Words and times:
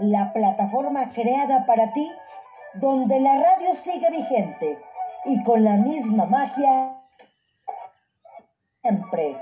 la 0.00 0.32
plataforma 0.32 1.12
creada 1.12 1.66
para 1.66 1.92
ti, 1.92 2.10
donde 2.74 3.20
la 3.20 3.36
radio 3.36 3.74
sigue 3.74 4.10
vigente 4.10 4.78
y 5.26 5.42
con 5.44 5.62
la 5.62 5.76
misma 5.76 6.24
magia 6.24 6.96
siempre. 8.80 9.36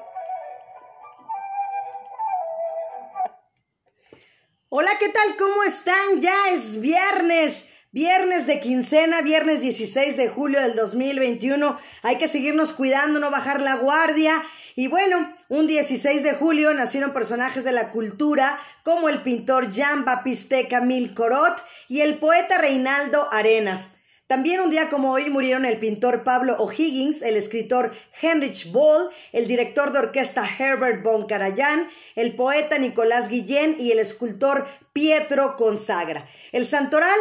Hola, 4.70 4.90
¿qué 4.98 5.08
tal? 5.08 5.36
¿Cómo 5.38 5.62
están? 5.62 6.20
Ya 6.20 6.50
es 6.50 6.80
viernes. 6.80 7.72
Viernes 7.90 8.46
de 8.46 8.60
quincena, 8.60 9.22
viernes 9.22 9.62
16 9.62 10.18
de 10.18 10.28
julio 10.28 10.60
del 10.60 10.76
2021. 10.76 11.78
Hay 12.02 12.18
que 12.18 12.28
seguirnos 12.28 12.74
cuidando, 12.74 13.18
no 13.18 13.30
bajar 13.30 13.62
la 13.62 13.76
guardia. 13.76 14.42
Y 14.78 14.86
bueno, 14.86 15.34
un 15.48 15.66
16 15.66 16.22
de 16.22 16.34
julio 16.34 16.72
nacieron 16.72 17.12
personajes 17.12 17.64
de 17.64 17.72
la 17.72 17.90
cultura 17.90 18.60
como 18.84 19.08
el 19.08 19.22
pintor 19.22 19.72
Jean 19.72 20.04
Baptiste 20.04 20.68
Camille 20.68 21.14
Corot 21.14 21.60
y 21.88 22.02
el 22.02 22.18
poeta 22.18 22.58
Reinaldo 22.58 23.26
Arenas. 23.32 23.96
También 24.28 24.60
un 24.60 24.70
día 24.70 24.88
como 24.88 25.10
hoy 25.10 25.30
murieron 25.30 25.64
el 25.64 25.80
pintor 25.80 26.22
Pablo 26.22 26.54
O'Higgins, 26.60 27.22
el 27.22 27.36
escritor 27.36 27.92
Heinrich 28.22 28.70
Boll, 28.70 29.10
el 29.32 29.48
director 29.48 29.90
de 29.90 29.98
orquesta 29.98 30.48
Herbert 30.48 31.02
von 31.02 31.26
Karajan, 31.26 31.88
el 32.14 32.36
poeta 32.36 32.78
Nicolás 32.78 33.28
Guillén 33.28 33.74
y 33.80 33.90
el 33.90 33.98
escultor 33.98 34.64
Pietro 34.92 35.56
Consagra. 35.56 36.28
El 36.52 36.66
santoral 36.66 37.18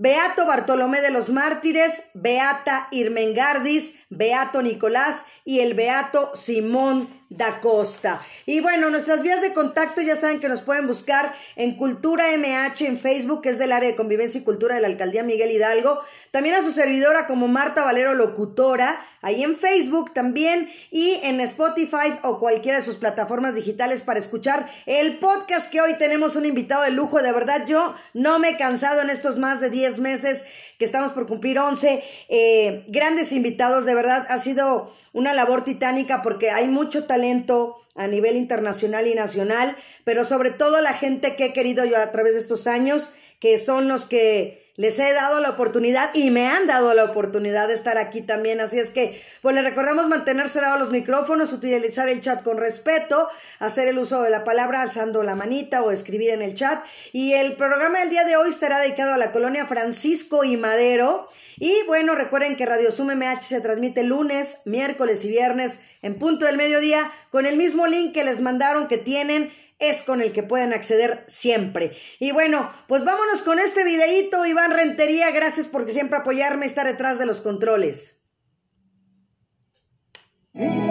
Beato 0.00 0.46
Bartolomé 0.46 1.00
de 1.00 1.10
los 1.10 1.28
Mártires, 1.28 2.04
Beata 2.14 2.86
Irmengardis, 2.92 3.98
Beato 4.10 4.62
Nicolás 4.62 5.24
y 5.44 5.58
el 5.58 5.74
Beato 5.74 6.30
Simón 6.36 7.08
da 7.30 7.60
Costa. 7.60 8.20
Y 8.46 8.60
bueno, 8.60 8.88
nuestras 8.90 9.22
vías 9.22 9.42
de 9.42 9.52
contacto 9.52 10.00
ya 10.00 10.16
saben 10.16 10.40
que 10.40 10.48
nos 10.48 10.62
pueden 10.62 10.86
buscar 10.86 11.34
en 11.56 11.76
Cultura 11.76 12.26
MH 12.36 12.86
en 12.86 12.98
Facebook, 12.98 13.42
que 13.42 13.50
es 13.50 13.58
del 13.58 13.72
área 13.72 13.90
de 13.90 13.96
convivencia 13.96 14.40
y 14.40 14.44
cultura 14.44 14.76
de 14.76 14.80
la 14.80 14.88
alcaldía 14.88 15.22
Miguel 15.22 15.50
Hidalgo. 15.50 16.00
También 16.30 16.54
a 16.54 16.62
su 16.62 16.70
servidora 16.70 17.26
como 17.26 17.48
Marta 17.48 17.84
Valero 17.84 18.14
Locutora, 18.14 18.98
ahí 19.20 19.42
en 19.42 19.56
Facebook 19.56 20.14
también 20.14 20.70
y 20.90 21.20
en 21.22 21.40
Spotify 21.40 22.18
o 22.22 22.38
cualquiera 22.38 22.78
de 22.78 22.84
sus 22.84 22.96
plataformas 22.96 23.54
digitales 23.54 24.00
para 24.00 24.18
escuchar 24.18 24.70
el 24.86 25.18
podcast 25.18 25.70
que 25.70 25.80
hoy 25.80 25.98
tenemos 25.98 26.36
un 26.36 26.46
invitado 26.46 26.82
de 26.82 26.92
lujo. 26.92 27.20
De 27.20 27.32
verdad, 27.32 27.66
yo 27.66 27.94
no 28.14 28.38
me 28.38 28.50
he 28.50 28.56
cansado 28.56 29.02
en 29.02 29.10
estos 29.10 29.38
más 29.38 29.60
de 29.60 29.70
10 29.70 29.98
meses 29.98 30.44
que 30.78 30.84
estamos 30.84 31.12
por 31.12 31.26
cumplir 31.26 31.58
11. 31.58 32.02
Eh, 32.28 32.84
grandes 32.88 33.32
invitados, 33.32 33.84
de 33.84 33.94
verdad, 33.94 34.26
ha 34.28 34.38
sido 34.38 34.94
una 35.12 35.32
labor 35.32 35.64
titánica 35.64 36.22
porque 36.22 36.50
hay 36.50 36.68
mucho 36.68 37.04
talento 37.04 37.76
a 37.96 38.06
nivel 38.06 38.36
internacional 38.36 39.06
y 39.08 39.14
nacional, 39.14 39.76
pero 40.04 40.24
sobre 40.24 40.50
todo 40.50 40.80
la 40.80 40.94
gente 40.94 41.34
que 41.34 41.46
he 41.46 41.52
querido 41.52 41.84
yo 41.84 41.98
a 41.98 42.12
través 42.12 42.34
de 42.34 42.38
estos 42.38 42.68
años, 42.68 43.12
que 43.40 43.58
son 43.58 43.88
los 43.88 44.04
que 44.04 44.67
les 44.78 44.96
he 45.00 45.12
dado 45.12 45.40
la 45.40 45.50
oportunidad 45.50 46.10
y 46.14 46.30
me 46.30 46.46
han 46.46 46.68
dado 46.68 46.94
la 46.94 47.02
oportunidad 47.02 47.66
de 47.66 47.74
estar 47.74 47.98
aquí 47.98 48.22
también. 48.22 48.60
Así 48.60 48.78
es 48.78 48.90
que, 48.90 49.20
pues 49.42 49.52
les 49.56 49.64
recordamos 49.64 50.06
mantener 50.06 50.48
cerrados 50.48 50.78
los 50.78 50.90
micrófonos, 50.90 51.52
utilizar 51.52 52.08
el 52.08 52.20
chat 52.20 52.44
con 52.44 52.58
respeto, 52.58 53.28
hacer 53.58 53.88
el 53.88 53.98
uso 53.98 54.22
de 54.22 54.30
la 54.30 54.44
palabra 54.44 54.80
alzando 54.80 55.24
la 55.24 55.34
manita 55.34 55.82
o 55.82 55.90
escribir 55.90 56.30
en 56.30 56.42
el 56.42 56.54
chat. 56.54 56.84
Y 57.12 57.32
el 57.32 57.56
programa 57.56 57.98
del 57.98 58.10
día 58.10 58.24
de 58.24 58.36
hoy 58.36 58.50
estará 58.50 58.78
dedicado 58.78 59.14
a 59.14 59.18
la 59.18 59.32
colonia 59.32 59.66
Francisco 59.66 60.44
y 60.44 60.56
Madero. 60.56 61.26
Y 61.56 61.74
bueno, 61.88 62.14
recuerden 62.14 62.54
que 62.54 62.64
Radio 62.64 62.92
Sum 62.92 63.08
MH 63.12 63.42
se 63.42 63.60
transmite 63.60 64.04
lunes, 64.04 64.58
miércoles 64.64 65.24
y 65.24 65.30
viernes 65.30 65.80
en 66.02 66.20
punto 66.20 66.46
del 66.46 66.56
mediodía 66.56 67.10
con 67.30 67.46
el 67.46 67.56
mismo 67.56 67.88
link 67.88 68.14
que 68.14 68.22
les 68.22 68.40
mandaron 68.40 68.86
que 68.86 68.98
tienen 68.98 69.50
es 69.78 70.02
con 70.02 70.20
el 70.20 70.32
que 70.32 70.42
pueden 70.42 70.72
acceder 70.72 71.24
siempre. 71.28 71.96
Y 72.18 72.32
bueno, 72.32 72.70
pues 72.88 73.04
vámonos 73.04 73.42
con 73.42 73.58
este 73.58 73.84
videíto, 73.84 74.44
Iván 74.44 74.72
Rentería, 74.72 75.30
gracias 75.30 75.68
por 75.68 75.88
siempre 75.92 76.18
apoyarme 76.18 76.66
y 76.66 76.68
estar 76.68 76.86
detrás 76.86 77.18
de 77.18 77.26
los 77.26 77.40
controles. 77.40 78.22
en 80.54 80.87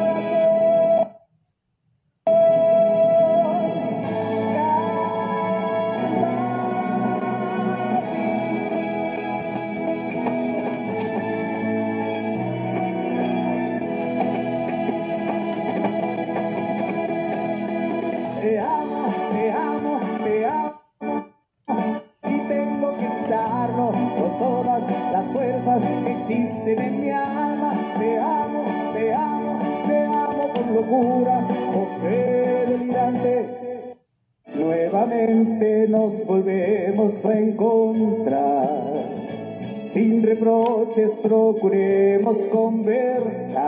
procuremos 41.22 42.38
conversar, 42.48 43.62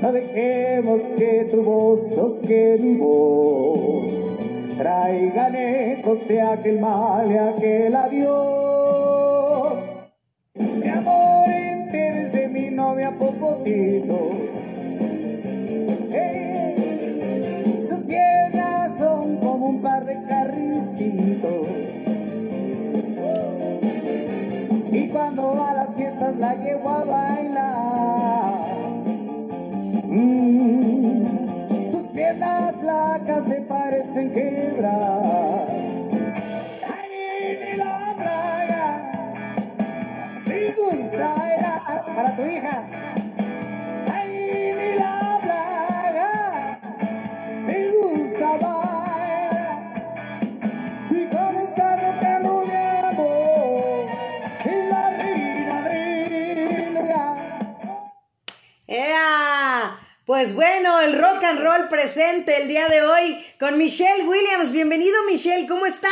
no 0.00 0.12
dejemos 0.12 1.00
que 1.18 1.48
tu 1.50 1.62
voz 1.62 2.16
o 2.16 2.40
que 2.42 2.76
mi 2.80 2.96
voz 2.98 4.12
traigan 4.78 5.54
ecos 5.56 6.26
de 6.28 6.40
aquel 6.40 6.80
mal 6.80 7.30
y 7.30 7.36
aquel 7.36 7.96
adiós. 7.96 9.74
Mi 10.54 10.88
amor 10.88 11.44
novia 12.74 13.10
Popotito. 13.18 14.30
sus 17.88 18.04
piernas 18.04 18.98
son 18.98 19.36
como 19.38 19.66
un 19.66 19.82
par 19.82 20.04
de 20.04 20.22
carricitos. 20.28 21.73
A 25.42 25.74
las 25.74 25.94
fiestas 25.94 26.36
la 26.36 26.54
llevo 26.54 26.88
a 26.88 27.04
bailar, 27.04 28.54
mm, 30.06 31.90
sus 31.90 32.06
piernas 32.12 32.76
flacas 32.76 33.44
se 33.48 33.60
parecen 33.62 34.32
quebrar. 34.32 35.66
¡Ay, 36.86 37.58
ni 37.60 37.76
la 37.76 38.14
plaga! 38.16 39.12
¡Me 40.46 40.72
gusta! 40.74 41.44
para 42.14 42.36
tu 42.36 42.46
hija. 42.46 42.84
Pues 60.24 60.54
bueno, 60.54 61.02
el 61.02 61.18
rock 61.20 61.44
and 61.44 61.60
roll 61.60 61.88
presente 61.88 62.62
el 62.62 62.66
día 62.66 62.88
de 62.88 63.02
hoy 63.02 63.44
con 63.60 63.76
Michelle 63.76 64.26
Williams. 64.26 64.72
Bienvenido, 64.72 65.14
Michelle, 65.26 65.68
¿cómo 65.68 65.84
estás? 65.84 66.10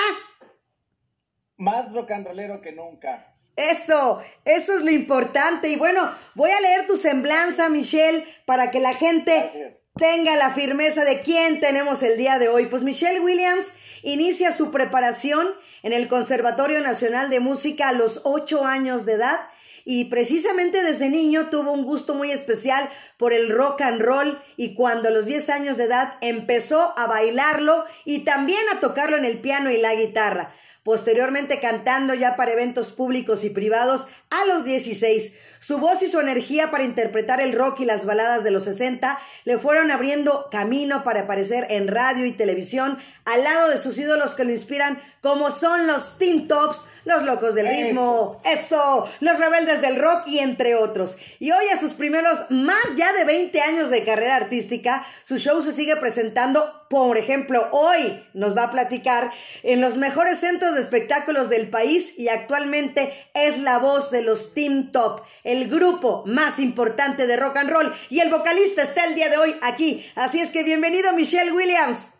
Más 1.56 1.90
rock 1.94 2.10
and 2.10 2.26
rollero 2.26 2.60
que 2.60 2.72
nunca. 2.72 3.34
Eso, 3.56 4.22
eso 4.44 4.76
es 4.76 4.82
lo 4.82 4.90
importante. 4.90 5.70
Y 5.70 5.76
bueno, 5.76 6.10
voy 6.34 6.50
a 6.50 6.60
leer 6.60 6.86
tu 6.86 6.98
semblanza, 6.98 7.70
Michelle, 7.70 8.26
para 8.44 8.70
que 8.70 8.80
la 8.80 8.92
gente 8.92 9.80
tenga 9.96 10.36
la 10.36 10.50
firmeza 10.50 11.06
de 11.06 11.20
quién 11.20 11.60
tenemos 11.60 12.02
el 12.02 12.18
día 12.18 12.38
de 12.38 12.50
hoy. 12.50 12.66
Pues 12.66 12.82
Michelle 12.82 13.20
Williams 13.20 13.72
inicia 14.02 14.52
su 14.52 14.70
preparación 14.70 15.48
en 15.82 15.94
el 15.94 16.08
Conservatorio 16.08 16.80
Nacional 16.80 17.30
de 17.30 17.40
Música 17.40 17.88
a 17.88 17.92
los 17.92 18.20
ocho 18.24 18.66
años 18.66 19.06
de 19.06 19.14
edad 19.14 19.40
y 19.84 20.06
precisamente 20.06 20.82
desde 20.82 21.08
niño 21.08 21.48
tuvo 21.50 21.72
un 21.72 21.84
gusto 21.84 22.14
muy 22.14 22.30
especial 22.30 22.88
por 23.16 23.32
el 23.32 23.50
rock 23.50 23.82
and 23.82 24.00
roll 24.00 24.40
y 24.56 24.74
cuando 24.74 25.08
a 25.08 25.12
los 25.12 25.26
diez 25.26 25.48
años 25.50 25.76
de 25.76 25.84
edad 25.84 26.14
empezó 26.20 26.94
a 26.98 27.06
bailarlo 27.06 27.84
y 28.04 28.20
también 28.20 28.62
a 28.72 28.80
tocarlo 28.80 29.16
en 29.16 29.24
el 29.24 29.40
piano 29.40 29.70
y 29.70 29.78
la 29.78 29.94
guitarra. 29.94 30.52
Posteriormente 30.84 31.60
cantando 31.60 32.12
ya 32.12 32.34
para 32.34 32.52
eventos 32.52 32.90
públicos 32.90 33.44
y 33.44 33.50
privados 33.50 34.08
a 34.32 34.46
los 34.46 34.64
16. 34.64 35.34
Su 35.60 35.78
voz 35.78 36.02
y 36.02 36.08
su 36.08 36.18
energía 36.18 36.72
para 36.72 36.82
interpretar 36.82 37.40
el 37.40 37.52
rock 37.52 37.80
y 37.80 37.84
las 37.84 38.04
baladas 38.04 38.42
de 38.42 38.50
los 38.50 38.64
60 38.64 39.16
le 39.44 39.58
fueron 39.58 39.92
abriendo 39.92 40.48
camino 40.50 41.04
para 41.04 41.20
aparecer 41.20 41.68
en 41.70 41.86
radio 41.86 42.26
y 42.26 42.32
televisión 42.32 42.98
al 43.24 43.44
lado 43.44 43.68
de 43.68 43.78
sus 43.78 43.96
ídolos 43.98 44.34
que 44.34 44.44
lo 44.44 44.50
inspiran 44.50 45.00
como 45.20 45.52
son 45.52 45.86
los 45.86 46.18
Teen 46.18 46.48
Tops, 46.48 46.86
los 47.04 47.22
Locos 47.22 47.54
del 47.54 47.68
Ritmo, 47.68 48.42
eso, 48.44 49.08
los 49.20 49.38
Rebeldes 49.38 49.80
del 49.80 50.00
Rock 50.00 50.26
y 50.26 50.40
entre 50.40 50.74
otros. 50.74 51.16
Y 51.38 51.52
hoy 51.52 51.68
a 51.68 51.76
sus 51.76 51.94
primeros 51.94 52.50
más 52.50 52.96
ya 52.96 53.12
de 53.12 53.22
20 53.22 53.60
años 53.60 53.90
de 53.90 54.02
carrera 54.02 54.34
artística, 54.34 55.06
su 55.22 55.38
show 55.38 55.62
se 55.62 55.70
sigue 55.70 55.94
presentando, 55.94 56.68
por 56.90 57.16
ejemplo, 57.16 57.68
hoy 57.70 58.24
nos 58.34 58.56
va 58.56 58.64
a 58.64 58.70
platicar 58.72 59.30
en 59.62 59.80
los 59.80 59.96
mejores 59.96 60.38
centros 60.38 60.74
de 60.74 60.80
espectáculos 60.80 61.48
del 61.48 61.70
país 61.70 62.18
y 62.18 62.28
actualmente 62.28 63.12
es 63.34 63.58
la 63.58 63.78
voz 63.78 64.10
de 64.10 64.21
los 64.22 64.54
Teen 64.54 64.92
Top 64.92 65.22
el 65.44 65.68
grupo 65.68 66.22
más 66.26 66.58
importante 66.58 67.26
de 67.26 67.36
rock 67.36 67.56
and 67.56 67.70
roll. 67.70 67.92
Y 68.10 68.20
el 68.20 68.30
vocalista 68.30 68.82
está 68.82 69.06
el 69.06 69.14
día 69.14 69.28
de 69.28 69.36
hoy 69.36 69.54
aquí. 69.62 70.04
Así 70.14 70.40
es 70.40 70.50
que 70.50 70.62
bienvenido, 70.62 71.12
Michelle 71.12 71.52
Williams. 71.52 72.12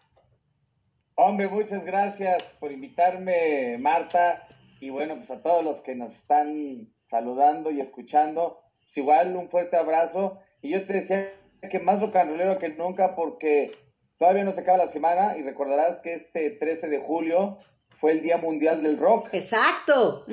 Hombre, 1.15 1.49
muchas 1.49 1.85
gracias 1.85 2.43
por 2.59 2.73
invitarme, 2.73 3.79
Marta. 3.79 4.47
Y 4.81 4.91
bueno, 4.91 5.17
pues 5.17 5.31
a 5.31 5.43
todos 5.43 5.65
los 5.65 5.81
que 5.81 5.95
nos 5.95 6.15
están 6.15 6.89
saludando 7.09 7.71
y 7.71 7.81
escuchando, 7.81 8.61
pues 8.81 8.97
igual 8.97 9.37
un 9.37 9.49
fuerte 9.49 9.77
abrazo. 9.77 10.39
Y 10.63 10.71
yo 10.71 10.85
te 10.87 10.95
decía 10.95 11.33
que 11.71 11.79
más 11.79 12.01
rock 12.01 12.17
and 12.17 12.31
rollero 12.31 12.59
que 12.59 12.71
nunca 12.71 13.15
porque 13.15 13.71
todavía 14.19 14.45
no 14.45 14.53
se 14.53 14.63
acaba 14.63 14.79
la 14.79 14.89
semana 14.89 15.37
y 15.37 15.43
recordarás 15.43 16.01
que 16.01 16.15
este 16.15 16.51
13 16.51 16.89
de 16.89 16.99
julio 16.99 17.59
fue 18.01 18.13
el 18.13 18.23
Día 18.23 18.37
Mundial 18.37 18.83
del 18.83 18.99
Rock. 18.99 19.29
Exacto. 19.33 20.25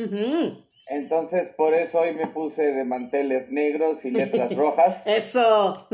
Entonces, 0.90 1.50
por 1.50 1.76
eso 1.76 2.00
hoy 2.00 2.16
me 2.16 2.28
puse 2.28 2.72
de 2.72 2.84
manteles 2.84 3.52
negros 3.52 4.04
y 4.06 4.12
letras 4.12 4.56
rojas. 4.58 5.06
Eso. 5.06 5.88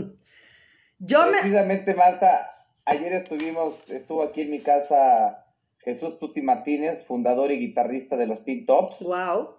Yo 0.99 1.25
Precisamente, 1.29 1.93
Marta, 1.93 2.49
ayer 2.85 3.13
estuvimos, 3.13 3.89
estuvo 3.89 4.23
aquí 4.23 4.41
en 4.41 4.51
mi 4.51 4.61
casa 4.61 5.45
Jesús 5.79 6.17
Tuti 6.17 6.41
Martínez, 6.41 7.03
fundador 7.03 7.51
y 7.51 7.59
guitarrista 7.59 8.15
de 8.15 8.25
los 8.25 8.43
Teen 8.45 8.65
Tops. 8.65 8.99
Wow. 9.01 9.49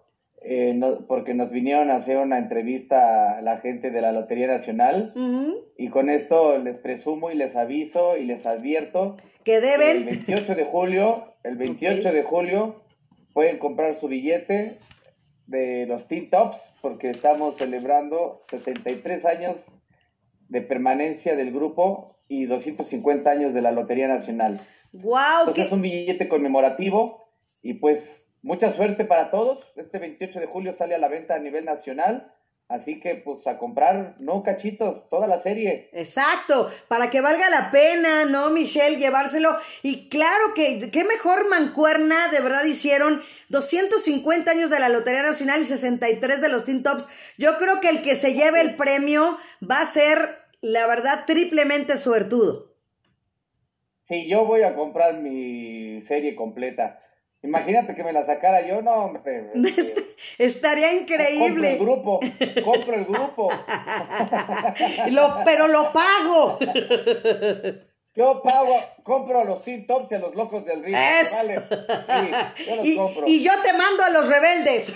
Eh, 0.43 0.79
porque 1.07 1.35
nos 1.35 1.51
vinieron 1.51 1.91
a 1.91 1.97
hacer 1.97 2.17
una 2.19 2.39
entrevista 2.39 3.37
a 3.39 3.43
la 3.43 3.59
gente 3.59 3.91
de 3.91 4.01
la 4.01 4.13
Lotería 4.13 4.47
Nacional. 4.47 5.13
Y 5.77 5.89
con 5.89 6.09
esto 6.09 6.57
les 6.59 6.79
presumo 6.79 7.31
y 7.31 7.35
les 7.35 7.57
aviso 7.57 8.17
y 8.17 8.25
les 8.25 8.47
advierto 8.47 9.17
que 9.45 9.61
deben. 9.61 9.99
El 9.99 10.05
28 10.05 10.55
de 10.55 10.65
julio, 10.65 11.35
el 11.43 11.57
28 11.57 12.13
de 12.13 12.23
julio, 12.23 12.83
pueden 13.33 13.59
comprar 13.59 13.95
su 13.95 14.09
billete 14.09 14.79
de 15.47 15.87
los 15.87 16.09
Teen 16.09 16.31
Tops 16.31 16.75
porque 16.83 17.11
estamos 17.11 17.57
celebrando 17.57 18.41
73 18.49 19.25
años 19.25 19.81
de 20.49 20.61
permanencia 20.61 21.37
del 21.37 21.53
grupo 21.53 22.17
y 22.29 22.47
250 22.47 23.31
años 23.31 23.55
de 23.55 23.63
la 23.63 23.73
Lotería 23.73 24.09
Nacional. 24.09 24.61
¡Wow! 24.93 25.41
Entonces 25.41 25.67
es 25.67 25.73
un 25.73 25.83
billete 25.83 26.29
conmemorativo 26.29 27.29
y 27.63 27.75
pues 27.75 28.35
mucha 28.43 28.71
suerte 28.71 29.05
para 29.05 29.31
todos. 29.31 29.73
Este 29.77 29.99
28 29.99 30.41
de 30.41 30.47
julio 30.47 30.75
sale 30.75 30.95
a 30.95 30.99
la 30.99 31.09
venta 31.09 31.35
a 31.35 31.39
nivel 31.39 31.65
nacional 31.65 32.33
Así 32.69 32.99
que 32.99 33.15
pues 33.15 33.47
a 33.47 33.59
comprar, 33.59 34.17
no 34.19 34.43
cachitos, 34.43 35.09
toda 35.09 35.29
la 35.29 35.39
serie. 35.39 35.89
Exacto, 35.93 36.69
para 36.89 37.11
que 37.11 37.21
valga 37.21 37.49
la 37.49 37.71
pena, 37.71 38.25
¿no, 38.25 38.51
Michelle? 38.51 38.99
Llevárselo. 38.99 39.57
Y 39.85 40.09
claro 40.09 40.53
que, 40.53 40.91
qué 40.91 41.05
mejor 41.05 41.49
mancuerna, 41.49 42.29
de 42.29 42.41
verdad 42.41 42.65
hicieron 42.65 43.23
250 43.51 44.51
años 44.51 44.71
de 44.71 44.81
la 44.81 44.89
Lotería 44.89 45.23
Nacional 45.23 45.61
y 45.61 45.65
63 45.65 46.41
de 46.41 46.49
los 46.49 46.65
Teen 46.65 46.83
Tops. 46.83 47.09
Yo 47.39 47.57
creo 47.57 47.81
que 47.81 47.89
el 47.89 48.03
que 48.03 48.17
se 48.17 48.35
lleve 48.35 48.61
el 48.61 48.75
premio 48.75 49.39
va 49.63 49.81
a 49.81 49.85
ser, 49.85 50.19
la 50.61 50.89
verdad, 50.89 51.25
triplemente 51.25 51.97
suertudo. 51.97 52.75
Sí, 54.09 54.27
yo 54.29 54.45
voy 54.45 54.63
a 54.63 54.75
comprar 54.75 55.21
mi 55.21 56.03
serie 56.03 56.35
completa. 56.35 57.01
Imagínate 57.47 57.95
que 57.95 58.03
me 58.03 58.13
la 58.13 58.25
sacara 58.25 58.67
yo, 58.67 58.83
no, 58.83 58.93
hombre. 58.93 59.53
Estaría 60.39 60.93
increíble. 60.95 61.79
Compro 61.79 62.19
el 62.19 62.21
grupo, 62.21 62.21
compro 62.65 62.95
el 62.95 63.05
grupo. 63.05 63.49
pero 65.45 65.69
lo 65.69 65.93
pago. 65.93 66.59
Yo 68.17 68.41
pago, 68.43 68.83
compro 69.03 69.43
a 69.43 69.45
los 69.45 69.63
Teen 69.63 69.87
Tops 69.87 70.11
y 70.11 70.15
a 70.15 70.19
los 70.19 70.35
locos 70.35 70.65
del 70.65 70.83
río. 70.83 70.97
Vale. 70.97 71.61
Sí, 72.07 72.65
yo 72.67 72.77
los 72.77 72.87
y, 72.87 72.97
compro. 72.97 73.25
y 73.27 73.45
yo 73.45 73.53
te 73.63 73.75
mando 73.75 74.03
a 74.05 74.09
los 74.09 74.27
rebeldes. 74.27 74.93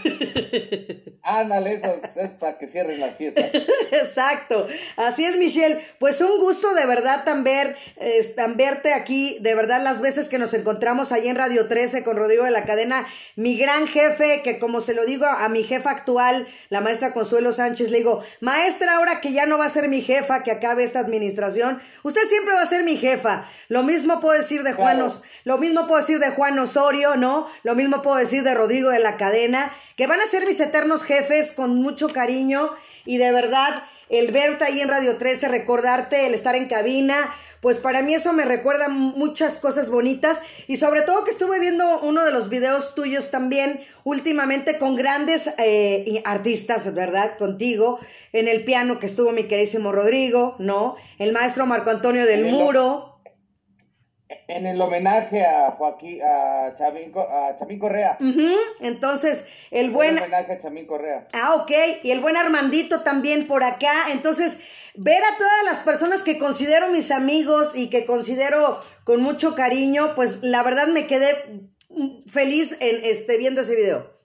Ándale, 1.23 1.75
eso 1.75 2.01
es 2.17 2.31
para 2.31 2.57
que 2.57 2.67
cierren 2.67 2.99
la 2.99 3.11
fiesta. 3.11 3.43
Exacto. 3.93 4.67
Así 4.97 5.27
es, 5.27 5.37
Michelle. 5.37 5.79
Pues 5.99 6.23
un 6.23 6.39
gusto 6.39 6.73
de 6.73 6.87
verdad 6.87 7.25
tan, 7.25 7.45
ver, 7.45 7.77
tan 8.37 8.57
verte 8.57 8.95
aquí. 8.95 9.37
De 9.41 9.55
verdad, 9.55 9.83
las 9.83 10.01
veces 10.01 10.31
que 10.31 10.39
nos 10.39 10.55
encontramos 10.55 11.13
ahí 11.13 11.29
en 11.29 11.37
Radio 11.37 11.69
13 11.69 12.03
con 12.05 12.17
Rodrigo 12.17 12.45
de 12.45 12.53
la 12.53 12.65
Cadena. 12.65 13.07
Mi 13.37 13.59
gran 13.59 13.87
jefe, 13.87 14.41
que 14.43 14.59
como 14.59 14.81
se 14.81 14.95
lo 14.95 15.05
digo 15.05 15.27
a 15.27 15.47
mi 15.51 15.63
jefa 15.63 15.91
actual, 15.91 16.49
la 16.71 16.81
maestra 16.81 17.13
Consuelo 17.13 17.53
Sánchez, 17.53 17.91
le 17.91 17.99
digo, 17.99 18.25
maestra, 18.41 18.97
ahora 18.97 19.21
que 19.21 19.33
ya 19.33 19.45
no 19.45 19.59
va 19.59 19.67
a 19.67 19.71
ser 19.71 19.89
mi 19.89 20.01
jefa, 20.01 20.43
que 20.43 20.53
acabe 20.53 20.85
esta 20.85 21.01
administración, 21.01 21.83
usted 22.03 22.23
siempre 22.23 22.55
va 22.55 22.63
a 22.63 22.67
ser 22.67 22.83
mi 22.83 22.97
jefa 22.97 23.10
jefa. 23.11 23.49
Lo 23.69 23.83
mismo 23.83 24.21
puedo 24.21 24.39
decir 24.39 24.63
de 24.63 24.73
Juan, 24.73 25.05
lo 25.45 25.59
mismo 25.59 25.87
puedo 25.87 26.01
decir 26.01 26.19
de 26.19 26.31
Juan 26.31 26.59
Osorio, 26.59 27.17
¿no? 27.17 27.49
Lo 27.63 27.75
mismo 27.75 28.03
puedo 28.03 28.17
decir 28.17 28.43
de 28.43 28.55
Rodrigo 28.55 28.91
de 28.91 28.99
la 29.01 29.17
Cadena, 29.17 29.71
que 29.97 30.07
van 30.07 30.21
a 30.21 30.27
ser 30.27 30.47
mis 30.47 30.61
eternos 30.61 31.03
jefes 31.03 31.53
con 31.53 31.77
mucho 31.77 32.09
cariño 32.09 32.71
y 33.05 33.19
de 33.19 33.33
verdad 33.33 33.83
el 34.09 34.33
verte 34.33 34.65
ahí 34.65 34.81
en 34.81 34.89
Radio 34.89 35.17
13, 35.17 35.49
recordarte, 35.49 36.27
el 36.27 36.35
estar 36.35 36.57
en 36.57 36.67
cabina, 36.67 37.17
pues 37.61 37.79
para 37.79 38.03
mí 38.03 38.15
eso 38.15 38.33
me 38.33 38.45
recuerda 38.45 38.89
muchas 38.89 39.59
cosas 39.59 39.91
bonitas 39.91 40.41
y 40.67 40.77
sobre 40.77 41.03
todo 41.03 41.25
que 41.25 41.31
estuve 41.31 41.61
viendo 41.61 42.01
uno 42.01 42.25
de 42.25 42.33
los 42.33 42.49
videos 42.49 42.95
tuyos 42.95 43.31
también 43.31 43.83
últimamente 44.05 44.79
con 44.79 44.97
grandes 44.97 45.51
eh, 45.59 46.23
artistas, 46.25 46.95
¿verdad? 46.95 47.37
Contigo, 47.39 48.01
en 48.33 48.49
el 48.49 48.65
piano 48.65 48.99
que 48.99 49.07
estuvo 49.07 49.33
mi 49.33 49.45
queridísimo 49.45 49.93
Rodrigo, 49.93 50.57
¿no? 50.59 50.97
El 51.19 51.33
maestro 51.33 51.67
Marco 51.67 51.91
Antonio 51.91 52.25
del 52.25 52.47
Muro. 52.47 53.10
En 54.47 54.65
el 54.65 54.81
homenaje 54.81 55.45
a 55.45 55.73
Joaquín, 55.73 56.21
a 56.23 56.73
Chamín, 56.77 57.13
a 57.17 57.57
Correa. 57.81 58.17
Entonces, 58.81 59.49
el 59.73 59.91
buen... 59.91 60.19
El 60.19 60.23
homenaje 60.23 60.53
a 60.53 60.59
Chamín 60.59 60.87
Correa. 60.87 61.27
Ah, 61.33 61.57
ok. 61.57 61.71
Y 62.05 62.13
el 62.13 62.21
buen 62.21 62.37
Armandito 62.37 63.03
también 63.03 63.49
por 63.49 63.65
acá. 63.65 64.13
Entonces, 64.13 64.61
ver 64.95 65.21
a 65.25 65.37
todas 65.37 65.65
las 65.65 65.81
personas 65.81 66.23
que 66.23 66.39
considero 66.39 66.91
mis 66.91 67.11
amigos 67.11 67.75
y 67.75 67.91
que 67.91 68.07
considero 68.07 68.79
con 69.03 69.21
mucho 69.21 69.57
cariño, 69.57 70.15
pues 70.15 70.43
la 70.43 70.63
verdad 70.63 70.87
me 70.87 71.09
quedé 71.09 71.35
feliz 72.29 72.79
en 72.81 73.05
este, 73.05 73.37
viendo 73.37 73.63
ese 73.63 73.75
video. 73.75 74.21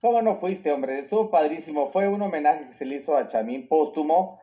¿Cómo 0.00 0.22
no 0.22 0.40
fuiste, 0.40 0.72
hombre? 0.72 0.98
Estuvo 0.98 1.30
padrísimo. 1.30 1.92
Fue 1.92 2.08
un 2.08 2.22
homenaje 2.22 2.66
que 2.66 2.74
se 2.74 2.84
le 2.84 2.96
hizo 2.96 3.16
a 3.16 3.28
Chamín 3.28 3.68
póstumo. 3.68 4.40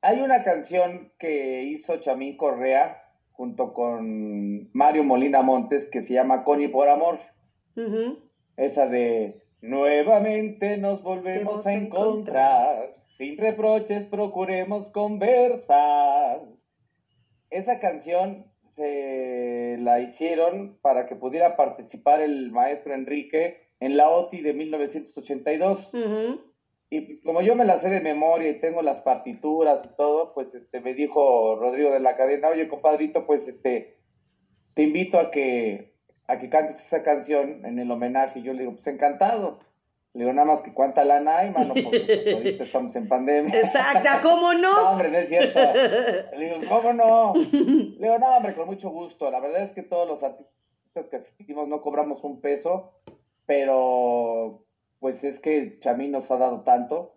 Hay 0.00 0.20
una 0.20 0.42
canción 0.42 1.12
que 1.18 1.62
hizo 1.62 1.96
Chamín 1.98 2.36
Correa 2.36 3.03
junto 3.34 3.74
con 3.74 4.70
Mario 4.72 5.04
Molina 5.04 5.42
Montes 5.42 5.90
que 5.90 6.00
se 6.00 6.14
llama 6.14 6.44
Connie 6.44 6.68
por 6.68 6.88
Amor. 6.88 7.18
Esa 8.56 8.86
de 8.86 9.44
Nuevamente 9.64 10.76
nos 10.76 11.02
volvemos 11.02 11.66
a 11.66 11.72
encontrar, 11.72 12.94
sin 13.16 13.38
reproches 13.38 14.04
procuremos 14.04 14.90
conversar. 14.90 16.42
Esa 17.48 17.80
canción 17.80 18.44
se 18.72 19.78
la 19.80 20.00
hicieron 20.00 20.78
para 20.82 21.06
que 21.06 21.16
pudiera 21.16 21.56
participar 21.56 22.20
el 22.20 22.50
maestro 22.50 22.92
Enrique 22.92 23.70
en 23.80 23.96
la 23.96 24.10
OTI 24.10 24.42
de 24.42 24.52
1982. 24.52 25.92
Y 26.94 27.00
pues, 27.00 27.18
como 27.24 27.42
yo 27.42 27.56
me 27.56 27.64
la 27.64 27.78
sé 27.78 27.90
de 27.90 28.00
memoria 28.00 28.50
y 28.50 28.60
tengo 28.60 28.80
las 28.80 29.00
partituras 29.00 29.84
y 29.84 29.96
todo, 29.96 30.32
pues 30.32 30.54
este 30.54 30.80
me 30.80 30.94
dijo 30.94 31.56
Rodrigo 31.56 31.90
de 31.90 31.98
la 31.98 32.16
cadena, 32.16 32.46
oye 32.50 32.68
compadrito, 32.68 33.26
pues 33.26 33.48
este 33.48 33.98
te 34.74 34.84
invito 34.84 35.18
a 35.18 35.32
que 35.32 35.92
a 36.28 36.38
que 36.38 36.48
cantes 36.48 36.78
esa 36.78 37.02
canción 37.02 37.66
en 37.66 37.80
el 37.80 37.90
homenaje. 37.90 38.38
Y 38.38 38.42
yo 38.44 38.52
le 38.52 38.60
digo, 38.60 38.74
pues 38.74 38.86
encantado. 38.86 39.58
Le 40.12 40.20
digo, 40.20 40.32
nada 40.32 40.46
más 40.46 40.62
que 40.62 40.72
cuánta 40.72 41.04
lana 41.04 41.38
hay, 41.38 41.50
mano, 41.50 41.74
porque 41.82 41.98
pues, 41.98 42.32
ahorita 42.32 42.62
estamos 42.62 42.94
en 42.94 43.08
pandemia. 43.08 43.58
Exacto, 43.58 44.10
¿cómo 44.22 44.54
no? 44.54 44.72
no, 44.72 44.90
hombre, 44.90 45.10
no 45.10 45.18
es 45.18 45.28
cierto. 45.28 45.58
Le 46.38 46.44
digo, 46.44 46.60
¿cómo 46.68 46.92
no? 46.92 47.32
Le 47.34 48.06
digo, 48.06 48.18
no, 48.20 48.36
hombre, 48.36 48.54
con 48.54 48.66
mucho 48.66 48.90
gusto. 48.90 49.32
La 49.32 49.40
verdad 49.40 49.64
es 49.64 49.72
que 49.72 49.82
todos 49.82 50.06
los 50.06 50.22
artistas 50.22 51.08
que 51.10 51.16
asistimos 51.16 51.66
no 51.66 51.82
cobramos 51.82 52.22
un 52.22 52.40
peso, 52.40 52.92
pero 53.46 54.64
pues 55.04 55.22
es 55.22 55.38
que 55.38 55.78
Chamín 55.80 56.12
nos 56.12 56.30
ha 56.30 56.38
dado 56.38 56.62
tanto 56.62 57.14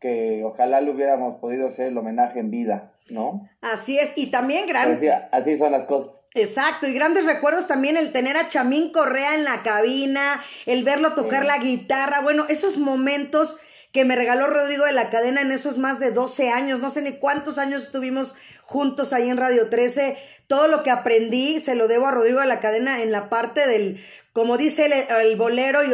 que 0.00 0.42
ojalá 0.44 0.80
le 0.80 0.90
hubiéramos 0.90 1.38
podido 1.38 1.68
hacer 1.68 1.86
el 1.86 1.96
homenaje 1.96 2.40
en 2.40 2.50
vida, 2.50 2.94
¿no? 3.10 3.48
Así 3.60 3.96
es, 3.96 4.12
y 4.16 4.32
también 4.32 4.66
gran... 4.66 4.98
así 5.30 5.56
son 5.56 5.70
las 5.70 5.84
cosas. 5.84 6.26
Exacto, 6.34 6.88
y 6.88 6.94
grandes 6.94 7.26
recuerdos 7.26 7.68
también 7.68 7.96
el 7.96 8.10
tener 8.10 8.36
a 8.36 8.48
Chamín 8.48 8.90
Correa 8.90 9.36
en 9.36 9.44
la 9.44 9.62
cabina, 9.62 10.42
el 10.66 10.82
verlo 10.82 11.14
tocar 11.14 11.44
la 11.44 11.58
guitarra, 11.58 12.22
bueno, 12.22 12.44
esos 12.48 12.78
momentos 12.78 13.60
que 13.92 14.04
me 14.04 14.16
regaló 14.16 14.48
Rodrigo 14.48 14.84
de 14.84 14.92
la 14.92 15.08
Cadena 15.08 15.40
en 15.40 15.52
esos 15.52 15.78
más 15.78 16.00
de 16.00 16.10
12 16.10 16.50
años, 16.50 16.80
no 16.80 16.90
sé 16.90 17.02
ni 17.02 17.12
cuántos 17.12 17.58
años 17.58 17.84
estuvimos 17.84 18.34
juntos 18.62 19.12
ahí 19.12 19.28
en 19.28 19.36
Radio 19.36 19.70
13, 19.70 20.18
todo 20.48 20.66
lo 20.66 20.82
que 20.82 20.90
aprendí 20.90 21.60
se 21.60 21.76
lo 21.76 21.86
debo 21.86 22.08
a 22.08 22.10
Rodrigo 22.10 22.40
de 22.40 22.46
la 22.46 22.58
Cadena 22.58 23.00
en 23.00 23.12
la 23.12 23.28
parte 23.28 23.68
del, 23.68 24.00
como 24.38 24.56
dice 24.56 24.86
el, 24.86 25.36
bolero 25.36 25.80
y 25.82 25.88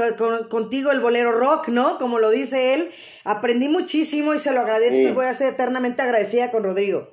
contigo 0.51 0.91
el 0.91 1.01
bolero 1.01 1.33
rock, 1.33 1.69
¿no? 1.69 1.97
Como 1.97 2.19
lo 2.19 2.31
dice 2.31 2.75
él, 2.75 2.91
aprendí 3.25 3.69
muchísimo 3.69 4.35
y 4.35 4.39
se 4.39 4.53
lo 4.53 4.61
agradezco 4.61 5.01
y 5.01 5.13
voy 5.13 5.25
a 5.25 5.33
ser 5.33 5.55
eternamente 5.55 6.03
agradecida 6.03 6.51
con 6.51 6.63
Rodrigo. 6.63 7.09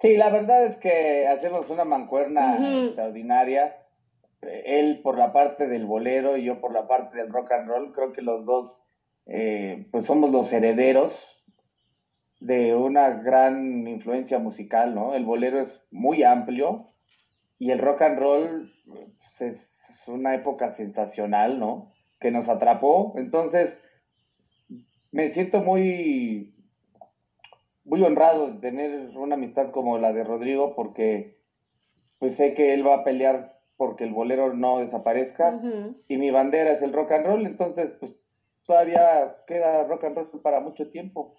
Sí, 0.00 0.16
la 0.16 0.30
verdad 0.30 0.64
es 0.64 0.76
que 0.78 1.28
hacemos 1.28 1.70
una 1.70 1.84
mancuerna 1.84 2.86
extraordinaria. 2.86 3.76
Él 4.42 4.98
por 5.04 5.16
la 5.16 5.32
parte 5.32 5.68
del 5.68 5.86
bolero 5.86 6.36
y 6.36 6.44
yo 6.44 6.60
por 6.60 6.72
la 6.72 6.88
parte 6.88 7.16
del 7.16 7.28
rock 7.28 7.52
and 7.52 7.68
roll. 7.68 7.92
Creo 7.92 8.12
que 8.12 8.22
los 8.22 8.46
dos, 8.46 8.84
eh, 9.26 9.86
pues 9.92 10.06
somos 10.06 10.32
los 10.32 10.52
herederos 10.52 11.40
de 12.40 12.74
una 12.74 13.10
gran 13.10 13.86
influencia 13.86 14.40
musical, 14.40 14.92
¿no? 14.92 15.14
El 15.14 15.24
bolero 15.24 15.60
es 15.60 15.86
muy 15.92 16.24
amplio 16.24 16.88
y 17.60 17.70
el 17.70 17.78
rock 17.78 18.02
and 18.02 18.18
roll 18.18 18.72
es 19.40 19.78
una 20.06 20.34
época 20.34 20.70
sensacional, 20.70 21.58
¿no? 21.58 21.92
Que 22.20 22.30
nos 22.30 22.48
atrapó. 22.48 23.14
Entonces, 23.16 23.82
me 25.12 25.28
siento 25.28 25.62
muy 25.62 26.54
muy 27.86 28.02
honrado 28.02 28.48
de 28.48 28.58
tener 28.58 29.16
una 29.16 29.36
amistad 29.36 29.70
como 29.70 29.96
la 29.98 30.12
de 30.12 30.24
Rodrigo 30.24 30.74
porque 30.74 31.40
pues 32.18 32.36
sé 32.36 32.54
que 32.54 32.74
él 32.74 32.86
va 32.86 32.96
a 32.96 33.04
pelear 33.04 33.60
porque 33.76 34.04
el 34.04 34.12
bolero 34.12 34.54
no 34.54 34.80
desaparezca 34.80 35.60
y 36.08 36.16
mi 36.16 36.30
bandera 36.30 36.72
es 36.72 36.82
el 36.82 36.92
rock 36.92 37.12
and 37.12 37.26
roll, 37.26 37.46
entonces 37.46 37.92
pues 38.00 38.18
todavía 38.64 39.36
queda 39.46 39.84
rock 39.84 40.04
and 40.04 40.16
roll 40.16 40.40
para 40.42 40.60
mucho 40.60 40.90
tiempo. 40.90 41.36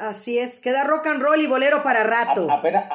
Así 0.00 0.38
es, 0.38 0.60
queda 0.60 0.84
rock 0.84 1.06
and 1.06 1.22
roll 1.22 1.40
y 1.40 1.46
bolero 1.46 1.82
para 1.82 2.02
rato. 2.04 2.50
apenas, 2.50 2.90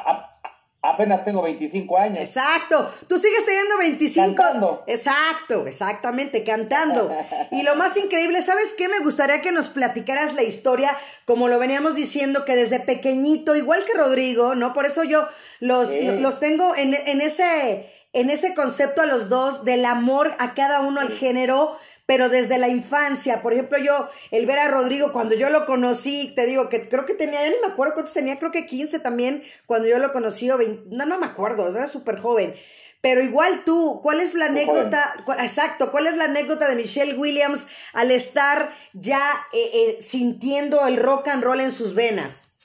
Apenas 0.82 1.24
tengo 1.26 1.42
25 1.42 1.98
años. 1.98 2.18
Exacto. 2.20 2.90
Tú 3.06 3.18
sigues 3.18 3.44
teniendo 3.44 3.76
25. 3.76 4.34
Cantando. 4.34 4.84
Exacto, 4.86 5.66
exactamente, 5.66 6.42
cantando. 6.42 7.14
y 7.50 7.62
lo 7.64 7.74
más 7.76 7.98
increíble, 7.98 8.40
¿sabes 8.40 8.74
qué? 8.78 8.88
Me 8.88 9.00
gustaría 9.00 9.42
que 9.42 9.52
nos 9.52 9.68
platicaras 9.68 10.34
la 10.34 10.42
historia, 10.42 10.96
como 11.26 11.48
lo 11.48 11.58
veníamos 11.58 11.94
diciendo, 11.94 12.46
que 12.46 12.56
desde 12.56 12.80
pequeñito, 12.80 13.56
igual 13.56 13.84
que 13.84 13.92
Rodrigo, 13.92 14.54
¿no? 14.54 14.72
Por 14.72 14.86
eso 14.86 15.04
yo 15.04 15.26
los, 15.60 15.90
los 15.92 16.40
tengo 16.40 16.74
en, 16.74 16.94
en, 16.94 17.20
ese, 17.20 17.92
en 18.14 18.30
ese 18.30 18.54
concepto 18.54 19.02
a 19.02 19.06
los 19.06 19.28
dos 19.28 19.66
del 19.66 19.84
amor 19.84 20.34
a 20.38 20.54
cada 20.54 20.80
uno 20.80 21.02
al 21.02 21.10
género 21.10 21.76
pero 22.10 22.28
desde 22.28 22.58
la 22.58 22.66
infancia, 22.66 23.40
por 23.40 23.52
ejemplo, 23.52 23.78
yo, 23.78 24.08
el 24.32 24.44
ver 24.44 24.58
a 24.58 24.66
Rodrigo, 24.66 25.12
cuando 25.12 25.36
yo 25.36 25.48
lo 25.48 25.64
conocí, 25.64 26.32
te 26.34 26.44
digo 26.44 26.68
que 26.68 26.88
creo 26.88 27.06
que 27.06 27.14
tenía, 27.14 27.40
ya 27.44 27.50
ni 27.50 27.60
me 27.64 27.72
acuerdo 27.72 27.94
cuántos 27.94 28.14
tenía, 28.14 28.36
creo 28.36 28.50
que 28.50 28.66
15 28.66 28.98
también, 28.98 29.44
cuando 29.64 29.86
yo 29.86 29.96
lo 30.00 30.10
conocí, 30.10 30.50
o 30.50 30.58
20, 30.58 30.88
no, 30.96 31.06
no 31.06 31.20
me 31.20 31.26
acuerdo, 31.26 31.72
era 31.72 31.86
súper 31.86 32.18
joven. 32.18 32.52
Pero 33.00 33.22
igual 33.22 33.62
tú, 33.64 34.00
¿cuál 34.02 34.18
es 34.18 34.34
la 34.34 34.46
anécdota? 34.46 35.24
exacto, 35.38 35.92
¿cuál 35.92 36.08
es 36.08 36.16
la 36.16 36.24
anécdota 36.24 36.68
de 36.68 36.74
Michelle 36.74 37.14
Williams 37.14 37.68
al 37.92 38.10
estar 38.10 38.72
ya 38.92 39.46
eh, 39.52 39.70
eh, 39.72 40.02
sintiendo 40.02 40.88
el 40.88 40.96
rock 40.96 41.28
and 41.28 41.44
roll 41.44 41.60
en 41.60 41.70
sus 41.70 41.94
venas? 41.94 42.56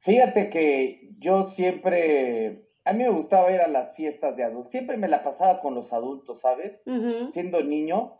Fíjate 0.00 0.48
que 0.48 1.10
yo 1.18 1.44
siempre 1.50 2.62
a 2.84 2.92
mí 2.92 3.04
me 3.04 3.10
gustaba 3.10 3.50
ir 3.52 3.60
a 3.60 3.68
las 3.68 3.94
fiestas 3.94 4.36
de 4.36 4.44
adultos. 4.44 4.72
Siempre 4.72 4.96
me 4.96 5.08
la 5.08 5.22
pasaba 5.22 5.60
con 5.60 5.74
los 5.74 5.92
adultos, 5.92 6.40
¿sabes? 6.40 6.80
Siendo 7.32 7.62
niño, 7.62 8.18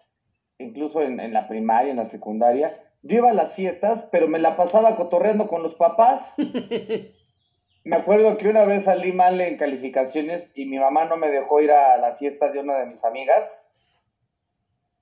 incluso 0.59 1.03
en, 1.03 1.33
la 1.33 1.49
primaria, 1.49 1.91
en 1.91 1.97
la 1.97 2.05
secundaria. 2.05 2.73
Yo 3.03 3.19
iba 3.19 3.31
a 3.31 3.35
las 3.35 3.55
fiestas, 3.55 4.09
pero 4.13 4.29
me 4.29 4.39
la 4.39 4.57
pasaba 4.57 4.95
cotorreando 4.95 5.49
con 5.49 5.65
los 5.65 5.75
papás. 5.75 6.35
me 7.85 7.97
acuerdo 7.97 8.39
que 8.39 8.49
una 8.49 8.65
vez 8.65 8.85
salí 8.85 9.13
mal 9.13 9.41
en 9.41 9.57
calificaciones 9.57 10.53
y 10.55 10.67
mi 10.67 10.79
mamá 10.79 11.07
no 11.07 11.17
me 11.17 11.29
dejó 11.29 11.61
ir 11.61 11.73
a 11.73 11.97
la 11.97 12.15
fiesta 12.15 12.53
de 12.53 12.61
una 12.61 12.79
de 12.79 12.87
mis 12.87 13.05
amigas. 13.05 13.67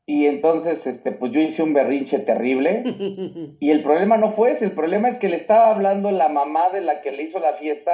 Y 0.07 0.27
entonces, 0.27 0.87
este, 0.87 1.13
pues 1.13 1.33
yo 1.33 1.41
hice 1.41 1.63
un 1.63 1.75
berrinche 1.75 2.19
terrible. 2.19 2.83
y 3.61 3.71
el 3.71 3.83
problema 3.83 4.17
no 4.17 4.33
fue 4.33 4.53
ese, 4.53 4.65
el 4.65 4.73
problema 4.73 5.09
es 5.09 5.19
que 5.19 5.29
le 5.29 5.37
estaba 5.37 5.69
hablando 5.69 6.11
la 6.11 6.31
mamá 6.31 6.71
de 6.71 6.81
la 6.81 7.03
que 7.03 7.13
le 7.13 7.25
hizo 7.25 7.39
la 7.39 7.53
fiesta 7.53 7.93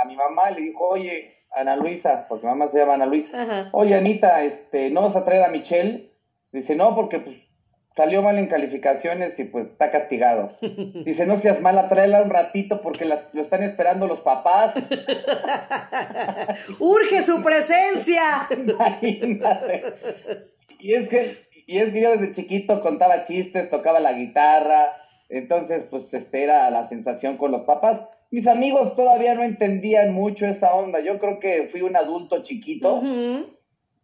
a 0.00 0.06
mi 0.06 0.16
mamá 0.16 0.50
le 0.50 0.62
dijo, 0.62 0.88
oye, 0.88 1.32
Ana 1.54 1.76
Luisa, 1.76 2.26
porque 2.28 2.46
mi 2.46 2.52
mamá 2.52 2.68
se 2.68 2.78
llama 2.78 2.94
Ana 2.94 3.06
Luisa, 3.06 3.68
oye, 3.72 3.94
Anita, 3.94 4.42
este, 4.42 4.90
¿no 4.90 5.02
vas 5.02 5.16
a 5.16 5.24
traer 5.24 5.44
a 5.44 5.48
Michelle? 5.48 6.10
Dice, 6.52 6.76
no, 6.76 6.94
porque 6.94 7.18
pues, 7.18 7.36
salió 7.96 8.22
mal 8.22 8.38
en 8.38 8.48
calificaciones 8.48 9.38
y 9.38 9.44
pues 9.44 9.70
está 9.70 9.90
castigado. 9.90 10.50
Dice, 11.04 11.26
no 11.26 11.36
seas 11.36 11.60
mala, 11.60 11.88
tráela 11.88 12.22
un 12.22 12.30
ratito 12.30 12.80
porque 12.80 13.04
lo 13.04 13.40
están 13.40 13.62
esperando 13.62 14.06
los 14.06 14.20
papás. 14.20 14.74
¡Urge 16.78 17.22
su 17.22 17.42
presencia! 17.42 18.48
Imagínate. 18.50 19.82
Y 20.78 20.94
es 20.94 21.08
que, 21.08 21.46
y 21.66 21.78
es 21.78 21.92
que 21.92 22.00
yo 22.00 22.16
desde 22.16 22.34
chiquito 22.34 22.80
contaba 22.80 23.24
chistes, 23.24 23.70
tocaba 23.70 24.00
la 24.00 24.12
guitarra, 24.12 24.96
entonces 25.28 25.84
pues 25.84 26.12
este 26.12 26.42
era 26.42 26.68
la 26.70 26.84
sensación 26.84 27.36
con 27.36 27.52
los 27.52 27.62
papás 27.62 28.02
mis 28.32 28.46
amigos 28.46 28.96
todavía 28.96 29.34
no 29.34 29.44
entendían 29.44 30.14
mucho 30.14 30.46
esa 30.46 30.74
onda. 30.74 31.00
Yo 31.00 31.18
creo 31.18 31.38
que 31.38 31.68
fui 31.70 31.82
un 31.82 31.96
adulto 31.96 32.42
chiquito. 32.42 33.02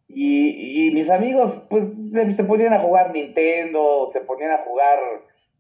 y, 0.07 0.91
mis 0.93 1.11
amigos, 1.11 1.63
pues, 1.71 2.13
se, 2.13 2.45
ponían 2.45 2.75
a 2.75 2.81
jugar 2.81 3.11
Nintendo, 3.11 4.07
se 4.13 4.21
ponían 4.21 4.51
a 4.51 4.59
jugar 4.59 4.99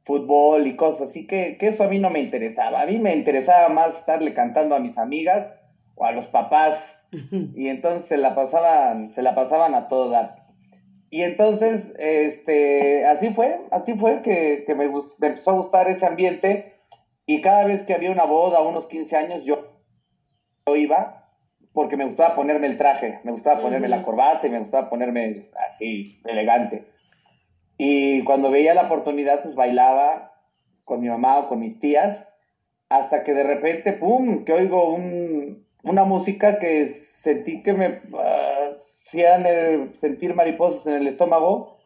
fútbol 0.04 0.66
y 0.66 0.76
cosas 0.76 1.08
así, 1.08 1.26
que, 1.26 1.56
que 1.58 1.68
eso 1.68 1.82
a 1.82 1.88
mí 1.88 1.98
no 1.98 2.10
me 2.10 2.20
interesaba. 2.20 2.82
A 2.82 2.86
mí 2.86 2.98
me 2.98 3.14
interesaba 3.14 3.70
más 3.70 4.00
estarle 4.00 4.34
cantando 4.34 4.74
a 4.74 4.80
mis 4.80 4.98
amigas 4.98 5.54
o 5.94 6.04
a 6.04 6.12
los 6.12 6.26
papás. 6.26 7.02
y 7.10 7.68
entonces 7.68 8.06
se 8.06 8.18
la 8.18 8.34
pasaban, 8.34 9.12
se 9.12 9.22
la 9.22 9.34
pasaban 9.34 9.74
a 9.74 9.88
toda. 9.88 10.44
Y 11.08 11.22
entonces, 11.22 11.94
este, 11.98 13.06
así 13.06 13.30
fue, 13.30 13.62
así 13.70 13.94
fue 13.94 14.20
que, 14.20 14.62
me, 14.76 14.90
me 14.90 15.28
empezó 15.28 15.52
a 15.52 15.54
gustar 15.54 15.88
ese 15.88 16.04
ambiente 16.04 16.77
y 17.28 17.42
cada 17.42 17.64
vez 17.64 17.84
que 17.84 17.92
había 17.92 18.10
una 18.10 18.24
boda, 18.24 18.62
unos 18.62 18.86
15 18.86 19.16
años, 19.18 19.44
yo, 19.44 19.68
iba 20.74 21.26
porque 21.74 21.98
me 21.98 22.06
gustaba 22.06 22.34
ponerme 22.34 22.68
el 22.68 22.78
traje, 22.78 23.20
me 23.22 23.32
gustaba 23.32 23.60
ponerme 23.60 23.86
la 23.86 24.02
corbata 24.02 24.46
y 24.46 24.50
me 24.50 24.60
gustaba 24.60 24.88
ponerme 24.88 25.50
así, 25.68 26.22
elegante. 26.24 26.86
Y 27.76 28.24
cuando 28.24 28.50
veía 28.50 28.72
la 28.72 28.84
oportunidad, 28.86 29.42
pues 29.42 29.54
bailaba 29.54 30.32
con 30.84 31.02
mi 31.02 31.08
mamá 31.08 31.40
o 31.40 31.48
con 31.50 31.60
mis 31.60 31.78
tías, 31.78 32.32
hasta 32.88 33.22
que 33.24 33.34
de 33.34 33.44
repente, 33.44 33.92
¡pum!, 33.92 34.46
que 34.46 34.54
oigo 34.54 34.96
una 35.82 36.04
música 36.04 36.58
que 36.58 36.86
sentí 36.86 37.60
que 37.60 37.74
me 37.74 38.00
uh, 38.10 38.70
hacía 38.72 39.38
sentir 39.98 40.34
mariposas 40.34 40.86
en 40.86 40.94
el 40.94 41.08
estómago 41.08 41.76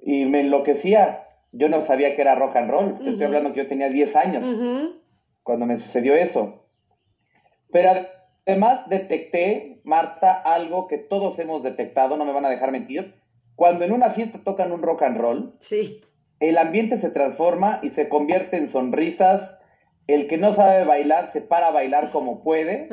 y 0.00 0.24
me 0.24 0.40
enloquecía 0.40 1.28
yo 1.52 1.68
no 1.68 1.80
sabía 1.82 2.16
que 2.16 2.22
era 2.22 2.34
rock 2.34 2.56
and 2.56 2.70
roll. 2.70 2.98
Te 2.98 3.10
estoy 3.10 3.26
hablando 3.26 3.52
que 3.52 3.62
yo 3.62 3.68
tenía 3.68 3.88
10 3.88 4.16
años 4.16 4.46
cuando 5.42 5.66
me 5.66 5.76
sucedió 5.76 6.14
eso. 6.14 6.66
Pero 7.70 8.06
además 8.46 8.88
detecté, 8.88 9.80
Marta, 9.84 10.32
algo 10.32 10.88
que 10.88 10.98
todos 10.98 11.38
hemos 11.38 11.62
detectado, 11.62 12.16
no 12.16 12.24
me 12.24 12.32
van 12.32 12.46
a 12.46 12.50
dejar 12.50 12.72
mentir. 12.72 13.14
Cuando 13.54 13.84
en 13.84 13.92
una 13.92 14.10
fiesta 14.10 14.40
tocan 14.42 14.72
un 14.72 14.82
rock 14.82 15.02
and 15.02 15.18
roll, 15.18 15.54
sí. 15.58 16.02
el 16.40 16.58
ambiente 16.58 16.96
se 16.96 17.10
transforma 17.10 17.80
y 17.82 17.90
se 17.90 18.08
convierte 18.08 18.56
en 18.56 18.66
sonrisas. 18.66 19.58
El 20.06 20.26
que 20.26 20.38
no 20.38 20.52
sabe 20.52 20.84
bailar 20.84 21.28
se 21.28 21.42
para 21.42 21.68
a 21.68 21.70
bailar 21.70 22.10
como 22.10 22.42
puede. 22.42 22.88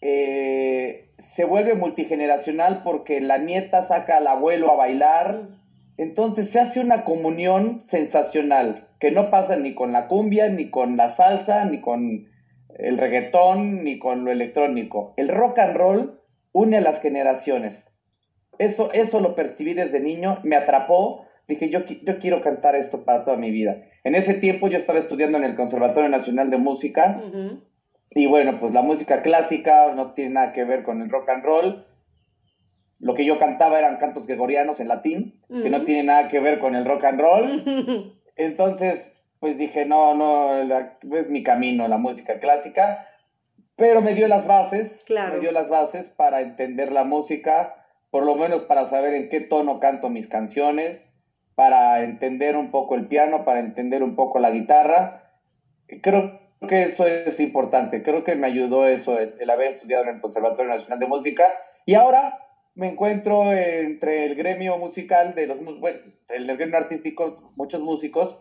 Eh, 0.00 1.10
se 1.34 1.44
vuelve 1.44 1.74
multigeneracional 1.74 2.82
porque 2.82 3.20
la 3.20 3.38
nieta 3.38 3.82
saca 3.82 4.18
al 4.18 4.26
abuelo 4.26 4.72
a 4.72 4.76
bailar. 4.76 5.57
Entonces 5.98 6.50
se 6.50 6.60
hace 6.60 6.80
una 6.80 7.04
comunión 7.04 7.80
sensacional, 7.80 8.88
que 9.00 9.10
no 9.10 9.30
pasa 9.30 9.56
ni 9.56 9.74
con 9.74 9.92
la 9.92 10.06
cumbia, 10.06 10.48
ni 10.48 10.70
con 10.70 10.96
la 10.96 11.08
salsa, 11.08 11.64
ni 11.64 11.80
con 11.80 12.28
el 12.78 12.98
reggaetón, 12.98 13.82
ni 13.82 13.98
con 13.98 14.24
lo 14.24 14.30
electrónico. 14.30 15.12
El 15.16 15.28
rock 15.28 15.58
and 15.58 15.76
roll 15.76 16.20
une 16.52 16.76
a 16.76 16.80
las 16.80 17.02
generaciones. 17.02 17.96
Eso, 18.58 18.90
eso 18.92 19.18
lo 19.20 19.34
percibí 19.34 19.74
desde 19.74 19.98
niño, 19.98 20.38
me 20.44 20.54
atrapó. 20.54 21.26
Dije, 21.48 21.68
yo, 21.68 21.80
yo 21.84 22.18
quiero 22.20 22.42
cantar 22.42 22.76
esto 22.76 23.04
para 23.04 23.24
toda 23.24 23.36
mi 23.36 23.50
vida. 23.50 23.82
En 24.04 24.14
ese 24.14 24.34
tiempo 24.34 24.68
yo 24.68 24.78
estaba 24.78 25.00
estudiando 25.00 25.36
en 25.38 25.44
el 25.44 25.56
Conservatorio 25.56 26.08
Nacional 26.08 26.50
de 26.50 26.58
Música. 26.58 27.20
Y 28.10 28.26
bueno, 28.26 28.60
pues 28.60 28.72
la 28.72 28.82
música 28.82 29.22
clásica 29.22 29.92
no 29.94 30.12
tiene 30.12 30.34
nada 30.34 30.52
que 30.52 30.64
ver 30.64 30.84
con 30.84 31.02
el 31.02 31.10
rock 31.10 31.28
and 31.28 31.44
roll 31.44 31.87
lo 33.00 33.14
que 33.14 33.24
yo 33.24 33.38
cantaba 33.38 33.78
eran 33.78 33.96
cantos 33.98 34.26
gregorianos 34.26 34.80
en 34.80 34.88
latín, 34.88 35.40
que 35.48 35.70
no 35.70 35.82
tiene 35.84 36.02
nada 36.04 36.28
que 36.28 36.40
ver 36.40 36.58
con 36.58 36.74
el 36.74 36.84
rock 36.84 37.04
and 37.04 37.20
roll. 37.20 38.12
Entonces, 38.36 39.16
pues 39.40 39.56
dije, 39.56 39.84
no, 39.84 40.14
no, 40.14 40.54
es 41.16 41.30
mi 41.30 41.42
camino, 41.42 41.86
la 41.88 41.98
música 41.98 42.38
clásica. 42.40 43.06
pero 43.76 44.00
me 44.00 44.14
dio 44.14 44.26
las 44.26 44.46
bases, 44.48 45.04
Claro. 45.06 45.34
me 45.34 45.40
dio 45.40 45.52
las 45.52 45.68
bases 45.68 46.08
para 46.08 46.40
entender 46.40 46.90
la 46.90 47.04
música, 47.04 47.84
por 48.10 48.24
lo 48.24 48.34
menos 48.34 48.62
para 48.62 48.84
saber 48.86 49.14
en 49.14 49.28
qué 49.28 49.40
tono 49.40 49.78
canto 49.78 50.08
mis 50.08 50.26
canciones, 50.26 51.08
para 51.54 52.02
entender 52.02 52.56
un 52.56 52.70
poco 52.72 52.96
el 52.96 53.06
piano, 53.06 53.44
para 53.44 53.60
entender 53.60 54.02
un 54.02 54.16
poco 54.16 54.40
la 54.40 54.50
guitarra. 54.50 55.22
Creo 56.02 56.40
que 56.68 56.82
eso 56.82 57.06
es 57.06 57.38
importante, 57.38 58.02
creo 58.02 58.24
que 58.24 58.34
me 58.34 58.48
ayudó 58.48 58.88
eso, 58.88 59.18
el, 59.20 59.34
el 59.38 59.50
haber 59.50 59.68
estudiado 59.68 60.02
en 60.04 60.16
el 60.16 60.20
Conservatorio 60.20 60.72
Nacional 60.72 60.98
de 60.98 61.06
Música. 61.06 61.44
Y 61.86 61.94
ahora 61.94 62.38
me 62.78 62.88
encuentro 62.88 63.52
entre 63.52 64.24
el 64.24 64.34
gremio 64.36 64.78
musical 64.78 65.34
de 65.34 65.46
los, 65.48 65.58
bueno, 65.80 65.98
el 66.28 66.46
gremio 66.56 66.78
artístico, 66.78 67.52
muchos 67.56 67.80
músicos 67.80 68.38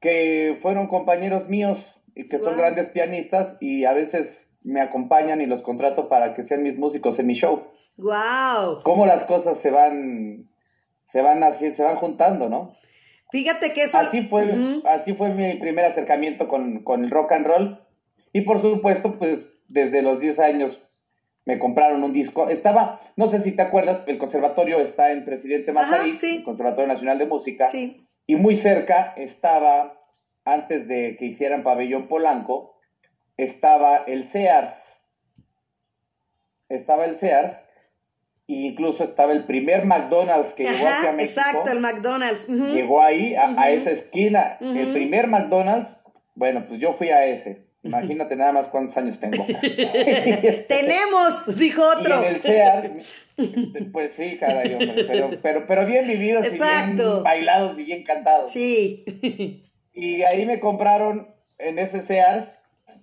que 0.00 0.58
fueron 0.62 0.86
compañeros 0.86 1.48
míos 1.48 1.78
y 2.14 2.28
que 2.28 2.38
son 2.38 2.54
Wow. 2.54 2.56
grandes 2.58 2.88
pianistas 2.88 3.56
y 3.60 3.84
a 3.84 3.92
veces 3.92 4.50
me 4.62 4.80
acompañan 4.80 5.40
y 5.40 5.46
los 5.46 5.62
contrato 5.62 6.08
para 6.08 6.34
que 6.34 6.42
sean 6.44 6.62
mis 6.62 6.78
músicos 6.78 7.18
en 7.18 7.26
mi 7.26 7.34
show. 7.34 7.64
Wow. 7.98 8.80
Cómo 8.84 9.06
las 9.06 9.24
cosas 9.24 9.58
se 9.58 9.70
van 9.70 10.48
se 11.02 11.20
van 11.22 11.42
así, 11.42 11.72
se 11.74 11.82
van 11.84 11.96
juntando, 11.96 12.48
¿no? 12.48 12.74
Fíjate 13.30 13.72
que 13.72 13.82
eso. 13.84 13.98
Así 13.98 14.22
fue, 14.22 14.44
Ujú. 14.44 14.82
así 14.86 15.12
fue 15.14 15.30
mi 15.34 15.54
primer 15.56 15.84
acercamiento 15.86 16.48
con, 16.48 16.82
con 16.84 17.04
el 17.04 17.10
rock 17.10 17.32
and 17.32 17.46
roll. 17.46 17.80
Y 18.32 18.42
por 18.42 18.58
supuesto, 18.60 19.18
pues 19.18 19.46
desde 19.68 20.00
los 20.02 20.20
10 20.20 20.38
años 20.40 20.80
me 21.48 21.58
compraron 21.58 22.04
un 22.04 22.12
disco. 22.12 22.50
Estaba, 22.50 23.00
no 23.16 23.26
sé 23.26 23.40
si 23.40 23.56
te 23.56 23.62
acuerdas, 23.62 24.04
el 24.06 24.18
conservatorio 24.18 24.80
está 24.80 25.12
en 25.12 25.24
Presidente 25.24 25.72
sí. 26.14 26.36
el 26.36 26.44
Conservatorio 26.44 26.86
Nacional 26.86 27.16
de 27.18 27.24
Música. 27.24 27.70
Sí. 27.70 28.06
Y 28.26 28.36
muy 28.36 28.54
cerca 28.54 29.14
estaba, 29.16 29.98
antes 30.44 30.86
de 30.88 31.16
que 31.18 31.24
hicieran 31.24 31.62
Pabellón 31.62 32.06
Polanco, 32.06 32.78
estaba 33.38 33.96
el 33.96 34.24
Sears. 34.24 34.74
Estaba 36.68 37.06
el 37.06 37.16
Sears. 37.16 37.54
E 38.46 38.52
incluso 38.52 39.02
estaba 39.02 39.32
el 39.32 39.46
primer 39.46 39.86
McDonald's 39.86 40.52
que 40.52 40.64
llegó 40.64 40.86
hacia 40.86 41.12
México. 41.12 41.40
exacto, 41.40 41.70
el 41.70 41.80
McDonald's. 41.80 42.46
Llegó 42.46 43.00
ahí, 43.02 43.34
a, 43.34 43.70
esa 43.70 43.90
esquina. 43.90 44.58
El 44.60 44.92
primer 44.92 45.28
McDonald's, 45.28 45.96
bueno, 46.34 46.62
pues 46.68 46.78
yo 46.78 46.92
fui 46.92 47.08
a 47.08 47.24
ese. 47.24 47.67
Imagínate 47.82 48.34
nada 48.34 48.52
más 48.52 48.66
cuántos 48.66 48.96
años 48.96 49.20
tengo. 49.20 49.44
Tenemos, 50.68 51.56
dijo 51.56 51.80
Y 51.80 52.00
otro. 52.00 52.22
en 52.22 52.34
el 52.34 52.40
Sears, 52.40 53.14
pues 53.92 54.12
sí, 54.12 54.36
caray, 54.38 54.72
hombre, 54.74 55.04
pero, 55.04 55.30
pero, 55.40 55.66
pero 55.66 55.86
bien 55.86 56.06
vividos 56.08 56.46
y 56.46 56.50
bien 56.50 57.22
bailados 57.22 57.78
y 57.78 57.84
bien 57.84 58.02
cantados. 58.04 58.52
Sí. 58.52 59.04
Y 59.92 60.22
ahí 60.22 60.44
me 60.46 60.60
compraron 60.60 61.28
en 61.58 61.78
ese 61.78 62.02
Sears, 62.02 62.48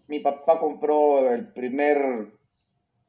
mi 0.07 0.19
papá 0.19 0.59
compró 0.59 1.31
el 1.33 1.47
primer 1.47 2.27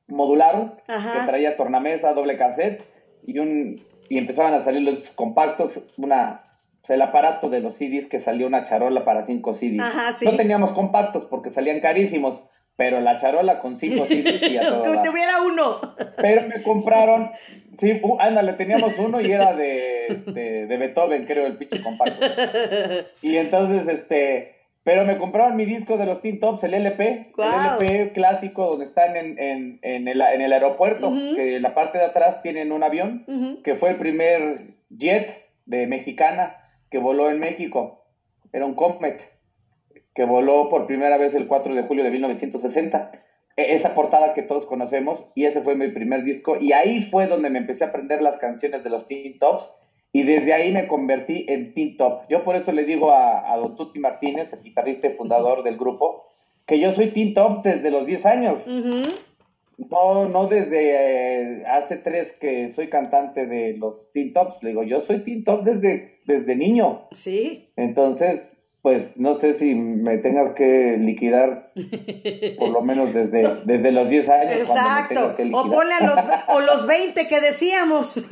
modular 0.09 0.83
Ajá. 0.87 1.21
que 1.21 1.27
traía 1.27 1.57
tornamesa, 1.57 2.13
doble 2.13 2.37
cassette 2.39 2.85
y 3.27 3.39
un 3.39 3.81
y 4.09 4.19
empezaban 4.19 4.55
a 4.55 4.61
salir 4.61 4.83
los 4.83 5.11
compactos, 5.11 5.81
una 5.97 6.45
sea, 6.87 6.97
el 6.97 7.03
aparato 7.03 7.49
de 7.49 7.61
los 7.61 7.75
CDs 7.75 8.07
que 8.07 8.21
salió 8.21 8.47
una 8.47 8.65
charola 8.65 9.05
para 9.05 9.23
cinco 9.23 9.55
CDs. 9.55 9.81
Ajá, 9.81 10.13
sí. 10.13 10.25
No 10.25 10.33
teníamos 10.33 10.73
compactos 10.73 11.25
porque 11.25 11.51
salían 11.51 11.81
carísimos, 11.81 12.45
pero 12.77 13.01
la 13.01 13.17
charola 13.17 13.59
con 13.61 13.77
cinco 13.77 14.07
CDs 14.07 14.43
y 14.43 14.59
a 14.59 14.63
todo 14.69 14.83
Que 14.83 15.09
tuviera 15.09 15.43
uno. 15.43 15.79
Pero 16.17 16.47
me 16.47 16.63
compraron, 16.63 17.31
sí, 17.79 17.99
uh, 18.03 18.19
ándale, 18.21 18.53
teníamos 18.53 18.97
uno 18.99 19.21
y 19.21 19.33
era 19.33 19.55
de, 19.55 20.23
de, 20.27 20.67
de 20.67 20.77
Beethoven, 20.77 21.25
creo, 21.25 21.47
el 21.47 21.57
pinche 21.57 21.83
compacto. 21.83 22.25
Y 23.23 23.37
entonces, 23.37 23.89
este, 23.89 24.55
pero 24.85 25.05
me 25.05 25.19
compraron 25.19 25.57
mi 25.57 25.65
disco 25.65 25.97
de 25.97 26.07
los 26.07 26.21
Teen 26.21 26.39
Tops, 26.39 26.63
el 26.63 26.75
LP, 26.75 27.33
Guau. 27.35 27.81
el 27.81 27.87
LP 27.87 28.13
clásico 28.13 28.67
donde 28.67 28.85
están 28.85 29.17
en, 29.17 29.37
en, 29.39 29.79
en, 29.83 30.07
el, 30.07 30.21
en 30.21 30.41
el 30.41 30.53
aeropuerto, 30.53 31.13
que 31.35 31.57
en 31.57 31.63
la 31.63 31.75
parte 31.75 31.99
de 31.99 32.05
atrás 32.05 32.43
tienen 32.43 32.71
un 32.71 32.85
avión, 32.85 33.27
que 33.65 33.75
fue 33.75 33.91
el 33.91 33.97
primer 33.97 34.77
jet 34.91 35.33
de 35.65 35.89
Mexicana 35.89 36.59
que 36.91 36.99
voló 36.99 37.31
en 37.31 37.39
México. 37.41 38.05
Era 38.53 38.67
un 38.67 38.75
Comet 38.75 39.23
que 40.15 40.25
voló 40.25 40.69
por 40.69 40.87
primera 40.87 41.19
vez 41.19 41.35
el 41.35 41.47
4 41.47 41.75
de 41.75 41.83
julio 41.83 42.03
de 42.05 42.11
1960. 42.11 43.13
E- 43.57 43.75
Esa 43.75 43.95
portada 43.95 44.35
que 44.35 44.43
todos 44.43 44.67
conocemos, 44.67 45.27
y 45.35 45.45
ese 45.45 45.61
fue 45.63 45.75
mi 45.77 45.89
primer 45.89 46.25
disco, 46.25 46.57
y 46.61 46.73
ahí 46.73 47.03
fue 47.03 47.27
donde 47.27 47.51
me 47.51 47.59
empecé 47.59 47.85
a 47.85 47.89
aprender 47.89 48.23
las 48.23 48.39
canciones 48.39 48.83
de 48.85 48.91
los 48.91 49.07
Teen 49.09 49.39
Tops, 49.39 49.75
y 50.13 50.23
desde 50.23 50.55
ahí 50.55 50.73
me 50.73 50.87
convertí 50.89 51.45
en 51.49 51.75
Teen 51.75 51.97
Top. 51.99 52.23
Yo 52.31 52.45
por 52.45 52.57
eso 52.57 52.73
le 52.73 52.85
digo 52.85 53.13
a, 53.13 53.55
Don 53.57 53.77
Tuti 53.77 53.99
Martínez, 53.99 54.53
el 54.55 54.63
guitarrista 54.63 55.07
y 55.09 55.11
fundador 55.15 55.63
del 55.63 55.77
grupo, 55.77 56.25
que 56.65 56.79
yo 56.81 56.93
soy 56.93 57.09
Teen 57.11 57.35
Top 57.35 57.63
desde 57.63 57.91
los 57.91 58.07
10 58.07 58.25
años. 58.25 58.67
Ujú. 58.67 59.03
No, 59.79 60.29
no 60.29 60.47
desde 60.47 61.61
eh, 61.61 61.65
hace 61.67 61.97
tres 61.97 62.33
que 62.33 62.71
soy 62.71 62.89
cantante 62.89 63.47
de 63.47 63.77
los 63.77 64.11
Teen 64.13 64.33
Tops. 64.33 64.63
Le 64.63 64.71
digo, 64.71 64.83
yo 64.83 65.03
soy 65.03 65.23
Teen 65.23 65.45
Top 65.45 65.65
desde, 65.65 66.21
desde 66.27 66.57
niño. 66.57 67.09
Sí. 67.13 67.71
Entonces, 67.77 68.57
pues 68.81 69.19
no 69.19 69.35
sé 69.35 69.53
si 69.55 69.75
me 69.75 70.19
tengas 70.19 70.53
que 70.53 70.97
liquidar 70.97 71.73
por 72.59 72.71
lo 72.71 72.83
menos 72.83 73.13
desde, 73.13 73.43
desde 73.65 73.93
los 73.93 74.09
10 74.09 74.29
años. 74.31 74.55
me 74.55 74.61
Exacto. 74.61 75.37
que 75.37 75.51
O 75.53 75.71
ponle 75.71 75.95
a 75.95 76.07
los, 76.07 76.19
o 76.49 76.61
los 76.61 76.87
20 76.87 77.29
que 77.29 77.41
decíamos. 77.41 78.25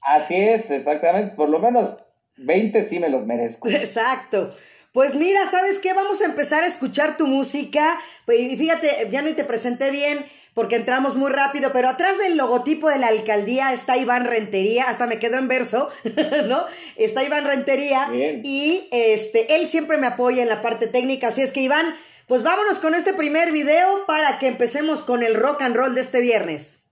Así 0.00 0.36
es, 0.36 0.70
exactamente. 0.70 1.34
Por 1.34 1.48
lo 1.48 1.58
menos 1.58 1.96
20 2.36 2.84
sí 2.84 2.98
me 2.98 3.08
los 3.08 3.26
merezco. 3.26 3.68
Exacto. 3.68 4.54
Pues 4.94 5.16
mira, 5.16 5.44
¿sabes 5.50 5.80
qué? 5.80 5.92
Vamos 5.92 6.20
a 6.20 6.26
empezar 6.26 6.62
a 6.62 6.68
escuchar 6.68 7.16
tu 7.16 7.26
música. 7.26 7.98
Pues, 8.26 8.38
Y 8.38 8.56
fíjate, 8.56 9.08
ya 9.10 9.22
no 9.22 9.34
te 9.34 9.42
presenté 9.42 9.90
bien 9.90 10.24
porque 10.54 10.76
entramos 10.76 11.16
muy 11.16 11.32
rápido, 11.32 11.72
pero 11.72 11.88
atrás 11.88 12.16
del 12.16 12.36
logotipo 12.36 12.88
de 12.88 12.98
la 13.00 13.08
alcaldía 13.08 13.72
está 13.72 13.96
Iván 13.96 14.24
Rentería, 14.24 14.84
hasta 14.84 15.08
me 15.08 15.18
quedó 15.18 15.38
en 15.38 15.48
verso, 15.48 15.88
¿no? 16.46 16.64
Está 16.94 17.24
Iván 17.24 17.44
Rentería 17.44 18.06
Bien. 18.10 18.40
y 18.44 18.86
este, 18.92 19.56
él 19.56 19.66
siempre 19.66 19.98
me 19.98 20.06
apoya 20.06 20.44
en 20.44 20.48
la 20.48 20.62
parte 20.62 20.86
técnica, 20.86 21.26
así 21.26 21.42
es 21.42 21.50
que 21.50 21.62
Iván, 21.62 21.96
pues 22.28 22.44
vámonos 22.44 22.78
con 22.78 22.94
este 22.94 23.14
primer 23.14 23.50
video 23.50 24.06
para 24.06 24.38
que 24.38 24.46
empecemos 24.46 25.02
con 25.02 25.24
el 25.24 25.34
rock 25.34 25.62
and 25.62 25.74
roll 25.74 25.96
de 25.96 26.02
este 26.02 26.20
viernes. 26.20 26.84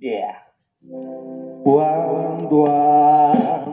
Yeah. 0.00 0.48
Cuando 1.62 2.66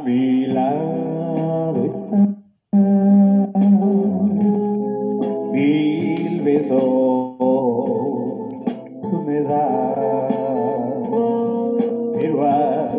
mi 0.06 0.46
lado 0.46 1.86
estás, 1.86 2.28
mil 5.52 6.42
besos 6.42 6.78
tú 9.02 9.24
me 9.26 9.42
das, 9.42 10.34
pero 12.20 12.48
a 12.48 12.92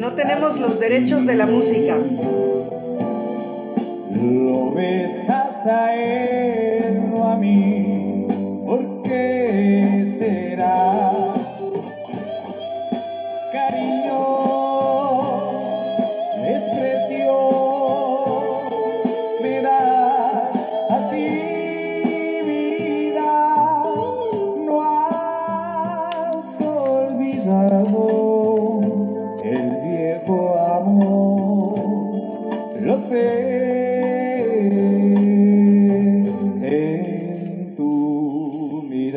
No 0.00 0.12
tenemos 0.12 0.58
los 0.58 0.80
derechos 0.80 1.26
de 1.26 1.34
la 1.34 1.44
música. 1.46 1.98
Lo 4.14 4.72
besas 4.72 5.66
a 5.66 5.94
él, 5.94 7.10
no 7.10 7.24
a 7.28 7.36
mí, 7.36 8.26
¿por 8.64 9.02
qué 9.02 10.16
será? 10.18 11.11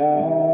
down. 0.05 0.44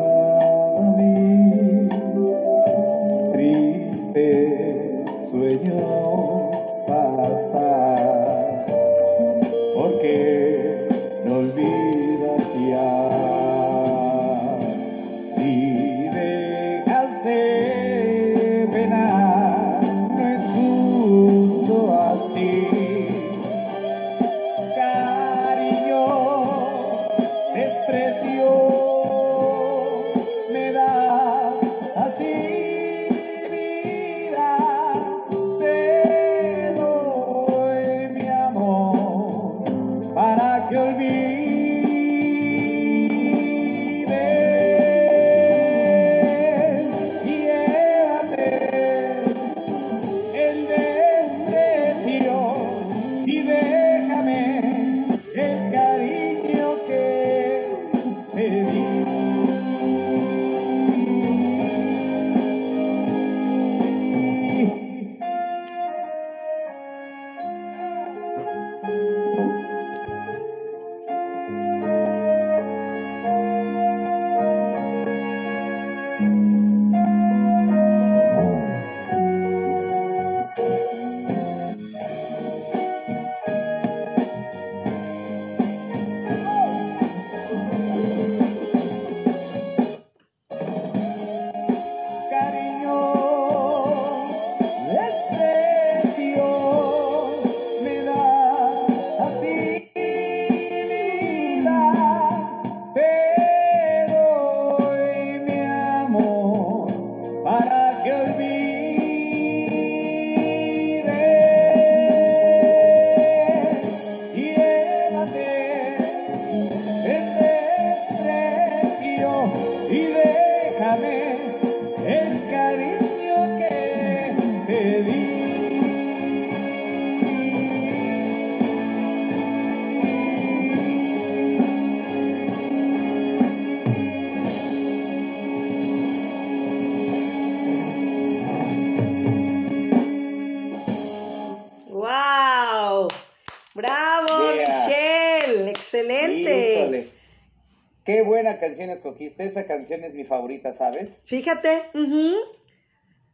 Canción 149.71 150.03
es 150.03 150.13
mi 150.13 150.23
favorita, 150.25 150.73
¿sabes? 150.73 151.09
Fíjate. 151.23 151.69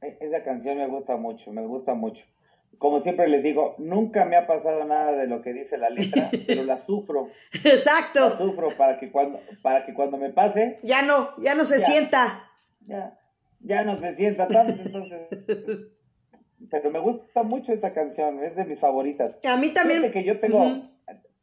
E- 0.02 0.18
Esa 0.20 0.44
canción 0.44 0.78
me 0.78 0.88
gusta 0.88 1.16
mucho, 1.18 1.52
me 1.52 1.66
gusta 1.66 1.94
mucho. 1.96 2.24
Como 2.78 3.00
siempre 3.00 3.28
les 3.28 3.42
digo, 3.42 3.74
nunca 3.80 4.26
me 4.26 4.36
ha 4.36 4.46
pasado 4.46 4.86
nada 4.86 5.14
de 5.16 5.26
lo 5.26 5.42
que 5.42 5.52
dice 5.54 5.78
la 5.80 5.90
letra, 5.90 6.30
pero 6.48 6.64
la 6.64 6.78
sufro, 6.78 7.30
la 7.64 7.72
Exacto. 7.72 8.38
sufro 8.38 8.70
para 8.78 8.98
que 9.00 9.10
cuando, 9.10 9.40
para 9.64 9.84
que 9.86 9.94
cuando 9.96 10.18
me 10.18 10.30
pase, 10.30 10.80
Ya 10.84 11.02
no, 11.02 11.32
ya 11.40 11.56
no 11.56 11.66
se 11.66 11.80
Ya. 11.80 11.86
sienta. 11.86 12.44
ya, 12.82 13.18
ya 13.62 13.84
no 13.84 13.98
se 13.98 14.14
sienta 14.16 14.48
tanto, 14.48 14.80
entonces. 14.82 15.22
Pero 16.70 16.90
me 16.92 17.00
gusta 17.00 17.44
mucho 17.44 17.72
esa 17.72 17.94
canción, 17.94 18.44
es 18.44 18.56
de 18.56 18.66
mis 18.66 18.80
favoritas. 18.80 19.40
A 19.46 19.58
mí 19.58 19.70
también. 19.74 20.02
Fíjate 20.02 20.20
que 20.20 20.26
yo 20.26 20.40
tengo, 20.40 20.62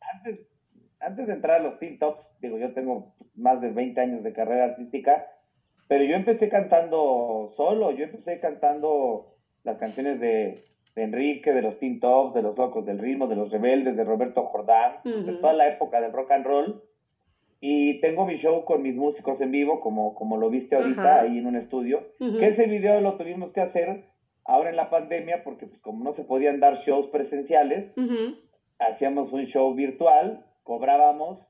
antes, 0.00 0.40
antes 1.05 1.27
de 1.27 1.35
entrar 1.35 1.61
a 1.61 1.62
los 1.62 1.79
Teen 1.79 1.99
Tops, 1.99 2.37
digo, 2.40 2.59
yo 2.59 2.73
tengo 2.73 3.14
más 3.35 3.61
de 3.61 3.71
20 3.71 4.01
años 4.01 4.23
de 4.23 4.33
carrera 4.33 4.64
artística, 4.64 5.27
pero 5.88 6.05
yo 6.05 6.17
empecé 6.17 6.49
cantando 6.49 7.51
solo, 7.57 7.90
yo 7.90 8.05
empecé 8.05 8.40
cantando 8.40 9.35
las 9.64 9.79
canciones 9.79 10.19
de, 10.21 10.55
de 10.95 11.03
Enrique, 11.03 11.53
de 11.53 11.62
los 11.62 11.79
Teen 11.79 12.01
Tops, 12.01 12.35
de 12.35 12.43
los 12.43 12.57
Locos 12.57 12.85
del 12.87 12.99
Ritmo, 12.99 13.27
de 13.27 13.37
los 13.37 13.51
Rebeldes, 13.53 13.97
de 13.97 14.05
Roberto 14.05 14.45
Jordán, 14.45 15.01
de 15.05 15.11
Ujú. 15.33 15.40
toda 15.40 15.53
la 15.53 15.69
época 15.69 16.01
del 16.01 16.12
rock 16.12 16.31
and 16.33 16.47
roll. 16.47 16.83
Y 17.61 18.01
tengo 18.01 18.27
mi 18.27 18.37
show 18.37 18.64
con 18.64 18.83
mis 18.83 18.97
músicos 18.97 19.40
en 19.40 19.51
vivo, 19.51 19.81
como, 19.81 20.14
como 20.14 20.37
lo 20.37 20.51
viste 20.51 20.77
ahorita 20.77 21.21
ahí 21.23 21.38
en 21.38 21.47
un 21.47 21.57
estudio. 21.57 22.03
Ujú. 22.21 22.38
Que 22.38 22.49
ese 22.49 22.67
video 22.67 23.01
lo 23.01 23.17
tuvimos 23.17 23.53
que 23.53 23.62
hacer 23.62 24.05
ahora 24.45 24.69
en 24.69 24.77
la 24.77 24.90
pandemia, 24.90 25.43
porque 25.45 25.67
pues 25.67 25.81
como 25.81 26.05
no 26.05 26.12
se 26.12 26.25
podían 26.25 26.61
dar 26.61 26.75
shows 26.77 27.09
presenciales, 27.09 27.95
hacíamos 28.79 29.33
un 29.33 29.45
show 29.47 29.73
virtual, 29.75 30.45
cobrábamos 30.64 31.46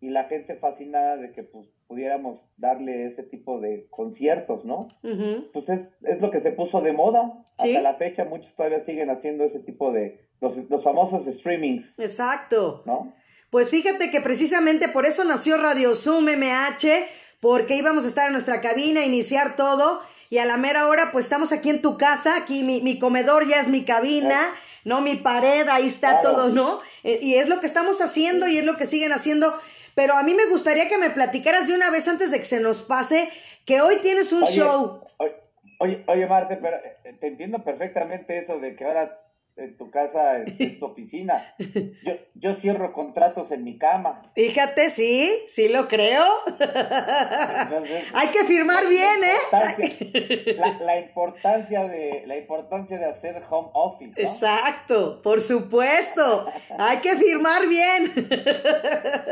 y 0.00 0.10
la 0.10 0.24
gente 0.24 0.56
fascinada 0.56 1.16
de 1.16 1.32
que 1.32 1.42
pues, 1.42 1.68
pudiéramos 1.86 2.40
darle 2.56 3.06
ese 3.06 3.22
tipo 3.22 3.60
de 3.60 3.86
conciertos, 3.90 4.64
¿no? 4.64 4.88
Ujú. 5.02 5.50
Pues 5.52 5.68
es, 5.68 5.98
es 6.02 6.20
lo 6.20 6.30
que 6.30 6.40
se 6.40 6.50
puso 6.50 6.80
de 6.80 6.92
moda. 6.92 7.44
Sí. 7.58 7.76
Hasta 7.76 7.82
la 7.82 7.94
fecha 7.94 8.24
muchos 8.24 8.54
todavía 8.54 8.80
siguen 8.80 9.10
haciendo 9.10 9.44
ese 9.44 9.60
tipo 9.60 9.92
de, 9.92 10.26
los, 10.40 10.56
los 10.68 10.82
famosos 10.82 11.24
streamings, 11.26 11.98
Exacto. 12.00 12.82
¿no? 12.84 13.12
Pues 13.50 13.70
fíjate 13.70 14.10
que 14.10 14.20
precisamente 14.20 14.88
por 14.88 15.06
eso 15.06 15.24
nació 15.24 15.58
Radio 15.58 15.94
Zoom 15.94 16.24
MH, 16.24 17.06
porque 17.40 17.76
íbamos 17.76 18.04
a 18.04 18.08
estar 18.08 18.26
en 18.26 18.32
nuestra 18.32 18.60
cabina, 18.60 19.04
iniciar 19.04 19.56
todo, 19.56 20.00
y 20.30 20.38
a 20.38 20.46
la 20.46 20.56
mera 20.56 20.88
hora, 20.88 21.10
pues 21.12 21.26
estamos 21.26 21.52
aquí 21.52 21.68
en 21.68 21.82
tu 21.82 21.96
casa, 21.98 22.36
aquí 22.36 22.62
mi, 22.62 22.80
mi 22.80 22.98
comedor 22.98 23.46
ya 23.46 23.60
es 23.60 23.68
mi 23.68 23.84
cabina, 23.84 24.40
¿no? 24.84 25.00
Mi 25.00 25.16
pared, 25.16 25.68
ahí 25.68 25.86
está 25.86 26.20
Claro. 26.20 26.36
todo, 26.36 26.48
¿no? 26.48 26.78
Eh, 27.04 27.18
y 27.22 27.34
es 27.36 27.48
lo 27.48 27.60
que 27.60 27.66
estamos 27.66 28.00
haciendo 28.00 28.48
y 28.48 28.58
es 28.58 28.64
lo 28.64 28.76
que 28.76 28.86
siguen 28.86 29.12
haciendo. 29.12 29.54
Pero 29.94 30.14
a 30.14 30.22
mí 30.22 30.34
me 30.34 30.46
gustaría 30.46 30.88
que 30.88 30.98
me 30.98 31.10
platicaras 31.10 31.66
de 31.68 31.74
una 31.74 31.90
vez 31.90 32.08
antes 32.08 32.30
de 32.30 32.38
que 32.38 32.44
se 32.44 32.60
nos 32.60 32.82
pase, 32.82 33.28
que 33.66 33.80
hoy 33.80 33.96
tienes 34.02 34.32
un 34.32 34.42
Oye, 34.44 34.52
show. 34.52 35.04
Oye, 35.18 35.34
oye, 35.80 36.04
oye, 36.06 36.26
Marte, 36.26 36.56
pero 36.56 36.76
eh, 36.76 37.16
te 37.20 37.26
entiendo 37.26 37.62
perfectamente 37.62 38.38
eso 38.38 38.58
de 38.58 38.74
que 38.74 38.84
ahora 38.84 39.21
en 39.56 39.76
tu 39.76 39.90
casa 39.90 40.38
es, 40.38 40.54
es 40.58 40.78
tu 40.78 40.86
oficina. 40.86 41.54
Yo, 41.58 42.14
yo 42.34 42.54
cierro 42.54 42.92
contratos 42.92 43.52
en 43.52 43.62
mi 43.62 43.78
cama. 43.78 44.32
Fíjate, 44.34 44.90
sí, 44.90 45.30
sí 45.46 45.68
lo 45.68 45.86
creo. 45.86 46.24
Entonces, 46.48 48.04
Hay 48.14 48.28
que 48.28 48.44
firmar 48.44 48.88
bien, 48.88 49.22
¿eh? 49.22 50.56
la, 50.56 50.78
la 50.80 50.98
importancia 50.98 51.84
de 51.84 52.24
la 52.26 52.36
importancia 52.36 52.98
de 52.98 53.04
hacer 53.06 53.42
home 53.48 53.70
office 53.74 54.20
¿no? 54.20 54.28
Exacto, 54.28 55.22
por 55.22 55.40
supuesto. 55.40 56.46
Hay 56.78 56.98
que 56.98 57.14
firmar 57.14 57.68
bien. 57.68 58.12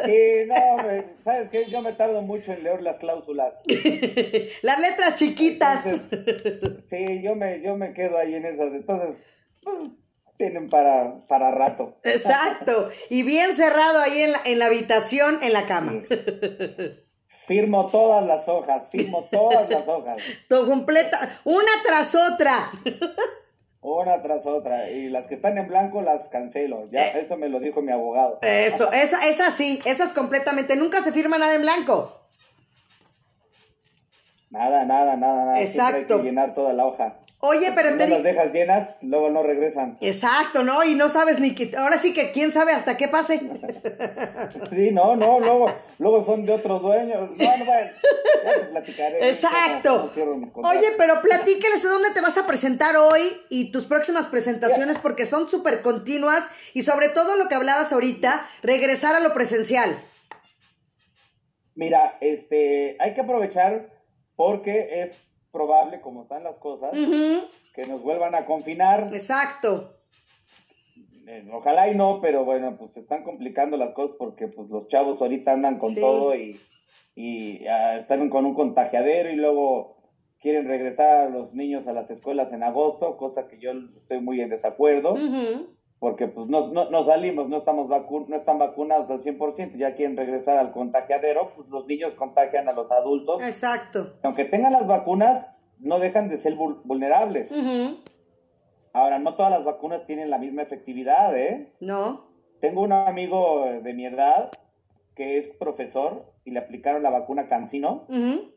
Sí, 0.04 0.46
no 0.46 0.54
sabes 1.24 1.48
qué 1.50 1.66
yo 1.66 1.82
me 1.82 1.92
tardo 1.94 2.22
mucho 2.22 2.52
en 2.52 2.62
leer 2.62 2.82
las 2.82 2.98
cláusulas 2.98 3.54
Las 4.62 4.80
letras 4.80 5.16
chiquitas. 5.16 5.86
Entonces, 5.86 6.84
sí 6.88 7.22
yo 7.22 7.34
me 7.34 7.60
yo 7.60 7.76
me 7.76 7.92
quedo 7.92 8.18
ahí 8.18 8.34
en 8.34 8.44
esas 8.44 8.72
entonces 8.72 9.22
pues, 9.62 9.90
tienen 10.40 10.68
para 10.70 11.20
para 11.28 11.50
rato 11.50 11.98
Exacto. 12.02 12.88
Y 13.10 13.22
bien 13.24 13.54
cerrado 13.54 14.00
ahí 14.00 14.22
en 14.22 14.32
la, 14.32 14.40
en 14.46 14.58
la 14.58 14.66
habitación, 14.66 15.38
en 15.42 15.52
la 15.52 15.66
cama. 15.66 16.00
firmo 17.46 17.86
todas 17.88 18.26
las 18.26 18.48
hojas 18.48 18.88
firmo 18.90 19.28
todas 19.30 19.68
las 19.68 19.86
hojas 19.86 20.16
Todo 20.48 20.66
completa, 20.66 21.18
una 21.44 21.70
tras 21.86 22.14
otra. 22.14 22.70
una 23.82 24.22
tras 24.22 24.46
otra 24.46 24.88
y 24.90 25.08
las 25.10 25.26
que 25.26 25.34
están 25.34 25.58
en 25.58 25.68
blanco 25.68 26.00
las 26.00 26.28
cancelo 26.28 26.86
ya 26.86 27.08
Eh. 27.08 27.20
eso 27.24 27.36
me 27.36 27.48
lo 27.50 27.60
dijo 27.60 27.82
mi 27.82 27.92
abogado 27.92 28.38
Eso, 28.40 28.90
esa, 28.92 29.28
esa 29.28 29.50
sí, 29.50 29.80
esas 29.84 30.12
completamente. 30.14 30.74
Nunca 30.76 31.02
se 31.02 31.12
firma 31.12 31.36
nada 31.38 31.54
en 31.54 31.62
blanco. 31.62 32.16
nada 34.50 34.84
nada 34.84 35.16
nada 35.16 35.44
nada 35.44 35.66
Siempre 35.66 35.82
hay 35.82 35.94
Exacto. 36.00 36.16
que 36.18 36.22
llenar 36.24 36.54
toda 36.54 36.72
la 36.72 36.86
hoja 36.86 37.16
Oye, 37.42 37.72
pero 37.74 37.92
Si 37.92 37.96
te 37.96 38.06
no 38.06 38.14
las 38.14 38.22
dejas 38.22 38.52
llenas 38.52 38.96
luego 39.00 39.30
no 39.30 39.42
regresan 39.42 39.96
Exacto, 40.02 40.62
¿no? 40.62 40.84
Y 40.84 40.94
no 40.94 41.08
sabes 41.08 41.40
ni 41.40 41.54
que. 41.54 41.74
Ahora 41.74 41.96
sí 41.96 42.12
que 42.12 42.32
quién 42.32 42.52
sabe 42.52 42.72
hasta 42.72 42.96
qué 42.96 43.08
pase. 43.08 43.40
Sí, 44.70 44.90
no, 44.92 45.16
no, 45.16 45.40
luego, 45.40 45.66
luego 45.98 46.24
son 46.24 46.46
de 46.46 46.52
otros 46.52 46.80
dueños. 46.80 47.30
Bueno, 47.36 47.64
bueno, 47.64 47.90
ya 48.44 48.54
te 48.54 48.66
platicaré. 48.66 49.28
Exacto. 49.28 50.10
Oye, 50.54 50.86
pero 50.96 51.20
platícales 51.20 51.82
de 51.82 51.88
dónde 51.88 52.10
te 52.10 52.20
vas 52.20 52.38
a 52.38 52.46
presentar 52.46 52.96
hoy 52.96 53.20
y 53.48 53.72
tus 53.72 53.84
próximas 53.84 54.26
presentaciones 54.26 54.98
porque 54.98 55.26
son 55.26 55.48
súper 55.48 55.82
continuas 55.82 56.48
y 56.72 56.82
sobre 56.82 57.08
todo 57.08 57.36
lo 57.36 57.48
que 57.48 57.54
hablabas 57.54 57.92
ahorita, 57.92 58.46
regresar 58.62 59.14
a 59.14 59.20
lo 59.20 59.34
presencial. 59.34 59.98
Mira, 61.74 62.16
este, 62.20 62.96
hay 63.00 63.14
que 63.14 63.22
aprovechar 63.22 63.90
porque 64.36 65.02
es 65.02 65.10
probable, 65.52 66.00
como 66.00 66.22
están 66.22 66.44
las 66.44 66.58
cosas, 66.58 66.90
que 66.92 67.82
nos 67.88 68.02
vuelvan 68.02 68.34
a 68.34 68.46
confinar. 68.46 69.08
Exacto. 69.12 69.96
Eh, 71.26 71.48
Ojalá 71.52 71.88
y 71.88 71.94
no, 71.94 72.20
pero 72.20 72.44
bueno, 72.44 72.76
pues 72.78 72.92
se 72.92 73.00
están 73.00 73.22
complicando 73.22 73.76
las 73.76 73.92
cosas 73.92 74.16
porque 74.18 74.48
pues 74.48 74.68
los 74.68 74.88
chavos 74.88 75.20
ahorita 75.20 75.52
andan 75.52 75.78
con 75.78 75.90
Sí. 75.90 76.00
todo 76.00 76.34
y, 76.34 76.60
y 77.14 77.66
ah, 77.66 77.98
están 77.98 78.28
con 78.30 78.46
un 78.46 78.54
contagiadero 78.54 79.30
y 79.30 79.36
luego 79.36 79.96
quieren 80.40 80.66
regresar 80.66 81.26
a 81.26 81.28
los 81.28 81.54
niños 81.54 81.86
a 81.86 81.92
las 81.92 82.10
escuelas 82.10 82.52
en 82.52 82.62
agosto, 82.62 83.16
cosa 83.16 83.46
que 83.46 83.58
yo 83.60 83.72
estoy 83.96 84.20
muy 84.20 84.40
en 84.40 84.48
desacuerdo. 84.50 85.14
Porque 86.00 86.26
pues 86.26 86.48
no, 86.48 86.68
no, 86.68 86.90
no 86.90 87.04
salimos, 87.04 87.48
no 87.48 87.58
estamos 87.58 87.86
vacu 87.88 88.24
no 88.26 88.34
están 88.34 88.58
vacunados 88.58 89.08
al 89.10 89.20
100%, 89.22 89.76
ya 89.76 89.94
quieren 89.94 90.16
regresar 90.16 90.56
al 90.58 90.72
contagiadero, 90.72 91.52
pues 91.54 91.68
los 91.68 91.86
niños 91.86 92.14
contagian 92.14 92.68
a 92.68 92.72
los 92.72 92.90
adultos. 92.90 93.40
Exacto. 93.42 94.14
Aunque 94.22 94.46
tengan 94.46 94.72
las 94.72 94.86
vacunas, 94.86 95.46
no 95.78 95.98
dejan 95.98 96.28
de 96.28 96.38
ser 96.38 96.56
vul- 96.56 96.80
vulnerables. 96.84 97.52
Ujú, 97.52 97.98
Ahora, 98.92 99.20
no 99.20 99.36
todas 99.36 99.52
las 99.52 99.62
vacunas 99.64 100.04
tienen 100.06 100.30
la 100.30 100.38
misma 100.38 100.62
efectividad, 100.62 101.36
¿eh? 101.38 101.72
No. 101.80 102.26
Tengo 102.60 102.80
un 102.82 102.92
amigo 102.92 103.66
de 103.82 103.94
mi 103.94 104.04
edad 104.06 104.50
que 105.14 105.38
es 105.38 105.52
profesor 105.58 106.24
y 106.44 106.50
le 106.50 106.58
aplicaron 106.58 107.02
la 107.02 107.10
vacuna 107.10 107.46
Cancino, 107.48 108.06
Ujú, 108.08 108.52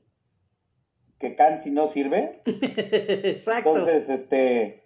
que 1.20 1.36
Canci 1.36 1.72
no 1.72 1.88
sirve. 1.88 2.42
Exacto. 2.46 3.70
Entonces, 3.78 4.10
este, 4.10 4.83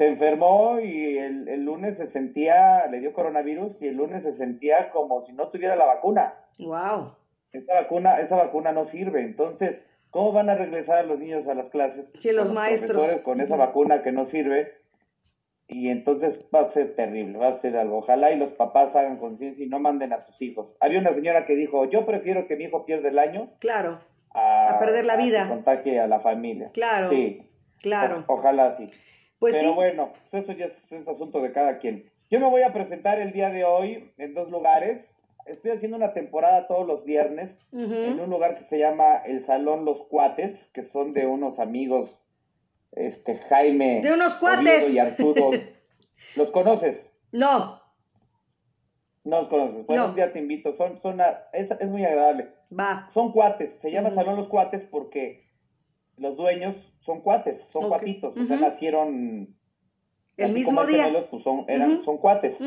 se 0.00 0.08
enfermó 0.08 0.80
y 0.80 1.18
el, 1.18 1.46
el 1.46 1.62
lunes 1.62 1.98
se 1.98 2.06
sentía, 2.06 2.86
le 2.86 3.00
dio 3.00 3.12
coronavirus 3.12 3.82
y 3.82 3.88
el 3.88 3.96
lunes 3.96 4.22
se 4.22 4.32
sentía 4.32 4.88
como 4.92 5.20
si 5.20 5.34
no 5.34 5.48
tuviera 5.50 5.76
la 5.76 5.84
vacuna. 5.84 6.34
Wow. 6.58 7.16
Esa 7.52 7.74
vacuna, 7.82 8.18
esa 8.18 8.36
vacuna 8.36 8.72
no 8.72 8.84
sirve. 8.86 9.20
Entonces, 9.20 9.86
¿cómo 10.08 10.32
van 10.32 10.48
a 10.48 10.54
regresar 10.54 10.96
a 11.00 11.02
los 11.02 11.18
niños 11.18 11.46
a 11.48 11.54
las 11.54 11.68
clases? 11.68 12.10
Sí, 12.18 12.32
los 12.32 12.50
maestros. 12.50 13.04
con 13.22 13.42
esa 13.42 13.56
vacuna 13.56 14.02
que 14.02 14.10
no 14.10 14.24
sirve. 14.24 14.72
Y 15.68 15.90
entonces 15.90 16.48
va 16.54 16.60
a 16.60 16.64
ser 16.64 16.94
terrible, 16.96 17.36
va 17.38 17.48
a 17.48 17.54
ser 17.54 17.76
algo. 17.76 17.98
Ojalá 17.98 18.32
y 18.32 18.38
los 18.38 18.52
papás 18.52 18.96
hagan 18.96 19.18
conciencia 19.18 19.64
y 19.64 19.68
no 19.68 19.80
manden 19.80 20.14
a 20.14 20.20
sus 20.20 20.40
hijos. 20.40 20.74
Había 20.80 20.98
una 21.00 21.12
señora 21.12 21.44
que 21.44 21.54
dijo, 21.56 21.84
yo 21.90 22.06
prefiero 22.06 22.46
que 22.48 22.56
mi 22.56 22.64
hijo 22.64 22.86
pierda 22.86 23.10
el 23.10 23.18
año 23.18 23.50
Claro, 23.60 24.00
a, 24.32 24.70
A 24.76 24.78
perder 24.78 25.04
la 25.04 25.12
a 25.12 25.16
que 25.18 25.22
vida. 25.24 25.46
contagie 25.48 26.00
a 26.00 26.06
la 26.08 26.20
familia. 26.20 26.70
Claro. 26.72 27.10
Sí. 27.10 27.42
claro. 27.82 28.24
O- 28.28 28.34
ojalá 28.34 28.72
sí. 28.72 28.90
Pues 29.40 29.56
Pero 29.56 29.70
sí. 29.70 29.74
bueno, 29.74 30.12
pues 30.12 30.44
eso 30.44 30.52
ya 30.52 30.66
es, 30.66 30.92
es 30.92 31.08
asunto 31.08 31.40
de 31.40 31.50
cada 31.50 31.78
quien. 31.78 32.08
Yo 32.30 32.38
me 32.38 32.48
voy 32.48 32.62
a 32.62 32.72
presentar 32.72 33.18
el 33.18 33.32
día 33.32 33.50
de 33.50 33.64
hoy 33.64 34.12
en 34.18 34.34
dos 34.34 34.50
lugares. 34.50 35.16
estoy 35.46 35.72
haciendo 35.72 35.96
una 35.96 36.12
temporada 36.12 36.68
todos 36.68 36.86
los 36.86 37.04
viernes 37.04 37.58
en 37.72 38.20
un 38.20 38.30
lugar 38.30 38.56
que 38.56 38.62
se 38.62 38.78
llama 38.78 39.16
el 39.16 39.40
Salón 39.40 39.84
Los 39.84 40.04
Cuates, 40.04 40.68
que 40.72 40.82
son 40.84 41.14
de 41.14 41.26
unos 41.26 41.58
amigos, 41.58 42.16
este 42.92 43.36
Jaime. 43.36 44.00
De 44.02 44.12
unos 44.12 44.36
cuates. 44.36 44.90
y 44.92 44.98
Arturo. 44.98 45.50
¿Los 46.36 46.50
conoces? 46.50 47.10
No. 47.32 47.80
No 49.24 49.40
los 49.40 49.48
conoces. 49.48 49.86
Bueno, 49.86 50.06
un 50.06 50.14
día 50.14 50.32
te 50.32 50.38
invito. 50.38 50.72
Son, 50.74 51.00
son 51.00 51.20
es, 51.52 51.70
es, 51.70 51.88
muy 51.88 52.04
agradable. 52.04 52.50
Va. 52.78 53.08
Son 53.10 53.32
cuates. 53.32 53.70
Se 53.80 53.90
llama 53.90 54.14
Salón 54.14 54.36
Los 54.36 54.48
Cuates 54.48 54.82
porque 54.82 55.49
los 56.20 56.36
dueños 56.36 56.76
son 57.00 57.22
cuates, 57.22 57.60
son 57.72 57.88
cuatitos. 57.88 58.36
O 58.36 58.46
sea, 58.46 58.58
nacieron. 58.58 59.56
El 60.36 60.52
mismo 60.52 60.86
día. 60.86 61.10
pues 61.30 61.42
son, 61.42 61.64
eran, 61.66 62.04
son 62.04 62.18
cuates. 62.18 62.60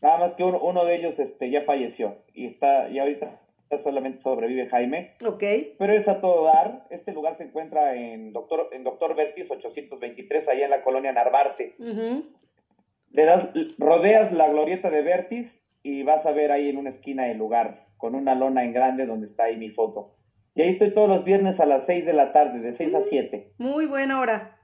Nada 0.00 0.18
más 0.18 0.34
que 0.34 0.42
uno, 0.42 0.60
uno, 0.60 0.84
de 0.84 0.96
ellos 0.96 1.18
este, 1.18 1.50
ya 1.50 1.62
falleció. 1.62 2.24
Y 2.34 2.46
está, 2.46 2.88
y 2.88 2.98
ahorita 2.98 3.40
solamente 3.82 4.18
sobrevive 4.18 4.68
Jaime. 4.68 5.14
Ok. 5.24 5.42
Pero 5.78 5.92
es 5.92 6.08
a 6.08 6.20
todo 6.20 6.44
dar. 6.44 6.86
Este 6.90 7.12
lugar 7.12 7.36
se 7.36 7.44
encuentra 7.44 7.94
en 7.94 8.32
Doctor, 8.32 8.68
en 8.72 8.84
Doctor 8.84 9.14
Vertis 9.14 9.50
823, 9.50 10.48
allá 10.48 10.64
en 10.64 10.70
la 10.70 10.82
colonia 10.82 11.12
Narvarte. 11.12 11.74
Le 11.78 13.24
das, 13.24 13.50
rodeas 13.78 14.32
la 14.32 14.48
glorieta 14.48 14.90
de 14.90 15.02
Vertis 15.02 15.62
y 15.82 16.02
vas 16.02 16.26
a 16.26 16.32
ver 16.32 16.52
ahí 16.52 16.68
en 16.68 16.78
una 16.78 16.90
esquina 16.90 17.30
el 17.30 17.38
lugar, 17.38 17.86
con 17.96 18.14
una 18.14 18.34
lona 18.34 18.64
en 18.64 18.72
grande 18.72 19.06
donde 19.06 19.26
está 19.26 19.44
ahí 19.44 19.56
mi 19.56 19.68
foto. 19.68 20.15
Y 20.56 20.62
ahí 20.62 20.70
estoy 20.70 20.94
todos 20.94 21.08
los 21.10 21.22
viernes 21.22 21.60
a 21.60 21.66
las 21.66 21.84
6 21.84 22.06
de 22.06 22.14
la 22.14 22.32
tarde, 22.32 22.60
de 22.60 22.72
6 22.72 22.94
a 22.94 23.00
7. 23.02 23.52
Mm, 23.58 23.64
muy 23.64 23.84
buena 23.84 24.18
hora. 24.18 24.58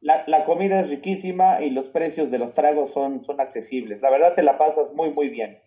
La, 0.00 0.24
la, 0.26 0.44
comida 0.44 0.80
es 0.80 0.90
riquísima 0.90 1.62
y 1.62 1.70
los 1.70 1.88
precios 1.88 2.32
de 2.32 2.38
los 2.38 2.52
tragos 2.52 2.92
son, 2.92 3.24
son 3.24 3.40
accesibles. 3.40 4.02
La 4.02 4.10
verdad 4.10 4.34
te 4.34 4.42
la 4.42 4.58
pasas 4.58 4.92
muy, 4.92 5.12
muy 5.12 5.28
bien. 5.28 5.60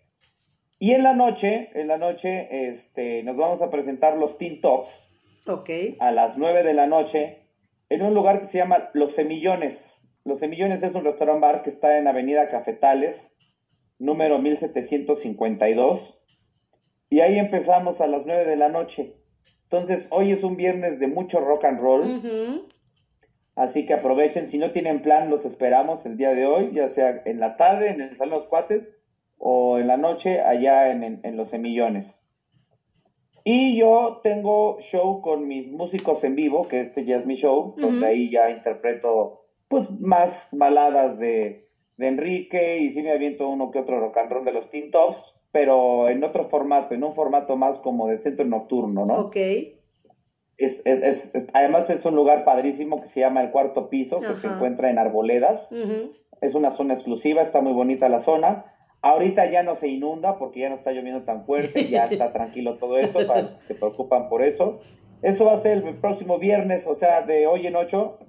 Y 0.78 0.92
en 0.92 1.02
la 1.02 1.14
noche, 1.14 1.70
en 1.72 1.88
la 1.88 1.96
noche, 1.96 2.68
este, 2.68 3.22
nos 3.22 3.38
vamos 3.38 3.62
a 3.62 3.70
presentar 3.70 4.18
los 4.18 4.36
Teen 4.36 4.60
Talks. 4.60 5.10
Ok. 5.46 5.70
A 5.98 6.12
las 6.12 6.36
9 6.36 6.62
de 6.62 6.74
la 6.74 6.86
noche, 6.86 7.38
en 7.88 8.02
un 8.02 8.12
lugar 8.12 8.40
que 8.40 8.46
se 8.46 8.58
llama 8.58 8.90
Los 8.92 9.14
Semillones. 9.14 9.98
Los 10.26 10.40
Semillones 10.40 10.82
es 10.82 10.94
un 10.94 11.04
restaurant 11.04 11.40
bar 11.40 11.62
que 11.62 11.70
está 11.70 11.96
en 11.96 12.06
Avenida 12.06 12.48
Cafetales, 12.50 13.34
número 13.98 14.38
1752. 14.38 16.20
Y 17.08 17.20
ahí 17.20 17.38
empezamos 17.38 18.02
a 18.02 18.06
las 18.06 18.26
9 18.26 18.44
de 18.44 18.56
la 18.56 18.68
noche. 18.68 19.17
Entonces, 19.70 20.08
hoy 20.10 20.32
es 20.32 20.42
un 20.44 20.56
viernes 20.56 20.98
de 20.98 21.08
mucho 21.08 21.40
rock 21.40 21.66
and 21.66 21.78
roll. 21.80 22.64
Así 23.54 23.84
que 23.84 23.92
aprovechen. 23.92 24.46
Si 24.46 24.56
no 24.56 24.70
tienen 24.70 25.02
plan, 25.02 25.28
los 25.28 25.44
esperamos 25.44 26.06
el 26.06 26.16
día 26.16 26.32
de 26.32 26.46
hoy, 26.46 26.70
ya 26.72 26.88
sea 26.88 27.22
en 27.26 27.38
la 27.38 27.56
tarde, 27.56 27.90
en 27.90 28.00
el 28.00 28.16
Salón 28.16 28.36
Los 28.36 28.46
Cuates 28.46 28.96
o 29.36 29.78
en 29.78 29.88
la 29.88 29.98
noche 29.98 30.40
allá 30.40 30.90
en, 30.90 31.20
en, 31.22 31.36
Los 31.36 31.50
Semillones. 31.50 32.18
Y 33.44 33.76
yo 33.76 34.20
tengo 34.22 34.78
show 34.80 35.20
con 35.20 35.46
mis 35.46 35.68
músicos 35.68 36.24
en 36.24 36.34
vivo, 36.34 36.66
que 36.66 36.80
este 36.80 37.04
ya 37.04 37.16
es 37.16 37.26
mi 37.26 37.34
show, 37.34 37.74
donde 37.76 38.06
ahí 38.06 38.30
ya 38.30 38.50
interpreto 38.50 39.44
pues 39.68 39.90
más 40.00 40.48
baladas 40.50 41.18
de, 41.18 41.68
de, 41.98 42.08
Enrique 42.08 42.78
y 42.78 42.90
sí 42.90 43.02
me 43.02 43.12
aviento 43.12 43.48
uno 43.48 43.70
que 43.70 43.80
otro 43.80 44.00
rock 44.00 44.16
and 44.16 44.30
roll 44.30 44.44
de 44.44 44.52
los 44.52 44.70
Teen 44.70 44.90
Tops, 44.90 45.37
pero 45.58 46.08
en 46.08 46.22
otro 46.22 46.44
formato, 46.44 46.94
en 46.94 47.02
un 47.02 47.16
formato 47.16 47.56
más 47.56 47.80
como 47.80 48.06
de 48.06 48.16
centro 48.16 48.46
nocturno, 48.46 49.04
¿no? 49.04 49.14
Ok. 49.14 49.34
Es, 50.56 50.82
es, 50.84 51.34
es, 51.34 51.48
además 51.52 51.90
es 51.90 52.04
un 52.04 52.14
lugar 52.14 52.44
padrísimo 52.44 53.00
que 53.00 53.08
se 53.08 53.18
llama 53.18 53.42
el 53.42 53.50
cuarto 53.50 53.90
piso, 53.90 54.20
que 54.20 54.36
se 54.36 54.46
encuentra 54.46 54.88
en 54.88 55.00
Arboledas. 55.00 55.74
Es 56.40 56.54
una 56.54 56.70
zona 56.70 56.94
exclusiva, 56.94 57.42
está 57.42 57.60
muy 57.60 57.72
bonita 57.72 58.08
la 58.08 58.20
zona. 58.20 58.66
Ahorita 59.02 59.46
ya 59.46 59.64
no 59.64 59.74
se 59.74 59.88
inunda 59.88 60.38
porque 60.38 60.60
ya 60.60 60.68
no 60.68 60.76
está 60.76 60.92
lloviendo 60.92 61.24
tan 61.24 61.44
fuerte, 61.44 61.88
ya 61.88 62.04
está 62.04 62.32
tranquilo 62.32 62.78
todo 62.78 62.96
eso, 62.96 63.18
se 63.58 63.74
preocupan 63.74 64.28
por 64.28 64.44
eso. 64.44 64.78
Eso 65.22 65.44
va 65.44 65.54
a 65.54 65.58
ser 65.58 65.78
el 65.78 65.96
próximo 65.96 66.38
viernes, 66.38 66.86
o 66.86 66.94
sea, 66.94 67.22
de 67.22 67.48
hoy 67.48 67.66
en 67.66 67.74
ocho, 67.74 68.20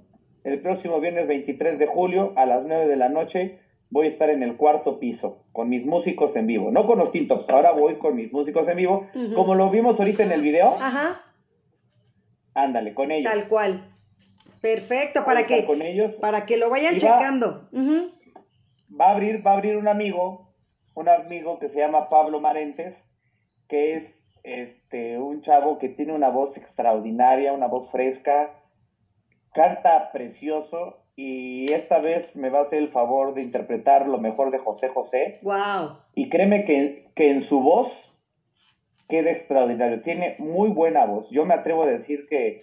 el 0.42 0.60
próximo 0.60 0.98
viernes 0.98 1.28
23 1.28 1.78
de 1.78 1.86
julio 1.86 2.32
a 2.34 2.44
las 2.44 2.64
9 2.64 2.88
de 2.88 2.96
la 2.96 3.08
noche 3.08 3.60
voy 3.90 4.06
a 4.06 4.08
estar 4.08 4.30
en 4.30 4.42
el 4.42 4.56
cuarto 4.56 4.98
piso 4.98 5.44
con 5.52 5.68
mis 5.68 5.84
músicos 5.84 6.36
en 6.36 6.46
vivo, 6.46 6.70
no 6.70 6.86
con 6.86 6.98
los 6.98 7.12
Tintops, 7.12 7.48
ahora 7.50 7.72
voy 7.72 7.96
con 7.96 8.16
mis 8.16 8.32
músicos 8.32 8.66
en 8.68 8.76
vivo, 8.76 9.06
como 9.34 9.54
lo 9.54 9.68
vimos 9.70 9.98
ahorita 9.98 10.22
en 10.22 10.32
el 10.32 10.42
video. 10.42 10.76
Ajá. 10.80 11.22
Ándale, 12.54 12.94
con 12.94 13.10
ellos. 13.10 13.30
Tal 13.30 13.48
cual. 13.48 13.84
Perfecto, 14.60 15.24
para 15.24 15.46
que, 15.46 15.64
con 15.64 15.82
ellos. 15.82 16.14
para 16.16 16.46
que 16.46 16.56
lo 16.56 16.70
vayan 16.70 16.96
checando. 16.96 17.68
Va 17.72 19.06
a 19.06 19.10
abrir, 19.12 19.44
va 19.46 19.52
a 19.52 19.54
abrir 19.54 19.76
un 19.76 19.88
amigo 19.88 20.50
un 20.94 21.08
amigo 21.08 21.58
que 21.58 21.68
se 21.68 21.80
llama 21.80 22.08
Pablo 22.08 22.40
Marentes, 22.40 23.08
que 23.68 23.94
es 23.94 24.30
este, 24.42 25.18
un 25.18 25.42
chavo 25.42 25.78
que 25.78 25.88
tiene 25.88 26.12
una 26.12 26.28
voz 26.28 26.56
extraordinaria, 26.56 27.52
una 27.52 27.68
voz 27.68 27.90
fresca, 27.90 28.50
canta 29.52 30.12
precioso 30.12 30.99
y 31.16 31.72
esta 31.72 31.98
vez 31.98 32.36
me 32.36 32.50
va 32.50 32.60
a 32.60 32.62
hacer 32.62 32.78
el 32.78 32.88
favor 32.88 33.34
de 33.34 33.42
interpretar 33.42 34.06
lo 34.06 34.18
mejor 34.18 34.50
de 34.50 34.58
José 34.58 34.88
José. 34.88 35.38
Wow. 35.42 35.98
Y 36.14 36.28
créeme 36.28 36.64
que, 36.64 37.10
que 37.14 37.30
en 37.30 37.42
su 37.42 37.60
voz 37.60 38.18
queda 39.08 39.30
extraordinario. 39.30 40.02
Tiene 40.02 40.36
muy 40.38 40.70
buena 40.70 41.04
voz. 41.04 41.28
Yo 41.30 41.44
me 41.44 41.54
atrevo 41.54 41.82
a 41.82 41.86
decir 41.86 42.26
que, 42.28 42.60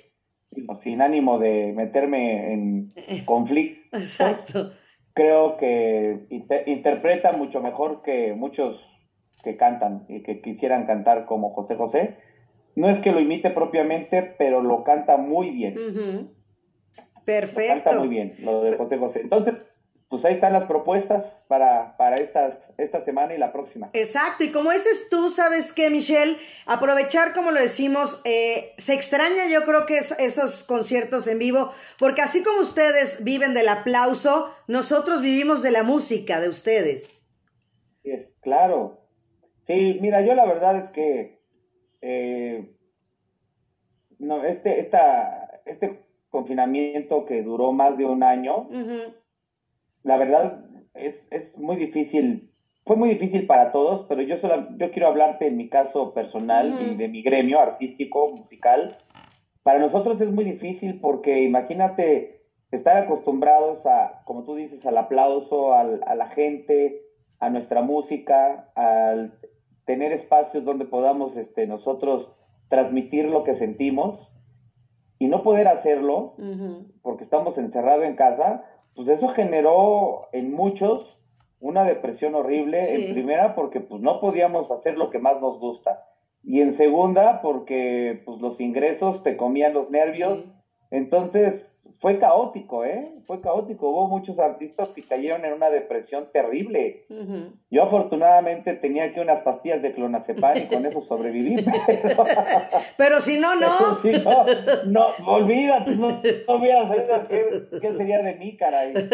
sin 0.79 1.01
ánimo 1.01 1.39
de 1.39 1.73
meterme 1.75 2.53
en 2.53 2.89
conflicto, 3.25 3.97
Exacto 3.97 4.71
creo 5.17 5.57
que 5.57 6.27
interpreta 6.67 7.31
mucho 7.31 7.59
mejor 7.59 8.03
que 8.03 8.35
muchos 8.35 8.79
que 9.43 9.57
cantan 9.57 10.05
y 10.07 10.21
que 10.21 10.41
quisieran 10.41 10.85
cantar 10.85 11.25
como 11.25 11.49
José 11.53 11.75
José. 11.75 12.17
No 12.75 12.87
es 12.87 12.99
que 12.99 13.11
lo 13.11 13.19
imite 13.19 13.49
propiamente, 13.49 14.21
pero 14.21 14.61
lo 14.61 14.83
canta 14.83 15.17
muy 15.17 15.49
bien. 15.49 16.29
Perfecto. 17.27 17.83
Canta 17.83 17.99
muy 17.99 18.07
bien, 18.07 18.35
lo 18.39 18.63
de 18.63 18.77
José 18.77 18.97
José. 18.97 19.19
Entonces, 19.19 19.55
pues 20.07 20.23
ahí 20.23 20.35
están 20.35 20.53
las 20.53 20.63
propuestas 20.63 21.43
para, 21.49 21.97
para 21.97 22.15
estas, 22.15 22.71
esta 22.77 23.01
semana 23.01 23.35
y 23.35 23.37
la 23.37 23.51
próxima. 23.51 23.89
Exacto, 23.91 24.45
y 24.45 24.51
como 24.53 24.71
dices 24.71 25.09
tú, 25.11 25.29
¿sabes 25.29 25.73
qué, 25.73 25.89
Michelle? 25.89 26.37
Aprovechar, 26.65 27.33
como 27.33 27.51
lo 27.51 27.59
decimos, 27.59 28.21
eh, 28.23 28.73
se 28.77 28.93
extraña 28.93 29.49
yo 29.51 29.65
creo 29.65 29.85
que 29.85 29.97
es, 29.97 30.17
esos 30.19 30.63
conciertos 30.63 31.27
en 31.27 31.37
vivo, 31.37 31.69
porque 31.99 32.21
así 32.21 32.43
como 32.43 32.61
ustedes 32.61 33.25
viven 33.25 33.53
del 33.53 33.67
aplauso, 33.67 34.49
nosotros 34.69 35.21
vivimos 35.21 35.61
de 35.61 35.71
la 35.71 35.83
música 35.83 36.39
de 36.39 36.47
ustedes. 36.47 37.21
Sí, 38.03 38.11
es, 38.11 38.33
claro. 38.39 39.01
Sí, 39.63 39.97
mira, 39.99 40.21
yo 40.21 40.33
la 40.33 40.45
verdad 40.45 40.77
es 40.77 40.89
que 40.91 41.41
eh, 41.99 42.73
no, 44.17 44.45
este, 44.45 44.79
esta, 44.79 45.61
este 45.65 46.06
confinamiento 46.29 47.25
que 47.25 47.43
duró 47.43 47.71
más 47.71 47.97
de 47.97 48.05
un 48.05 48.23
año, 48.23 48.69
la 50.03 50.17
verdad 50.17 50.65
es, 50.93 51.27
es, 51.31 51.57
muy 51.57 51.75
difícil, 51.75 52.51
fue 52.85 52.95
muy 52.95 53.09
difícil 53.09 53.45
para 53.45 53.71
todos, 53.71 54.05
pero 54.07 54.21
yo, 54.21 54.37
solo, 54.37 54.67
yo 54.77 54.91
quiero 54.91 55.07
hablarte 55.07 55.47
en 55.47 55.57
mi 55.57 55.69
caso 55.69 56.13
personal 56.13 56.77
y 56.81 56.95
de 56.95 57.07
mi 57.07 57.21
gremio 57.21 57.59
artístico, 57.59 58.29
musical. 58.29 58.97
Para 59.63 59.79
nosotros 59.79 60.21
es 60.21 60.31
muy 60.31 60.45
difícil 60.45 60.99
porque 60.99 61.43
imagínate 61.43 62.45
estar 62.71 62.97
acostumbrados 62.97 63.85
a, 63.85 64.21
como 64.25 64.43
tú 64.43 64.55
dices, 64.55 64.85
al 64.85 64.97
aplauso, 64.97 65.73
al, 65.73 66.01
a 66.05 66.15
la 66.15 66.27
gente, 66.27 67.01
a 67.39 67.49
nuestra 67.49 67.81
música, 67.81 68.71
al 68.75 69.39
tener 69.85 70.11
espacios 70.11 70.65
donde 70.65 70.85
podamos 70.85 71.37
este, 71.37 71.67
nosotros 71.67 72.31
transmitir 72.67 73.25
lo 73.25 73.43
que 73.43 73.55
sentimos 73.55 74.36
y 75.19 75.27
no 75.27 75.43
poder 75.43 75.67
hacerlo 75.67 76.35
porque 77.01 77.23
estamos 77.23 77.57
encerrados 77.57 78.05
en 78.05 78.15
casa, 78.15 78.65
pues 78.95 79.09
eso 79.09 79.27
generó 79.29 80.27
en 80.31 80.51
muchos 80.51 81.19
una 81.59 81.83
depresión 81.83 82.35
horrible, 82.35 82.93
en 82.93 83.13
primera 83.13 83.55
porque 83.55 83.79
pues 83.79 84.01
no 84.01 84.19
podíamos 84.19 84.71
hacer 84.71 84.97
lo 84.97 85.09
que 85.09 85.19
más 85.19 85.41
nos 85.41 85.59
gusta 85.59 86.03
y 86.43 86.61
en 86.61 86.71
segunda 86.71 87.41
porque 87.41 88.21
pues 88.25 88.39
los 88.39 88.61
ingresos 88.61 89.23
te 89.23 89.37
comían 89.37 89.73
los 89.73 89.89
nervios, 89.89 90.49
entonces 90.91 91.76
fue 91.99 92.19
caótico, 92.19 92.85
¿eh? 92.85 93.11
Fue 93.25 93.41
caótico. 93.41 93.89
Hubo 93.89 94.07
muchos 94.07 94.37
artistas 94.37 94.89
que 94.89 95.01
cayeron 95.01 95.43
en 95.45 95.53
una 95.53 95.69
depresión 95.71 96.29
terrible. 96.31 97.05
Yo 97.71 97.83
afortunadamente 97.83 98.73
tenía 98.73 99.05
aquí 99.05 99.19
unas 99.19 99.41
pastillas 99.41 99.81
de 99.81 99.93
clonazepam 99.93 100.57
y 100.57 100.67
con 100.67 100.85
eso 100.85 101.01
sobreviví. 101.01 101.65
Pero, 102.97 103.19
si 103.19 103.39
no, 103.39 103.55
no. 103.55 103.67
Si 104.01 104.11
no, 104.11 104.45
no, 104.85 105.07
olvídate, 105.25 105.95
no, 105.95 106.21
no 106.47 106.55
hubiera 106.55 106.87
sabido 106.87 107.27
qué, 107.81 107.93
sería 107.93 108.21
de 108.21 108.35
mí, 108.35 108.55
caray. 108.57 108.93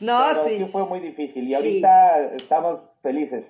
No, 0.00 0.34
sí. 0.46 0.58
sí. 0.58 0.64
fue 0.66 0.86
muy 0.86 1.00
difícil 1.00 1.48
y 1.48 1.54
ahorita 1.54 2.32
estamos 2.34 2.80
felices. 3.02 3.46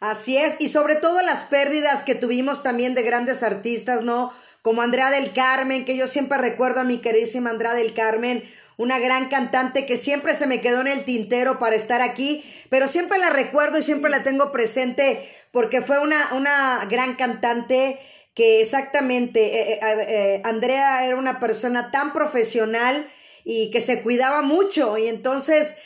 Así 0.00 0.36
es, 0.36 0.60
y 0.60 0.68
sobre 0.68 0.96
todo 0.96 1.22
las 1.22 1.44
pérdidas 1.44 2.02
que 2.02 2.14
tuvimos 2.14 2.62
también 2.62 2.94
de 2.94 3.02
grandes 3.02 3.42
artistas, 3.42 4.02
¿no? 4.02 4.32
Como 4.62 4.82
Andrea 4.82 5.10
del 5.10 5.32
Carmen, 5.32 5.84
que 5.84 5.96
yo 5.96 6.06
siempre 6.06 6.38
recuerdo 6.38 6.80
a 6.80 6.84
mi 6.84 6.98
queridísima 6.98 7.50
Andrea 7.50 7.74
del 7.74 7.94
Carmen, 7.94 8.42
una 8.76 8.98
gran 8.98 9.28
cantante 9.28 9.84
que 9.86 9.96
siempre 9.96 10.34
se 10.34 10.46
me 10.46 10.60
quedó 10.60 10.80
en 10.80 10.88
el 10.88 11.04
tintero 11.04 11.58
para 11.58 11.76
estar 11.76 12.00
aquí, 12.00 12.44
pero 12.70 12.88
siempre 12.88 13.18
la 13.18 13.30
recuerdo 13.30 13.78
y 13.78 13.82
siempre 13.82 14.10
la 14.10 14.22
tengo 14.22 14.50
presente 14.50 15.28
porque 15.50 15.82
fue 15.82 15.98
una, 15.98 16.30
una 16.32 16.86
gran 16.88 17.14
cantante 17.14 17.98
que 18.34 18.60
exactamente, 18.60 19.72
eh, 19.72 19.72
eh, 19.74 19.78
eh, 19.82 20.42
Andrea 20.44 21.06
era 21.06 21.16
una 21.16 21.38
persona 21.38 21.90
tan 21.90 22.12
profesional 22.12 23.06
y 23.44 23.70
que 23.70 23.80
se 23.80 24.02
cuidaba 24.02 24.42
mucho 24.42 24.96
y 24.96 25.08
entonces 25.08 25.76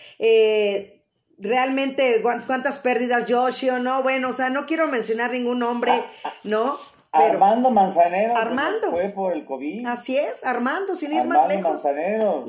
realmente 1.38 2.22
cuántas 2.22 2.78
pérdidas 2.78 3.26
Yoshio, 3.26 3.78
¿no? 3.78 4.02
Bueno, 4.02 4.30
o 4.30 4.32
sea, 4.32 4.50
no 4.50 4.66
quiero 4.66 4.86
mencionar 4.86 5.32
ningún 5.32 5.58
nombre, 5.58 5.92
¿no? 6.44 6.78
Armando 7.18 7.70
Manzanero. 7.70 8.37
Armando. 8.37 8.90
Fue 8.90 9.09
por 9.11 9.33
el 9.33 9.44
COVID. 9.44 9.87
Así 9.87 10.16
es, 10.16 10.44
Armando, 10.44 10.94
sin 10.94 11.12
ir 11.12 11.24
más 11.24 11.48
lejos. 11.48 11.64
Manzanero. 11.64 12.44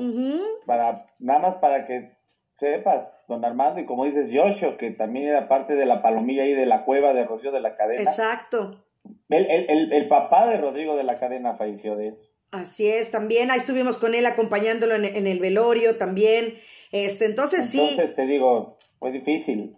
para, 0.66 1.04
nada 1.20 1.38
más 1.38 1.54
para 1.56 1.86
que 1.86 2.16
sepas, 2.58 3.14
don 3.28 3.44
Armando, 3.44 3.80
y 3.80 3.86
como 3.86 4.04
dices, 4.04 4.30
Joshua, 4.32 4.76
que 4.76 4.90
también 4.90 5.28
era 5.28 5.48
parte 5.48 5.74
de 5.76 5.86
la 5.86 6.02
palomilla 6.02 6.42
ahí 6.42 6.54
de 6.54 6.66
la 6.66 6.84
cueva 6.84 7.12
de 7.12 7.24
Rocío 7.24 7.52
de 7.52 7.60
la 7.60 7.76
Cadena. 7.76 8.02
Exacto. 8.02 8.84
El, 9.28 9.46
el, 9.50 9.92
el, 9.92 10.08
papá 10.08 10.46
de 10.46 10.58
Rodrigo 10.58 10.96
de 10.96 11.04
la 11.04 11.18
Cadena 11.18 11.56
falleció 11.56 11.96
de 11.96 12.08
eso. 12.08 12.30
Así 12.50 12.88
es, 12.88 13.10
también 13.10 13.50
ahí 13.50 13.58
estuvimos 13.58 13.98
con 13.98 14.14
él 14.14 14.26
acompañándolo 14.26 14.94
en, 14.94 15.04
en 15.04 15.26
el 15.26 15.38
velorio 15.38 15.96
también. 15.98 16.58
Este, 16.92 17.26
entonces, 17.26 17.68
sí. 17.68 17.90
Entonces 17.90 18.16
te 18.16 18.26
digo, 18.26 18.78
fue 18.98 19.12
difícil. 19.12 19.77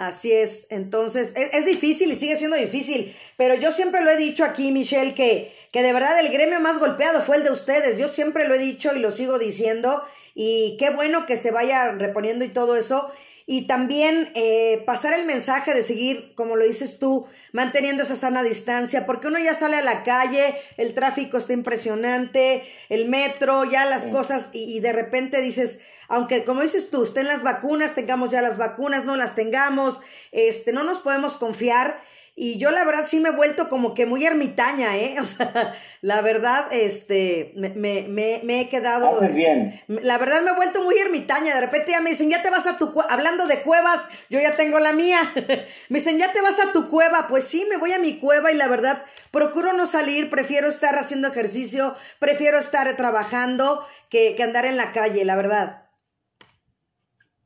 Así 0.00 0.32
es, 0.32 0.66
entonces 0.70 1.34
es, 1.36 1.66
difícil 1.66 2.10
y 2.10 2.14
sigue 2.14 2.34
siendo 2.34 2.56
difícil, 2.56 3.14
pero 3.36 3.54
yo 3.54 3.70
siempre 3.70 4.00
lo 4.00 4.10
he 4.10 4.16
dicho 4.16 4.44
aquí, 4.44 4.72
Michelle, 4.72 5.12
que, 5.12 5.54
que 5.72 5.82
de 5.82 5.92
verdad 5.92 6.18
el 6.18 6.32
gremio 6.32 6.58
más 6.58 6.78
golpeado 6.78 7.20
fue 7.20 7.36
el 7.36 7.44
de 7.44 7.50
ustedes, 7.50 7.98
yo 7.98 8.08
siempre 8.08 8.48
lo 8.48 8.54
he 8.54 8.58
dicho 8.58 8.96
y 8.96 8.98
lo 8.98 9.10
sigo 9.10 9.38
diciendo, 9.38 10.02
y 10.34 10.78
qué 10.78 10.88
bueno 10.88 11.26
que 11.26 11.36
se 11.36 11.50
vaya 11.50 11.92
reponiendo 11.92 12.46
y 12.46 12.48
todo 12.48 12.76
eso, 12.76 13.12
y 13.44 13.66
también 13.66 14.32
eh, 14.34 14.82
pasar 14.86 15.12
el 15.12 15.26
mensaje 15.26 15.74
de 15.74 15.82
seguir, 15.82 16.34
como 16.34 16.56
lo 16.56 16.64
dices 16.64 16.98
tú, 16.98 17.26
manteniendo 17.52 18.02
esa 18.02 18.16
sana 18.16 18.42
distancia, 18.42 19.04
porque 19.04 19.26
uno 19.26 19.38
ya 19.38 19.52
sale 19.52 19.76
a 19.76 19.82
la 19.82 20.02
calle, 20.02 20.54
el 20.78 20.94
tráfico 20.94 21.36
está 21.36 21.52
impresionante, 21.52 22.62
el 22.88 23.06
metro, 23.06 23.66
ya 23.66 23.84
las 23.84 24.06
cosas, 24.06 24.48
y, 24.54 24.74
y 24.74 24.80
de 24.80 24.94
repente 24.94 25.42
dices, 25.42 25.80
aunque 26.10 26.44
como 26.44 26.60
dices 26.60 26.90
tú, 26.90 27.04
estén 27.04 27.28
las 27.28 27.44
vacunas, 27.44 27.94
tengamos 27.94 28.30
ya 28.30 28.42
las 28.42 28.58
vacunas, 28.58 29.04
no 29.04 29.14
las 29.14 29.36
tengamos, 29.36 30.02
este, 30.32 30.72
no 30.72 30.82
nos 30.82 30.98
podemos 30.98 31.36
confiar. 31.36 32.02
Y 32.34 32.58
yo 32.58 32.72
la 32.72 32.84
verdad 32.84 33.06
sí 33.06 33.20
me 33.20 33.28
he 33.28 33.32
vuelto 33.32 33.68
como 33.68 33.94
que 33.94 34.06
muy 34.06 34.26
ermitaña, 34.26 34.96
¿eh? 34.96 35.16
O 35.20 35.24
sea, 35.24 35.72
la 36.00 36.20
verdad, 36.20 36.66
este, 36.72 37.52
me, 37.54 37.68
me, 37.68 38.40
me, 38.42 38.60
he 38.60 38.68
quedado... 38.68 39.18
Haces 39.18 39.36
bien. 39.36 39.80
La 39.86 40.18
verdad 40.18 40.42
me 40.42 40.50
he 40.50 40.54
vuelto 40.54 40.82
muy 40.82 40.98
ermitaña. 40.98 41.54
De 41.54 41.60
repente 41.60 41.92
ya 41.92 42.00
me 42.00 42.10
dicen, 42.10 42.28
ya 42.28 42.42
te 42.42 42.50
vas 42.50 42.66
a 42.66 42.76
tu 42.76 42.92
cueva. 42.92 43.12
Hablando 43.12 43.46
de 43.46 43.60
cuevas, 43.62 44.08
yo 44.30 44.40
ya 44.40 44.56
tengo 44.56 44.80
la 44.80 44.92
mía. 44.92 45.20
me 45.90 45.98
dicen, 46.00 46.18
ya 46.18 46.32
te 46.32 46.40
vas 46.40 46.58
a 46.58 46.72
tu 46.72 46.90
cueva. 46.90 47.28
Pues 47.28 47.44
sí, 47.44 47.66
me 47.70 47.76
voy 47.76 47.92
a 47.92 48.00
mi 48.00 48.18
cueva 48.18 48.50
y 48.50 48.56
la 48.56 48.66
verdad, 48.66 49.04
procuro 49.30 49.74
no 49.74 49.86
salir, 49.86 50.28
prefiero 50.28 50.66
estar 50.66 50.98
haciendo 50.98 51.28
ejercicio, 51.28 51.94
prefiero 52.18 52.58
estar 52.58 52.96
trabajando 52.96 53.86
que, 54.08 54.34
que 54.34 54.42
andar 54.42 54.66
en 54.66 54.76
la 54.76 54.90
calle, 54.90 55.24
la 55.24 55.36
verdad. 55.36 55.89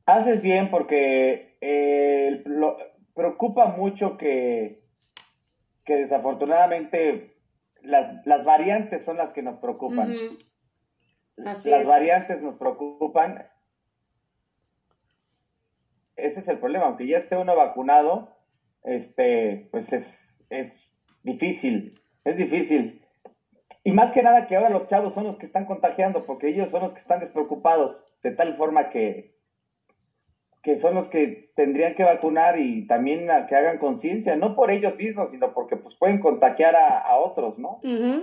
Haces 0.05 0.41
bien 0.41 0.69
porque 0.69 1.57
eh, 1.61 2.43
lo, 2.45 2.77
preocupa 3.15 3.67
mucho 3.67 4.17
que, 4.17 4.83
que 5.83 5.95
desafortunadamente 5.95 7.37
las, 7.81 8.25
las, 8.25 8.45
variantes 8.45 9.03
son 9.03 9.17
las 9.17 9.33
que 9.33 9.41
nos 9.41 9.57
preocupan. 9.57 10.13
las 11.37 11.87
variantes 11.87 12.43
nos 12.43 12.55
preocupan. 12.57 13.47
Ese 16.15 16.39
es 16.41 16.47
el 16.47 16.59
problema, 16.59 16.85
aunque 16.85 17.07
ya 17.07 17.17
esté 17.17 17.37
uno 17.37 17.55
vacunado, 17.55 18.37
este, 18.83 19.67
pues 19.71 19.91
es, 19.91 20.45
es 20.49 20.93
difícil, 21.23 21.99
es 22.23 22.37
difícil. 22.37 23.01
Y 23.83 23.91
más 23.91 24.11
que 24.11 24.23
nada 24.23 24.47
que 24.47 24.55
ahora 24.55 24.69
los 24.69 24.87
chavos 24.87 25.13
son 25.13 25.25
los 25.25 25.37
que 25.37 25.45
están 25.45 25.65
contagiando, 25.65 26.25
porque 26.25 26.49
ellos 26.49 26.71
son 26.71 26.81
los 26.81 26.93
que 26.93 26.99
están 26.99 27.19
despreocupados, 27.19 28.03
de 28.23 28.31
tal 28.31 28.55
forma 28.55 28.89
que, 28.89 29.34
que 30.65 30.77
son 30.77 30.95
los 30.95 31.09
que 31.09 31.51
tendrían 31.55 31.93
que 31.93 32.03
vacunar 32.03 32.59
y 32.59 32.87
también 32.87 33.29
que 33.47 33.55
hagan 33.55 33.77
conciencia, 33.77 34.35
no 34.35 34.55
por 34.55 34.71
ellos 34.71 34.97
mismos, 34.97 35.29
sino 35.29 35.53
porque 35.53 35.77
pues 35.77 35.93
pueden 35.93 36.19
contagiar 36.19 36.75
a, 36.75 37.15
otros, 37.17 37.59
¿no? 37.59 37.79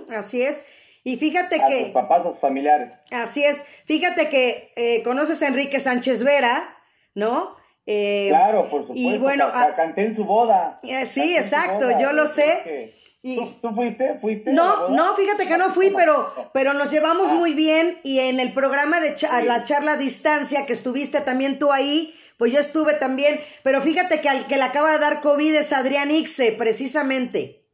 así 0.08 0.42
es. 0.42 0.66
Y 1.04 1.18
fíjate 1.18 1.62
a 1.62 1.68
que... 1.68 1.84
Sus 1.84 1.90
papás, 1.90 2.26
a 2.26 2.30
sus 2.30 2.40
familiares. 2.40 2.94
Así 3.12 3.44
es. 3.44 3.62
Fíjate 3.84 4.28
que 4.28 4.72
eh, 4.74 5.04
conoces 5.04 5.40
a 5.42 5.46
Enrique 5.46 5.78
Sánchez 5.78 6.24
Vera, 6.24 6.64
¿no? 7.14 7.54
Eh, 7.86 8.26
claro, 8.30 8.68
por 8.68 8.82
supuesto. 8.82 8.94
Y 8.94 9.18
bueno, 9.18 9.46
canté 9.76 10.06
en 10.06 10.16
su 10.16 10.24
boda. 10.24 10.80
Eh, 10.82 11.06
sí, 11.06 11.36
exacto, 11.36 11.96
yo 11.96 12.12
lo 12.12 12.26
sé. 12.26 12.92
¿Tú, 13.60 13.72
fuiste? 13.72 14.18
¿Fuiste? 14.20 14.52
No, 14.52 14.88
no, 14.88 15.14
fíjate 15.14 15.46
que 15.46 15.56
no 15.56 15.70
fui, 15.70 15.92
pero, 15.94 16.50
pero 16.52 16.72
nos 16.74 16.90
llevamos 16.90 17.30
ah. 17.30 17.34
muy 17.34 17.54
bien 17.54 18.00
y 18.02 18.18
en 18.18 18.40
el 18.40 18.52
programa 18.52 19.00
de 19.00 19.14
la 19.44 19.62
charla 19.62 19.92
a 19.92 19.96
distancia 19.96 20.66
que 20.66 20.72
estuviste 20.72 21.20
también 21.20 21.60
tú 21.60 21.70
ahí, 21.70 22.12
pues 22.36 22.52
yo 22.52 22.60
estuve 22.60 22.94
también, 22.94 23.40
pero 23.62 23.80
fíjate 23.80 24.20
que 24.20 24.28
al 24.28 24.46
que 24.46 24.56
le 24.56 24.62
acaba 24.62 24.92
de 24.92 24.98
dar 24.98 25.20
COVID 25.20 25.54
es 25.54 25.72
Adrián 25.72 26.10
Ixe, 26.10 26.52
precisamente. 26.52 27.66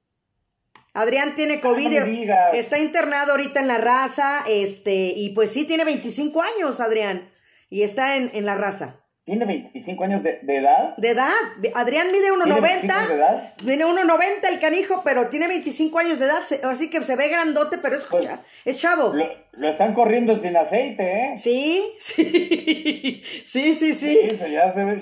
Adrián 0.94 1.34
tiene 1.34 1.54
ah, 1.54 1.60
COVID, 1.60 2.30
está 2.54 2.78
internado 2.78 3.32
ahorita 3.32 3.60
en 3.60 3.68
la 3.68 3.78
raza, 3.78 4.44
este, 4.48 5.12
y 5.14 5.30
pues 5.34 5.50
sí, 5.50 5.64
tiene 5.64 5.84
25 5.84 6.42
años, 6.42 6.80
Adrián, 6.80 7.30
y 7.70 7.82
está 7.82 8.16
en, 8.16 8.30
en 8.34 8.46
la 8.46 8.56
raza. 8.56 9.04
¿Tiene 9.28 9.44
25 9.44 10.04
años 10.04 10.22
de, 10.22 10.40
edad? 10.46 10.96
De 10.96 11.10
edad. 11.10 11.34
Adrián 11.74 12.10
mide 12.10 12.32
1,90. 12.32 13.08
de 13.08 13.14
edad? 13.14 13.52
Mide 13.62 13.84
1,90 13.84 14.48
el 14.50 14.58
canijo, 14.58 15.02
pero 15.04 15.28
tiene 15.28 15.48
25 15.48 15.98
años 15.98 16.18
de 16.18 16.24
edad. 16.24 16.40
Así 16.62 16.88
que 16.88 17.02
se 17.02 17.14
ve 17.14 17.28
grandote, 17.28 17.76
pero 17.76 17.96
es, 17.96 18.06
pues, 18.06 18.26
es 18.64 18.80
chavo. 18.80 19.12
Lo, 19.52 19.68
están 19.68 19.92
corriendo 19.92 20.38
sin 20.38 20.56
aceite, 20.56 21.02
¿eh? 21.02 21.36
Sí, 21.36 21.90
sí. 22.00 23.22
sí, 23.44 23.74
sí, 23.74 23.92
sí. 23.92 24.28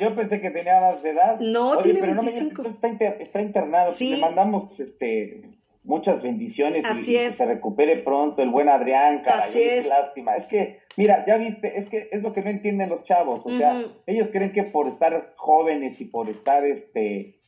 yo 0.01 0.17
pensé 0.17 0.41
que 0.41 0.51
tenía 0.51 0.81
más 0.81 1.05
de 1.05 1.11
edad. 1.11 1.39
No, 1.39 1.79
tiene 1.79 2.01
25. 2.01 2.67
está, 2.67 2.89
está, 2.89 3.41
internado. 3.41 3.93
Sí. 3.93 4.17
Le 4.17 4.23
mandamos 4.23 4.81
este, 4.81 5.43
muchas 5.87 6.23
bendiciones 6.23 6.85
Así 6.85 7.13
y, 7.13 7.17
es. 7.17 7.25
que 7.25 7.45
se 7.45 7.47
recupere 7.47 7.97
pronto 8.03 8.43
el 8.43 8.51
buen 8.51 8.69
Adrián, 8.69 9.23
Así 9.27 9.63
es. 9.63 9.89
lástima. 9.89 10.37
Es 10.37 10.47
que, 10.47 10.81
mira, 10.97 11.25
ya 11.27 11.37
viste, 11.37 11.79
es 11.79 11.89
que 11.89 12.09
es 12.13 12.23
lo 12.23 12.33
que 12.33 12.43
no 12.43 12.51
entienden 12.51 12.91
los 12.91 13.03
chavos, 13.03 13.43
o 13.45 13.51
sea, 13.51 13.85
ellos 14.07 14.29
creen 14.31 14.53
que 14.53 14.65
por 14.65 14.89
estar 14.89 15.35
jóvenes 15.37 16.01
y 16.01 16.05
por 16.05 16.29
estar, 16.29 16.65
este, 16.65 17.39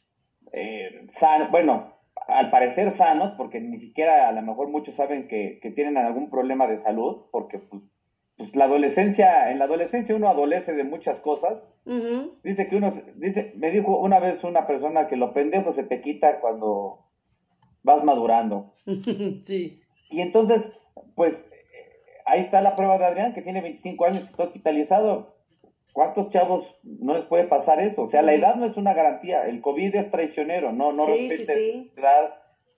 eh, 0.52 1.06
sanos, 1.10 1.50
bueno, 1.50 1.98
al 2.26 2.50
parecer 2.50 2.90
sanos, 2.90 3.32
porque 3.32 3.60
ni 3.60 3.76
siquiera 3.76 4.28
a 4.28 4.32
lo 4.32 4.42
mejor 4.42 4.70
muchos 4.70 4.94
saben 4.94 5.28
que, 5.28 5.58
que 5.60 5.70
tienen 5.70 5.96
algún 5.96 6.30
problema 6.30 6.66
de 6.66 6.76
salud, 6.76 7.26
porque 7.30 7.58
pues, 7.58 7.82
pues, 8.36 8.54
la 8.54 8.64
adolescencia, 8.64 9.50
en 9.50 9.58
la 9.58 9.64
adolescencia 9.64 10.14
uno 10.14 10.28
adolece 10.28 10.72
de 10.72 10.84
muchas 10.84 11.20
cosas. 11.20 11.72
Dice 12.44 12.68
que 12.68 12.76
uno, 12.76 12.90
dice, 13.16 13.52
me 13.56 13.70
dijo 13.70 13.98
una 13.98 14.20
vez 14.20 14.44
una 14.44 14.66
persona 14.66 15.08
que 15.08 15.16
lo 15.16 15.32
pendejo 15.32 15.72
se 15.72 15.82
te 15.82 16.00
quita 16.02 16.40
cuando 16.40 17.07
vas 17.82 18.04
madurando. 18.04 18.74
sí. 19.44 19.80
Y 20.10 20.20
entonces, 20.20 20.72
pues, 21.14 21.50
ahí 22.26 22.40
está 22.40 22.60
la 22.60 22.76
prueba 22.76 22.98
de 22.98 23.06
Adrián, 23.06 23.34
que 23.34 23.42
tiene 23.42 23.60
25 23.60 24.04
años, 24.04 24.28
está 24.28 24.44
hospitalizado. 24.44 25.36
¿Cuántos 25.92 26.28
chavos 26.28 26.78
no 26.84 27.14
les 27.14 27.24
puede 27.24 27.44
pasar 27.44 27.80
eso? 27.80 28.02
O 28.02 28.06
sea, 28.06 28.22
la 28.22 28.34
edad 28.34 28.54
no 28.54 28.66
es 28.66 28.76
una 28.76 28.94
garantía. 28.94 29.46
El 29.46 29.60
COVID 29.60 29.96
es 29.96 30.10
traicionero, 30.10 30.72
no, 30.72 30.92
no 30.92 31.04
respeta 31.06 31.54
edad, 31.96 32.34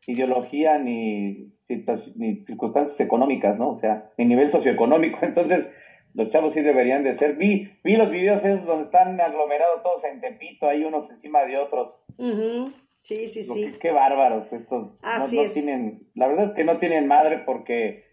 ideología 0.06 0.78
ni, 0.78 1.48
ni 2.16 2.44
circunstancias 2.46 2.98
económicas, 3.00 3.58
¿no? 3.58 3.70
O 3.70 3.76
sea, 3.76 4.10
ni 4.16 4.24
nivel 4.24 4.50
socioeconómico. 4.50 5.18
Entonces, 5.22 5.68
los 6.14 6.30
chavos 6.30 6.54
sí 6.54 6.62
deberían 6.62 7.04
de 7.04 7.12
ser. 7.12 7.36
Vi, 7.36 7.70
vi 7.84 7.96
los 7.96 8.10
videos 8.10 8.44
esos 8.44 8.66
donde 8.66 8.84
están 8.84 9.20
aglomerados 9.20 9.82
todos 9.82 10.04
en 10.04 10.20
Tepito, 10.20 10.68
hay 10.68 10.84
unos 10.84 11.10
encima 11.10 11.44
de 11.44 11.58
otros. 11.58 12.00
Sí, 13.02 13.28
sí, 13.28 13.42
sí. 13.44 13.72
qué 13.80 13.90
bárbaros 13.90 14.52
estos. 14.52 14.92
Así 15.02 15.36
no, 15.36 15.42
es. 15.42 15.54
tienen, 15.54 16.10
la 16.14 16.28
verdad 16.28 16.46
es 16.46 16.52
que 16.52 16.64
no 16.64 16.78
tienen 16.78 17.06
madre 17.08 17.38
porque, 17.38 18.04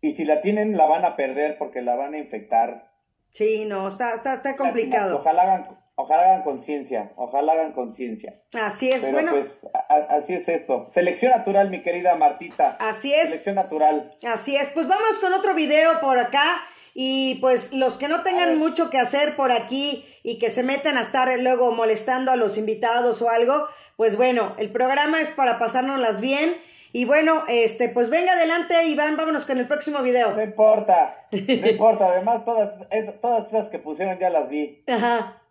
y 0.00 0.12
si 0.12 0.24
la 0.24 0.40
tienen 0.40 0.76
la 0.76 0.86
van 0.86 1.04
a 1.04 1.16
perder 1.16 1.58
porque 1.58 1.82
la 1.82 1.96
van 1.96 2.14
a 2.14 2.18
infectar. 2.18 2.92
Sí, 3.30 3.64
no, 3.66 3.88
está, 3.88 4.14
está, 4.14 4.34
está 4.34 4.56
complicado. 4.56 5.18
Ojalá 5.18 5.42
hagan, 5.42 5.78
ojalá 5.96 6.22
hagan 6.22 6.42
conciencia, 6.42 7.12
ojalá 7.16 7.52
hagan 7.52 7.72
conciencia. 7.72 8.40
Así 8.54 8.90
es, 8.90 9.10
bueno. 9.10 9.32
Pues 9.32 9.66
así 10.08 10.34
es 10.34 10.48
esto. 10.48 10.86
Selección 10.90 11.32
natural, 11.32 11.70
mi 11.70 11.82
querida 11.82 12.14
Martita. 12.14 12.76
Así 12.80 13.12
es. 13.12 13.28
Selección 13.28 13.56
natural. 13.56 14.16
Así 14.22 14.56
es. 14.56 14.70
Pues 14.70 14.88
vamos 14.88 15.18
con 15.18 15.32
otro 15.34 15.54
video 15.54 16.00
por 16.00 16.18
acá. 16.18 16.62
Y 16.94 17.36
pues 17.40 17.72
los 17.72 17.96
que 17.96 18.08
no 18.08 18.22
tengan 18.22 18.58
mucho 18.58 18.90
que 18.90 18.98
hacer 18.98 19.36
por 19.36 19.52
aquí 19.52 20.04
y 20.24 20.38
que 20.40 20.50
se 20.50 20.64
metan 20.64 20.96
a 20.96 21.02
estar 21.02 21.28
luego 21.38 21.70
molestando 21.70 22.32
a 22.32 22.36
los 22.36 22.58
invitados 22.58 23.22
o 23.22 23.30
algo, 23.30 23.68
pues 23.98 24.16
bueno, 24.16 24.54
el 24.58 24.70
programa 24.70 25.20
es 25.20 25.32
para 25.32 25.58
pasárnoslas 25.58 26.20
bien. 26.20 26.56
Y 26.92 27.04
bueno, 27.04 27.42
este, 27.48 27.88
pues 27.88 28.10
venga 28.10 28.34
adelante, 28.34 28.86
Iván, 28.86 29.16
vámonos 29.16 29.44
con 29.44 29.58
el 29.58 29.66
próximo 29.66 30.02
video. 30.02 30.36
No 30.36 30.40
importa, 30.40 31.26
no 31.32 31.38
importa, 31.68 32.06
además 32.06 32.44
todas, 32.44 32.88
todas 33.20 33.48
esas 33.48 33.66
que 33.70 33.80
pusieron 33.80 34.16
ya 34.20 34.30
las 34.30 34.48
vi. 34.48 34.84
Ajá. 34.86 35.42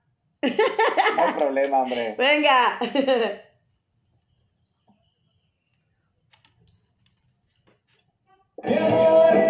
No 0.41 1.24
hay 1.24 1.34
problema, 1.38 1.80
hombre. 1.80 2.16
Venga. 2.18 2.80
Mi 8.64 8.78
amor 8.78 9.47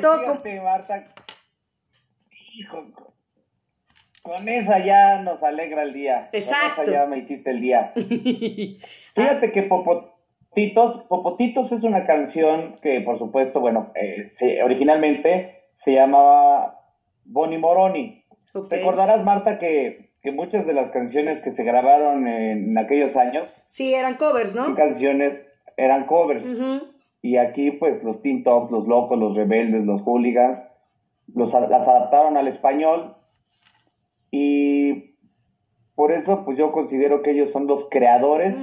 todo... 0.00 0.24
con- 0.24 0.42
fíjate, 0.42 0.60
Marta. 0.60 1.04
Hijo, 2.54 2.84
con- 4.22 4.48
esa 4.48 4.78
ya 4.78 5.22
nos 5.22 5.42
alegra 5.42 5.82
el 5.82 5.92
día. 5.92 6.28
Exacto. 6.32 6.76
Con 6.76 6.84
esa 6.84 6.92
ya 6.92 7.06
me 7.06 7.18
hiciste 7.18 7.50
el 7.50 7.60
día. 7.60 7.92
Fíjate 9.14 9.52
que 9.52 9.62
Popotitos, 9.62 10.98
Popotitos 11.08 11.72
es 11.72 11.82
una 11.82 12.06
canción 12.06 12.76
que, 12.82 13.00
por 13.00 13.18
supuesto, 13.18 13.60
bueno, 13.60 13.92
eh, 13.94 14.30
se- 14.34 14.62
originalmente 14.62 15.64
se 15.72 15.94
llamaba 15.94 16.80
Bonnie 17.24 17.58
Moroni. 17.58 18.24
Ok. 18.52 18.70
Recordarás, 18.72 19.24
Marta, 19.24 19.58
que, 19.58 20.10
que 20.22 20.32
muchas 20.32 20.66
de 20.66 20.74
las 20.74 20.90
canciones 20.90 21.40
que 21.40 21.52
se 21.52 21.62
grabaron 21.64 22.26
en 22.28 22.76
aquellos 22.76 23.16
años, 23.16 23.54
Sí, 23.68 23.94
eran 23.94 24.16
covers, 24.16 24.54
¿no? 24.54 24.74
canciones 24.74 25.48
eran 25.76 26.04
covers. 26.06 26.44
Ujú. 26.44 26.80
Y 27.22 27.36
aquí, 27.36 27.70
pues, 27.72 28.02
los 28.02 28.22
Teen 28.22 28.42
Tops, 28.42 28.70
los 28.70 28.86
locos, 28.88 29.18
los 29.18 29.36
rebeldes, 29.36 29.84
los 29.84 30.00
hooligans, 30.02 30.62
los, 31.34 31.52
las 31.52 31.86
adaptaron 31.86 32.36
al 32.36 32.48
español. 32.48 33.14
Y 34.30 35.16
por 35.94 36.12
eso, 36.12 36.44
pues, 36.44 36.56
yo 36.56 36.72
considero 36.72 37.22
que 37.22 37.32
ellos 37.32 37.50
son 37.50 37.66
los 37.66 37.88
creadores, 37.90 38.54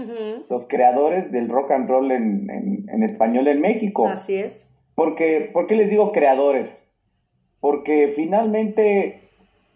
los 0.50 0.68
creadores 0.68 1.32
del 1.32 1.50
rock 1.50 1.72
and 1.72 1.88
roll 1.90 2.12
en, 2.12 2.50
en- 2.50 2.86
en 2.90 3.04
español 3.04 3.48
en 3.48 3.62
México. 3.62 4.08
Así 4.08 4.36
es. 4.38 4.74
Porque, 4.96 5.50
¿Por 5.54 5.68
qué 5.68 5.76
les 5.76 5.90
digo 5.90 6.12
creadores? 6.12 6.84
Porque 7.60 8.14
finalmente 8.16 9.30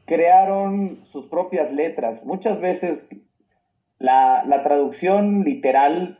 crearon 0.05 1.01
sus 1.05 1.27
propias 1.27 1.71
letras. 1.71 2.25
Muchas 2.25 2.59
veces 2.59 3.09
la, 3.99 4.43
la 4.45 4.63
traducción 4.63 5.43
literal 5.43 6.17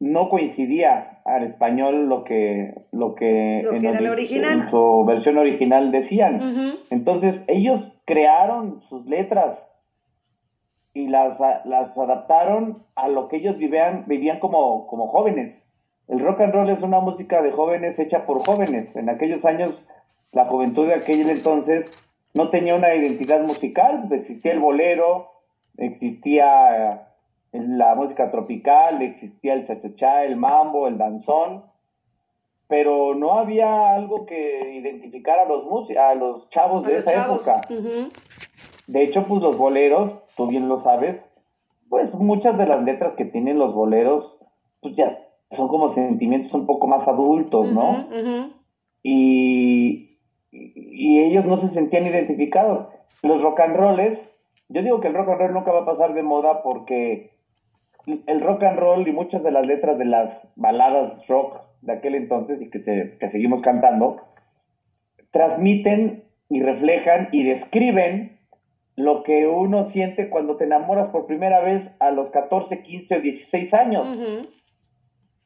no 0.00 0.28
coincidía 0.30 1.15
al 1.26 1.42
español 1.42 2.08
lo 2.08 2.22
que, 2.24 2.72
lo 2.92 3.14
que, 3.14 3.60
Lo 3.64 3.70
que 3.72 3.76
en, 3.78 3.84
era 3.84 3.98
el 3.98 4.06
ori- 4.06 4.10
original. 4.12 4.60
en 4.62 4.70
su 4.70 5.04
versión 5.04 5.38
original 5.38 5.90
decían. 5.92 6.76
Entonces 6.90 7.44
ellos 7.48 7.98
crearon 8.04 8.80
sus 8.88 9.06
letras 9.06 9.68
y 10.94 11.08
las, 11.08 11.40
las 11.64 11.98
adaptaron 11.98 12.84
a 12.94 13.08
lo 13.08 13.28
que 13.28 13.36
ellos 13.38 13.58
vivían, 13.58 14.04
vivían 14.06 14.38
como, 14.38 14.86
como 14.86 15.08
jóvenes. 15.08 15.62
El 16.08 16.20
rock 16.20 16.40
and 16.42 16.54
roll 16.54 16.70
es 16.70 16.80
una 16.82 17.00
música 17.00 17.42
de 17.42 17.50
jóvenes 17.50 17.98
hecha 17.98 18.24
por 18.24 18.38
jóvenes. 18.46 18.94
En 18.96 19.08
aquellos 19.10 19.44
años, 19.44 19.74
la 20.32 20.44
juventud 20.46 20.86
de 20.86 20.94
aquel 20.94 21.28
entonces 21.28 21.90
no 22.34 22.48
tenía 22.50 22.76
una 22.76 22.94
identidad 22.94 23.40
musical, 23.42 24.06
existía 24.12 24.52
el 24.52 24.60
bolero, 24.60 25.32
existía 25.76 27.05
la 27.60 27.94
música 27.94 28.30
tropical, 28.30 29.02
existía 29.02 29.54
el 29.54 29.64
cha-cha-cha, 29.64 30.24
el 30.24 30.36
mambo, 30.36 30.88
el 30.88 30.98
danzón, 30.98 31.64
pero 32.68 33.14
no 33.14 33.34
había 33.38 33.94
algo 33.94 34.26
que 34.26 34.74
identificara 34.74 35.42
a 35.42 35.46
los, 35.46 35.90
a 35.96 36.14
los 36.14 36.48
chavos 36.50 36.84
A 36.84 36.88
de 36.88 36.94
los 36.94 37.02
esa 37.02 37.12
chavos. 37.12 37.46
época. 37.46 37.68
De 38.86 39.02
hecho, 39.02 39.24
pues 39.26 39.42
los 39.42 39.56
boleros, 39.56 40.12
tú 40.36 40.46
bien 40.48 40.68
lo 40.68 40.80
sabes, 40.80 41.30
pues 41.88 42.14
muchas 42.14 42.58
de 42.58 42.66
las 42.66 42.82
letras 42.82 43.14
que 43.14 43.24
tienen 43.24 43.58
los 43.58 43.74
boleros, 43.74 44.36
pues 44.80 44.94
ya 44.94 45.18
son 45.50 45.68
como 45.68 45.88
sentimientos 45.88 46.52
un 46.54 46.66
poco 46.66 46.86
más 46.88 47.06
adultos, 47.06 47.70
¿no? 47.70 48.06
Y, 49.02 50.18
y 50.50 51.20
ellos 51.20 51.44
no 51.46 51.56
se 51.56 51.68
sentían 51.68 52.06
identificados. 52.06 52.86
Los 53.22 53.42
rock 53.42 53.60
and 53.60 53.76
rolls, 53.76 54.32
yo 54.68 54.82
digo 54.82 55.00
que 55.00 55.08
el 55.08 55.14
rock 55.14 55.28
and 55.30 55.38
roll 55.40 55.54
nunca 55.54 55.72
va 55.72 55.82
a 55.82 55.86
pasar 55.86 56.14
de 56.14 56.22
moda 56.22 56.62
porque 56.62 57.30
el 58.06 58.40
rock 58.40 58.62
and 58.62 58.78
roll 58.78 59.06
y 59.06 59.12
muchas 59.12 59.42
de 59.42 59.50
las 59.50 59.66
letras 59.66 59.98
de 59.98 60.04
las 60.04 60.48
baladas 60.56 61.26
rock 61.28 61.60
de 61.82 61.92
aquel 61.92 62.14
entonces 62.14 62.62
y 62.62 62.70
que, 62.70 62.78
se, 62.78 63.16
que 63.18 63.28
seguimos 63.28 63.62
cantando, 63.62 64.22
transmiten 65.30 66.24
y 66.48 66.62
reflejan 66.62 67.28
y 67.32 67.42
describen 67.42 68.38
lo 68.94 69.22
que 69.22 69.46
uno 69.46 69.84
siente 69.84 70.30
cuando 70.30 70.56
te 70.56 70.64
enamoras 70.64 71.08
por 71.08 71.26
primera 71.26 71.60
vez 71.60 71.94
a 72.00 72.10
los 72.10 72.30
14, 72.30 72.82
15 72.82 73.16
o 73.16 73.20
16 73.20 73.74
años. 73.74 74.08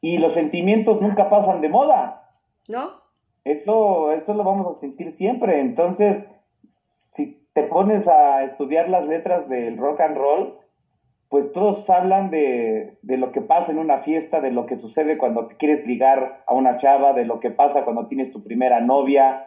Y 0.00 0.18
los 0.18 0.34
sentimientos 0.34 1.02
nunca 1.02 1.28
pasan 1.28 1.60
de 1.60 1.68
moda. 1.68 2.36
¿No? 2.68 3.00
Eso, 3.44 4.12
eso 4.12 4.34
lo 4.34 4.44
vamos 4.44 4.76
a 4.76 4.80
sentir 4.80 5.10
siempre. 5.10 5.60
Entonces, 5.60 6.26
si 6.88 7.44
te 7.52 7.64
pones 7.64 8.06
a 8.06 8.44
estudiar 8.44 8.88
las 8.88 9.06
letras 9.06 9.48
del 9.48 9.76
rock 9.76 10.00
and 10.00 10.16
roll, 10.16 10.59
pues 11.30 11.52
todos 11.52 11.88
hablan 11.88 12.30
de, 12.30 12.98
de 13.00 13.16
lo 13.16 13.32
que 13.32 13.40
pasa 13.40 13.72
en 13.72 13.78
una 13.78 13.98
fiesta, 13.98 14.40
de 14.42 14.50
lo 14.50 14.66
que 14.66 14.76
sucede 14.76 15.16
cuando 15.16 15.46
te 15.46 15.56
quieres 15.56 15.86
ligar 15.86 16.42
a 16.46 16.52
una 16.54 16.76
chava, 16.76 17.14
de 17.14 17.24
lo 17.24 17.40
que 17.40 17.50
pasa 17.50 17.84
cuando 17.84 18.06
tienes 18.08 18.30
tu 18.32 18.42
primera 18.42 18.80
novia, 18.80 19.46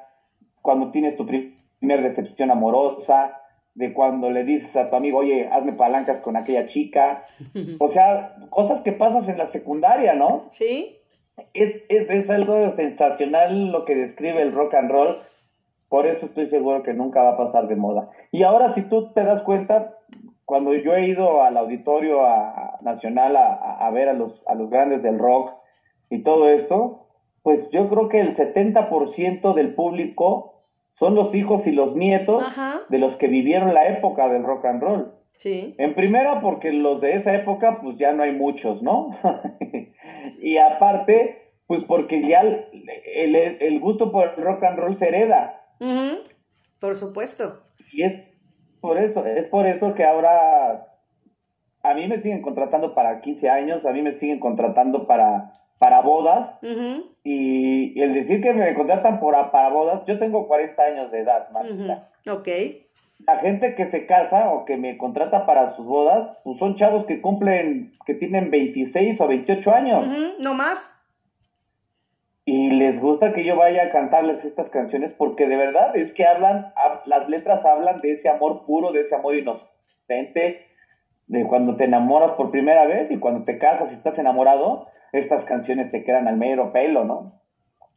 cuando 0.64 0.90
tienes 0.90 1.16
tu 1.16 1.26
pri- 1.28 1.56
primera 1.80 2.02
decepción 2.02 2.50
amorosa, 2.50 3.38
de 3.76 3.92
cuando 3.94 4.32
le 4.32 4.44
dices 4.44 4.76
a 4.78 4.90
tu 4.90 4.96
amigo, 4.96 5.20
oye, 5.20 5.50
hazme 5.52 5.74
palancas 5.74 6.22
con 6.22 6.38
aquella 6.38 6.66
chica. 6.68 7.26
O 7.80 7.90
sea, 7.90 8.36
cosas 8.50 8.82
que 8.82 8.94
pasas 8.94 9.28
en 9.30 9.38
la 9.38 9.46
secundaria, 9.48 10.14
¿no? 10.14 10.46
¿Sí? 10.50 10.98
es, 11.54 11.84
es, 11.90 12.10
es 12.10 12.30
algo 12.30 12.70
sensacional 12.72 13.72
lo 13.72 13.86
que 13.86 13.96
describe 13.96 14.42
el 14.42 14.54
rock 14.54 14.76
and 14.76 14.90
roll. 14.92 15.18
Por 15.90 16.08
eso 16.08 16.28
estoy 16.28 16.48
seguro 16.48 16.82
que 16.84 16.94
nunca 16.94 17.24
va 17.24 17.32
a 17.32 17.38
pasar 17.38 17.68
de 17.68 17.76
moda. 17.76 18.10
Y 18.32 18.44
ahora, 18.44 18.70
si 18.70 18.84
tú 18.84 19.12
te 19.14 19.24
das 19.24 19.42
cuenta, 19.42 19.98
cuando 20.46 20.74
yo 20.76 20.96
he 20.96 21.08
ido 21.08 21.42
al 21.42 21.58
auditorio 21.58 22.22
a- 22.26 22.50
a- 22.50 22.80
nacional 22.82 23.36
a, 23.38 23.90
ver 23.92 24.10
a 24.10 24.14
los, 24.14 24.44
a 24.48 24.56
los 24.56 24.70
grandes 24.70 25.02
del 25.04 25.20
rock 25.20 25.52
y 26.10 26.24
todo 26.24 26.50
esto, 26.50 27.08
pues 27.44 27.70
yo 27.72 27.90
creo 27.90 28.10
que 28.10 28.20
el 28.20 28.36
70% 28.36 29.54
del 29.54 29.74
público 29.76 30.66
son 30.94 31.16
los 31.16 31.34
hijos 31.34 31.66
y 31.68 31.72
los 31.72 31.96
nietos 31.96 32.44
Ajá. 32.46 32.82
de 32.90 33.00
los 33.00 33.16
que 33.16 33.28
vivieron 33.28 33.74
la 33.74 33.88
época 33.88 34.30
del 34.30 34.44
rock 34.44 34.66
and 34.66 34.82
roll. 34.82 35.14
Sí. 35.36 35.74
En 35.80 35.96
primera, 35.96 36.40
porque 36.42 36.72
los 36.72 37.02
de 37.02 37.16
esa 37.16 37.34
época, 37.34 37.80
pues 37.82 37.98
ya 37.98 38.14
no 38.14 38.22
hay 38.24 38.32
muchos, 38.34 38.84
¿no? 38.84 39.10
y 40.40 40.58
aparte, 40.58 41.52
pues 41.68 41.84
porque 41.84 42.22
ya 42.24 42.42
el, 42.42 42.68
el- 43.16 43.36
el 43.36 43.80
gusto 43.80 44.12
por 44.12 44.34
el 44.38 44.44
rock 44.44 44.64
and 44.64 44.78
roll 44.78 44.96
se 44.96 45.08
hereda. 45.08 45.62
Ujú. 45.80 46.20
Por 46.80 46.96
supuesto. 46.96 47.64
Y 47.92 48.04
es 48.04 48.22
por 48.84 48.98
eso, 48.98 49.26
es 49.26 49.48
por 49.48 49.66
eso 49.66 49.96
que 49.96 50.04
ahora 50.04 50.88
a 51.84 51.94
mí 51.94 52.06
me 52.06 52.18
siguen 52.18 52.42
contratando 52.42 52.94
para 52.94 53.22
15 53.22 53.50
años, 53.50 53.86
a 53.86 53.94
mí 53.94 54.02
me 54.02 54.12
siguen 54.12 54.42
contratando 54.42 55.08
para, 55.08 55.54
para 55.80 56.02
bodas. 56.02 56.60
Y, 57.24 57.98
y 57.98 58.02
el 58.02 58.14
decir 58.14 58.42
que 58.42 58.54
me 58.54 58.74
contratan 58.74 59.22
por, 59.22 59.36
para 59.52 59.70
bodas, 59.70 60.04
yo 60.06 60.20
tengo 60.20 60.50
40 60.50 60.84
años 60.84 61.12
de 61.12 61.20
edad, 61.22 61.50
Marta. 61.52 62.10
Ujú. 62.26 62.34
Ok. 62.40 62.50
la 63.26 63.38
gente 63.38 63.74
que 63.76 63.86
se 63.86 64.06
casa 64.06 64.52
o 64.52 64.66
que 64.66 64.76
me 64.76 64.98
contrata 64.98 65.46
para 65.46 65.72
sus 65.72 65.86
bodas, 65.86 66.38
pues 66.44 66.60
son 66.60 66.76
chavos 66.76 67.06
que 67.06 67.22
cumplen, 67.22 67.94
que 68.06 68.16
tienen 68.16 68.52
26 68.52 69.22
o 69.22 69.28
28 69.30 69.74
años. 69.74 70.06
¿No 70.40 70.54
más? 70.54 70.94
Y 72.46 72.72
les 72.72 73.00
gusta 73.00 73.34
que 73.34 73.46
yo 73.46 73.56
vaya 73.56 73.84
a 73.84 73.92
cantarles 73.92 74.44
estas 74.44 74.70
canciones 74.70 75.14
porque 75.14 75.48
de 75.48 75.56
verdad 75.56 75.96
es 75.96 76.12
que 76.12 76.26
hablan, 76.26 76.74
hab- 76.76 77.02
las 77.06 77.30
letras 77.30 77.66
hablan 77.66 78.02
de 78.02 78.12
ese 78.12 78.28
amor 78.30 78.66
puro, 78.66 78.92
de 78.92 79.02
ese 79.02 79.16
amor 79.16 79.36
inocente, 79.36 80.68
de 81.28 81.48
cuando 81.48 81.78
te 81.78 81.86
enamoras 81.86 82.32
por 82.34 82.52
primera 82.52 82.86
vez 82.86 83.12
y 83.12 83.18
cuando 83.20 83.46
te 83.46 83.58
casas 83.58 83.92
y 83.92 83.96
estás 83.96 84.20
enamorado, 84.20 84.88
estas 85.14 85.46
canciones 85.46 85.90
te 85.92 86.04
quedan 86.04 86.28
al 86.28 86.38
mero 86.38 86.74
pelo, 86.74 87.06
¿no? 87.06 87.40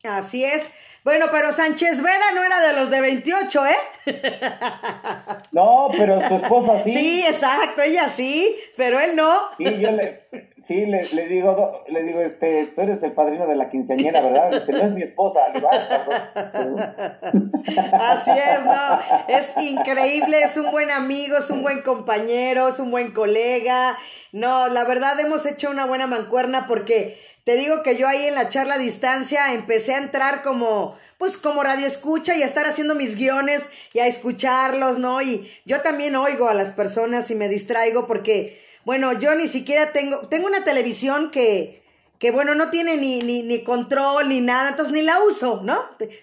Así 0.04 0.44
es. 0.44 0.72
Bueno, 1.06 1.26
pero 1.30 1.52
Sánchez 1.52 2.02
Vera 2.02 2.32
no 2.34 2.42
era 2.42 2.60
de 2.66 2.72
los 2.72 2.90
de 2.90 3.00
28, 3.00 3.62
¿eh? 3.66 3.76
No, 5.52 5.86
pero 5.96 6.20
su 6.26 6.34
esposa 6.34 6.82
sí. 6.82 6.90
Sí, 6.90 7.24
exacto, 7.24 7.80
ella 7.82 8.08
sí, 8.08 8.52
pero 8.76 8.98
él 8.98 9.14
no. 9.14 9.32
Sí, 9.56 9.64
yo 9.78 9.92
le, 9.92 10.26
sí, 10.64 10.84
le, 10.84 11.06
le 11.10 11.28
digo, 11.28 11.84
le 11.86 12.02
digo, 12.02 12.20
este, 12.22 12.72
tú 12.74 12.80
eres 12.80 13.04
el 13.04 13.12
padrino 13.12 13.46
de 13.46 13.54
la 13.54 13.70
quinceañera, 13.70 14.20
¿verdad? 14.20 14.50
Dice, 14.50 14.72
no 14.72 14.78
es 14.80 14.90
mi 14.90 15.02
esposa. 15.04 15.38
"Ah, 15.46 15.52
cabrón". 15.88 16.80
Así 18.00 18.32
es, 18.32 18.64
¿no? 18.64 18.98
Es 19.28 19.54
increíble, 19.58 20.42
es 20.42 20.56
un 20.56 20.72
buen 20.72 20.90
amigo, 20.90 21.36
es 21.36 21.50
un 21.50 21.62
buen 21.62 21.82
compañero, 21.82 22.66
es 22.66 22.80
un 22.80 22.90
buen 22.90 23.12
colega. 23.12 23.96
No, 24.32 24.66
la 24.66 24.82
verdad 24.82 25.20
hemos 25.20 25.46
hecho 25.46 25.70
una 25.70 25.86
buena 25.86 26.08
mancuerna 26.08 26.66
porque 26.66 27.16
te 27.46 27.54
digo 27.54 27.84
que 27.84 27.96
yo 27.96 28.08
ahí 28.08 28.26
en 28.26 28.34
la 28.34 28.48
charla 28.48 28.74
a 28.74 28.78
distancia 28.78 29.54
empecé 29.54 29.94
a 29.94 29.98
entrar 29.98 30.42
como, 30.42 30.98
pues 31.16 31.36
como 31.36 31.62
radio 31.62 31.86
escucha 31.86 32.36
y 32.36 32.42
a 32.42 32.44
estar 32.44 32.66
haciendo 32.66 32.96
mis 32.96 33.14
guiones 33.14 33.70
y 33.92 34.00
a 34.00 34.08
escucharlos, 34.08 34.98
¿no? 34.98 35.22
Y 35.22 35.48
yo 35.64 35.80
también 35.80 36.16
oigo 36.16 36.48
a 36.48 36.54
las 36.54 36.70
personas 36.70 37.30
y 37.30 37.36
me 37.36 37.48
distraigo 37.48 38.08
porque, 38.08 38.60
bueno, 38.84 39.12
yo 39.12 39.36
ni 39.36 39.46
siquiera 39.46 39.92
tengo, 39.92 40.26
tengo 40.26 40.48
una 40.48 40.64
televisión 40.64 41.30
que, 41.30 41.84
que 42.18 42.32
bueno, 42.32 42.56
no 42.56 42.68
tiene 42.70 42.96
ni, 42.96 43.20
ni, 43.20 43.44
ni 43.44 43.62
control 43.62 44.28
ni 44.28 44.40
nada, 44.40 44.70
entonces 44.70 44.92
ni 44.92 45.02
la 45.02 45.22
uso, 45.22 45.60
¿no? 45.62 45.78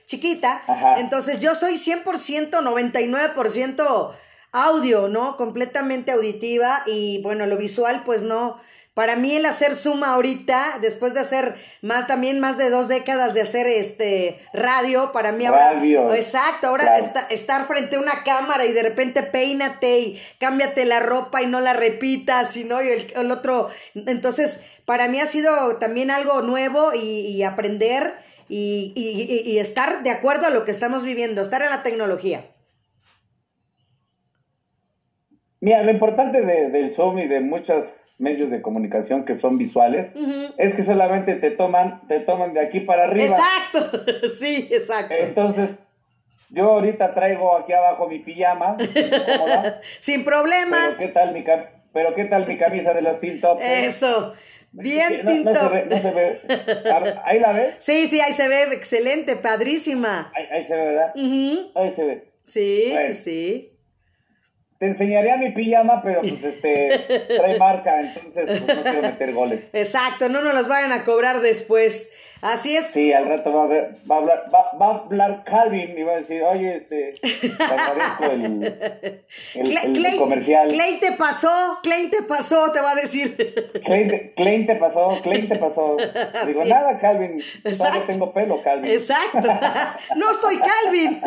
Chiquita. 0.06 0.62
Ajá. 0.68 1.00
Entonces 1.00 1.40
yo 1.40 1.56
soy 1.56 1.76
100%, 1.76 2.50
99% 2.52 4.12
audio, 4.52 5.08
¿no? 5.08 5.38
Completamente 5.38 6.12
auditiva 6.12 6.84
y 6.86 7.22
bueno, 7.24 7.46
lo 7.46 7.56
visual 7.56 8.04
pues 8.04 8.24
no, 8.24 8.60
Para 8.94 9.16
mí 9.16 9.36
el 9.36 9.46
hacer 9.48 9.76
suma 9.76 10.14
ahorita, 10.14 10.78
después 10.80 11.16
de 11.16 11.22
hacer 11.22 11.56
más 11.82 12.06
también 12.06 12.40
más 12.40 12.60
de 12.60 12.70
dos 12.70 12.88
décadas 12.88 13.34
de 13.34 13.42
hacer 13.42 13.66
este 13.66 14.40
radio, 14.54 15.12
para 15.12 15.32
mí 15.32 15.46
ahora 15.48 15.74
Radio. 15.74 16.14
exacto, 16.14 16.68
ahora 16.68 16.84
Claro. 16.84 17.04
esta- 17.06 17.28
estar 17.30 17.66
frente 17.66 17.96
a 17.96 18.00
una 18.00 18.24
cámara 18.24 18.66
y 18.68 18.72
de 18.72 18.84
repente 18.84 19.24
peínate 19.24 20.00
y 20.00 20.22
cámbiate 20.40 20.86
la 20.86 21.00
ropa 21.00 21.42
y 21.42 21.48
no 21.48 21.60
la 21.60 21.74
repitas, 21.74 22.56
y 22.56 22.66
no 22.66 22.84
y 22.84 22.90
el, 22.90 23.14
el 23.16 23.32
otro, 23.32 23.70
entonces 23.96 24.64
para 24.86 25.08
mí 25.08 25.20
ha 25.20 25.26
sido 25.26 25.78
también 25.78 26.12
algo 26.12 26.44
nuevo 26.44 26.94
y, 26.94 27.00
y 27.00 27.42
aprender 27.42 28.14
y, 28.48 28.94
y- 28.96 29.24
y- 29.50 29.52
y 29.54 29.58
estar 29.58 30.04
de 30.04 30.12
acuerdo 30.12 30.46
a 30.46 30.50
lo 30.52 30.66
que 30.66 30.72
estamos 30.72 31.04
viviendo, 31.04 31.42
estar 31.42 31.64
en 31.64 31.72
la 31.72 31.82
tecnología. 31.82 32.46
Mira, 35.62 35.82
lo 35.82 35.90
importante 35.92 36.42
de- 36.42 36.70
del 36.70 36.92
Zoom 36.92 37.18
y 37.20 37.28
de 37.28 37.40
muchos 37.40 37.86
medios 38.18 38.50
de 38.52 38.62
comunicación 38.62 39.26
que 39.26 39.36
son 39.36 39.58
visuales 39.58 40.14
es 40.58 40.74
que 40.76 40.84
solamente 40.84 41.36
te 41.36 41.52
toman, 41.52 42.08
te 42.08 42.20
toman 42.22 42.54
de 42.54 42.62
aquí 42.62 42.80
para 42.82 43.06
arriba. 43.06 43.36
Exacto, 43.38 44.04
sí, 44.40 44.70
exacto. 44.72 45.14
Entonces, 45.18 45.72
yo 46.50 46.66
ahorita 46.72 47.14
traigo 47.14 47.58
aquí 47.58 47.74
abajo 47.74 48.08
mi 48.08 48.20
pijama, 48.20 48.78
cómoda, 49.28 49.82
Sin 50.00 50.24
problema. 50.24 50.78
pero 50.86 50.98
qué 50.98 51.08
tal 51.10 51.34
mi 51.34 51.44
pero 51.92 52.16
qué 52.16 52.26
tal 52.26 52.48
mi 52.48 52.58
camisa 52.58 52.94
de 52.94 53.02
los 53.02 53.20
Teen 53.20 53.40
Tops. 53.42 53.62
eh? 53.64 53.86
Eso. 53.86 54.34
Bien, 54.72 55.22
no, 55.24 55.52
no 55.52 55.56
se 55.60 55.70
ve, 55.70 55.86
no 55.88 55.98
se 55.98 56.12
ve. 56.12 56.40
Ahí 57.26 57.40
la 57.40 57.52
ves, 57.52 57.76
Sí, 57.78 58.08
sí, 58.08 58.20
ahí 58.22 58.34
se 58.34 58.48
ve 58.48 58.64
excelente, 58.74 59.36
padrísima. 59.36 60.32
ahí, 60.36 60.46
ahí 60.52 60.64
se 60.64 60.76
ve, 60.76 60.86
¿verdad? 60.86 61.14
Ahí 61.76 61.92
se 61.92 62.04
ve. 62.04 62.32
Sí, 62.44 62.96
sí, 63.08 63.14
sí. 63.14 63.73
Te 64.84 64.90
enseñaría 64.90 65.38
mi 65.38 65.52
pijama, 65.52 66.02
pero 66.04 66.20
pues 66.20 66.44
este 66.44 66.90
trae 67.38 67.58
marca, 67.58 68.02
entonces 68.02 68.44
pues, 68.46 68.76
no 68.76 68.84
quiero 68.84 69.02
meter 69.02 69.34
goles. 69.34 69.64
Exacto, 69.72 70.28
no 70.28 70.42
nos 70.42 70.54
los 70.54 70.68
vayan 70.68 70.92
a 70.92 71.06
cobrar 71.06 71.40
después. 71.40 72.12
Así 72.44 72.76
es. 72.76 72.88
Sí, 72.88 73.14
al 73.14 73.26
rato 73.26 73.54
va 73.54 73.64
a, 73.64 73.68
ver- 73.68 73.96
va 74.10 74.16
a 74.16 74.20
hablar, 74.20 74.50
va, 74.54 74.72
va 74.78 74.86
a 74.88 74.90
hablar 75.06 75.44
Calvin 75.46 75.98
y 75.98 76.04
va 76.04 76.12
a 76.14 76.16
decir, 76.18 76.44
oye, 76.44 76.76
este, 76.78 77.14
te 77.22 77.52
agradezco 77.64 78.26
el, 78.26 78.44
el, 79.56 79.78
el 79.78 79.94
Clay- 79.94 80.18
comercial. 80.18 80.68
Clay 80.68 81.00
te 81.00 81.14
pasó, 81.14 81.80
Clay 81.84 82.10
te 82.10 82.22
pasó, 82.24 82.72
te 82.72 82.82
va 82.82 82.92
a 82.92 82.96
decir. 82.96 83.36
Klein, 83.86 84.10
te- 84.10 84.34
Klein 84.36 84.66
te 84.68 84.76
pasó, 84.76 85.20
Klein 85.22 85.48
te 85.48 85.56
pasó. 85.56 85.96
Digo, 86.48 86.66
nada, 86.66 87.00
Calvin, 87.00 87.40
todavía 87.64 87.72
Exacto. 87.72 88.08
tengo 88.08 88.34
pelo, 88.34 88.62
Calvin. 88.62 88.92
Exacto. 88.92 89.40
No 90.18 90.32
estoy 90.32 90.58
Calvin. 90.58 91.22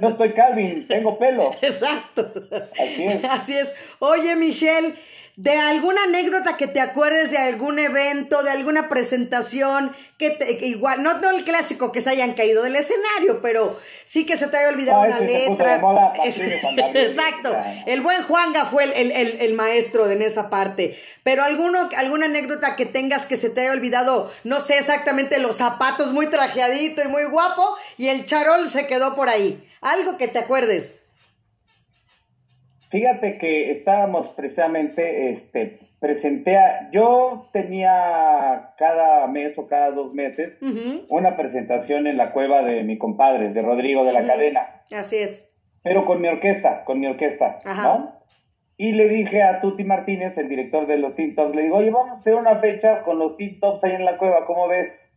No 0.00 0.08
estoy 0.10 0.32
Calvin, 0.32 0.86
tengo 0.88 1.18
pelo. 1.18 1.50
Exacto. 1.62 2.32
Así 2.80 3.04
es. 3.06 3.24
Así 3.24 3.54
es. 3.56 3.74
Oye, 3.98 4.36
Michelle, 4.36 4.94
de 5.36 5.52
alguna 5.58 6.02
anécdota 6.04 6.56
que 6.58 6.66
te 6.66 6.80
acuerdes 6.80 7.30
de 7.30 7.38
algún 7.38 7.78
evento, 7.78 8.42
de 8.42 8.50
alguna 8.50 8.88
presentación, 8.90 9.94
que, 10.18 10.30
te- 10.30 10.58
que 10.58 10.66
igual, 10.66 11.02
no, 11.02 11.18
no 11.20 11.30
el 11.30 11.42
clásico 11.44 11.90
que 11.90 12.00
se 12.02 12.10
hayan 12.10 12.34
caído 12.34 12.62
del 12.62 12.76
escenario, 12.76 13.40
pero 13.40 13.78
sí 14.04 14.26
que 14.26 14.36
se 14.36 14.46
te 14.48 14.58
haya 14.58 14.68
olvidado 14.68 15.00
No, 15.00 15.06
una 15.06 15.18
letra. 15.20 15.80
Es-. 16.24 16.38
Exacto. 16.38 17.56
El 17.86 18.02
buen 18.02 18.22
Juanga 18.24 18.66
fue 18.66 18.84
el, 18.84 18.92
el- 18.92 19.12
el- 19.12 19.40
el 19.40 19.54
maestro 19.54 20.10
en 20.10 20.20
esa 20.22 20.50
parte. 20.50 21.00
Pero 21.22 21.42
alguno, 21.44 21.88
alguna 21.96 22.26
anécdota 22.26 22.76
que 22.76 22.84
tengas 22.86 23.26
que 23.26 23.36
se 23.36 23.48
te 23.50 23.62
haya 23.62 23.72
olvidado, 23.72 24.30
no 24.44 24.60
sé 24.60 24.78
exactamente, 24.78 25.38
los 25.38 25.56
zapatos 25.56 26.12
muy 26.12 26.26
trajeadito 26.26 27.02
y 27.02 27.08
muy 27.08 27.24
guapo, 27.24 27.76
y 27.96 28.08
el 28.08 28.26
charol 28.26 28.68
se 28.68 28.86
quedó 28.86 29.14
por 29.16 29.28
ahí. 29.28 29.66
Algo 29.80 30.18
que 30.18 30.28
te 30.28 30.38
acuerdes. 30.40 30.96
Fíjate 32.92 33.38
que 33.38 33.70
estábamos 33.70 34.28
precisamente, 34.28 35.30
este, 35.30 35.78
presenté 35.98 36.58
a, 36.58 36.90
yo 36.90 37.46
tenía 37.50 38.74
cada 38.76 39.26
mes 39.28 39.56
o 39.56 39.66
cada 39.66 39.92
dos 39.92 40.12
meses 40.12 40.58
Ujú. 40.60 41.06
una 41.08 41.34
presentación 41.38 42.06
en 42.06 42.18
la 42.18 42.32
cueva 42.32 42.60
de 42.62 42.82
mi 42.82 42.98
compadre, 42.98 43.48
de 43.48 43.62
Rodrigo 43.62 44.04
de 44.04 44.12
la. 44.12 44.26
Cadena, 44.26 44.82
Así 44.94 45.16
es. 45.16 45.54
pero 45.82 46.04
con 46.04 46.20
mi 46.20 46.28
orquesta, 46.28 46.84
con 46.84 47.00
mi 47.00 47.06
orquesta, 47.06 47.60
Ajá. 47.64 47.82
¿no? 47.82 48.20
Y 48.76 48.92
le 48.92 49.08
dije 49.08 49.42
a 49.42 49.60
Tuti 49.60 49.84
Martínez, 49.84 50.36
el 50.36 50.50
director 50.50 50.86
de 50.86 50.98
los 50.98 51.14
Teen 51.14 51.34
Tops, 51.34 51.56
le 51.56 51.62
digo, 51.62 51.78
oye, 51.78 51.90
vamos 51.90 52.10
a 52.12 52.16
hacer 52.16 52.34
una 52.34 52.56
fecha 52.56 53.04
con 53.04 53.18
los 53.18 53.38
Teen 53.38 53.58
Tops 53.58 53.84
ahí 53.84 53.94
en 53.94 54.04
la 54.04 54.18
cueva, 54.18 54.44
¿cómo 54.44 54.68
ves? 54.68 55.08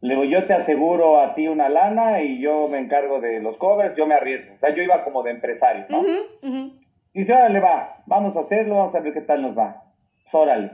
Le 0.00 0.14
digo, 0.14 0.24
yo 0.24 0.46
te 0.46 0.54
aseguro 0.54 1.20
a 1.20 1.34
ti 1.34 1.46
una 1.46 1.68
lana 1.68 2.22
y 2.22 2.40
yo 2.40 2.68
me 2.68 2.78
encargo 2.78 3.20
de 3.20 3.40
los 3.40 3.58
covers, 3.58 3.96
yo 3.96 4.06
me 4.06 4.14
arriesgo. 4.14 4.54
O 4.54 4.58
sea, 4.58 4.74
yo 4.74 4.82
iba 4.82 5.04
como 5.04 5.22
de 5.22 5.32
empresario, 5.32 5.84
¿no? 5.90 6.00
Ujú. 6.00 6.77
Dice, 7.14 7.32
órale, 7.32 7.60
va, 7.60 8.02
vamos 8.06 8.36
a 8.36 8.40
hacerlo, 8.40 8.76
vamos 8.76 8.94
a 8.94 9.00
ver 9.00 9.12
qué 9.12 9.22
tal 9.22 9.42
nos 9.42 9.56
va. 9.56 9.84
Pues, 10.22 10.34
órale. 10.34 10.72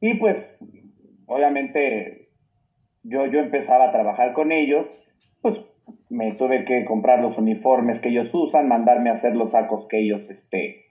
Y 0.00 0.14
pues, 0.14 0.64
obviamente, 1.26 2.30
yo, 3.02 3.26
yo 3.26 3.40
empezaba 3.40 3.86
a 3.86 3.92
trabajar 3.92 4.32
con 4.32 4.52
ellos, 4.52 4.92
pues 5.40 5.62
me 6.08 6.32
tuve 6.32 6.64
que 6.64 6.84
comprar 6.84 7.20
los 7.20 7.38
uniformes 7.38 8.00
que 8.00 8.10
ellos 8.10 8.34
usan, 8.34 8.68
mandarme 8.68 9.10
a 9.10 9.14
hacer 9.14 9.34
los 9.34 9.52
sacos 9.52 9.86
que 9.88 10.00
ellos 10.00 10.28
este, 10.30 10.86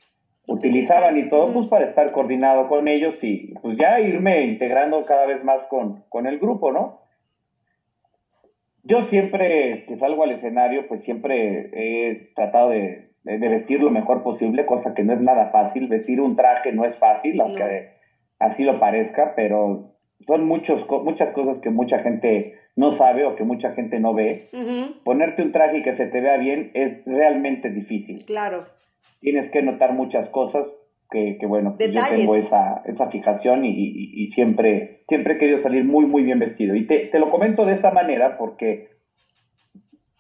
utilizaban 0.48 1.18
y 1.18 1.30
todo, 1.30 1.54
pues 1.54 1.68
para 1.68 1.86
estar 1.86 2.12
coordinado 2.12 2.68
con 2.68 2.88
ellos 2.88 3.24
y 3.24 3.54
pues 3.62 3.78
ya 3.78 4.00
irme 4.00 4.44
integrando 4.44 5.04
cada 5.06 5.26
vez 5.26 5.44
más 5.44 5.68
con, 5.68 6.04
con 6.10 6.26
el 6.26 6.40
grupo, 6.40 6.72
¿no? 6.72 7.02
Yo 8.84 9.04
siempre 9.04 9.86
que 9.88 9.96
salgo 9.96 10.24
al 10.24 10.32
escenario, 10.32 10.88
pues 10.88 11.04
siempre 11.04 11.70
he 11.74 12.34
tratado 12.34 12.70
de, 12.70 13.11
de- 13.24 13.38
de 13.38 13.50
vestir 13.50 13.82
lo 13.82 13.92
mejor 13.92 14.24
posible, 14.24 14.66
cosa 14.66 14.94
que 14.94 15.04
no 15.04 15.14
es 15.14 15.22
nada 15.22 15.48
fácil. 15.52 15.88
Vestir 15.88 16.22
un 16.22 16.36
traje 16.36 16.72
no 16.72 16.86
es 16.86 16.98
fácil, 17.00 17.40
aunque 17.42 17.90
así 18.40 18.64
lo 18.64 18.80
parezca, 18.80 19.34
pero 19.36 19.92
son 20.28 20.46
muchos, 20.48 20.88
muchas 21.04 21.32
cosas 21.32 21.60
que 21.60 21.70
mucha 21.70 22.00
gente 22.00 22.54
no 22.76 22.92
sabe 22.92 23.26
o 23.26 23.36
que 23.36 23.44
mucha 23.44 23.72
gente 23.72 24.00
no 24.00 24.14
ve. 24.14 24.48
Ponerte 25.04 25.42
un 25.44 25.52
traje 25.52 25.80
y 25.80 25.82
que 25.84 25.94
se 25.94 26.08
te 26.08 26.22
vea 26.22 26.38
bien 26.38 26.72
es 26.74 27.02
realmente 27.06 27.70
difícil. 27.70 28.24
Claro. 28.26 28.66
Tienes 29.20 29.50
que 29.50 29.62
notar 29.62 29.94
muchas 29.94 30.30
cosas 30.30 30.80
que, 31.10 31.38
que 31.40 31.46
bueno, 31.46 31.76
pues 31.78 31.92
yo 31.92 32.00
tengo 32.10 32.36
esa, 32.36 32.82
esa 32.86 33.10
fijación 33.10 33.66
y, 33.66 33.70
y- 33.70 34.24
y 34.24 34.28
siempre, 34.30 35.02
siempre 35.08 35.34
he 35.34 35.38
querido 35.38 35.58
salir 35.58 35.84
muy, 35.84 36.06
muy 36.06 36.24
bien 36.24 36.40
vestido. 36.40 36.74
Y 36.76 36.88
te, 36.88 37.08
te 37.08 37.20
lo 37.20 37.30
comento 37.30 37.66
de 37.66 37.74
esta 37.74 37.92
manera 37.92 38.38
porque 38.38 38.86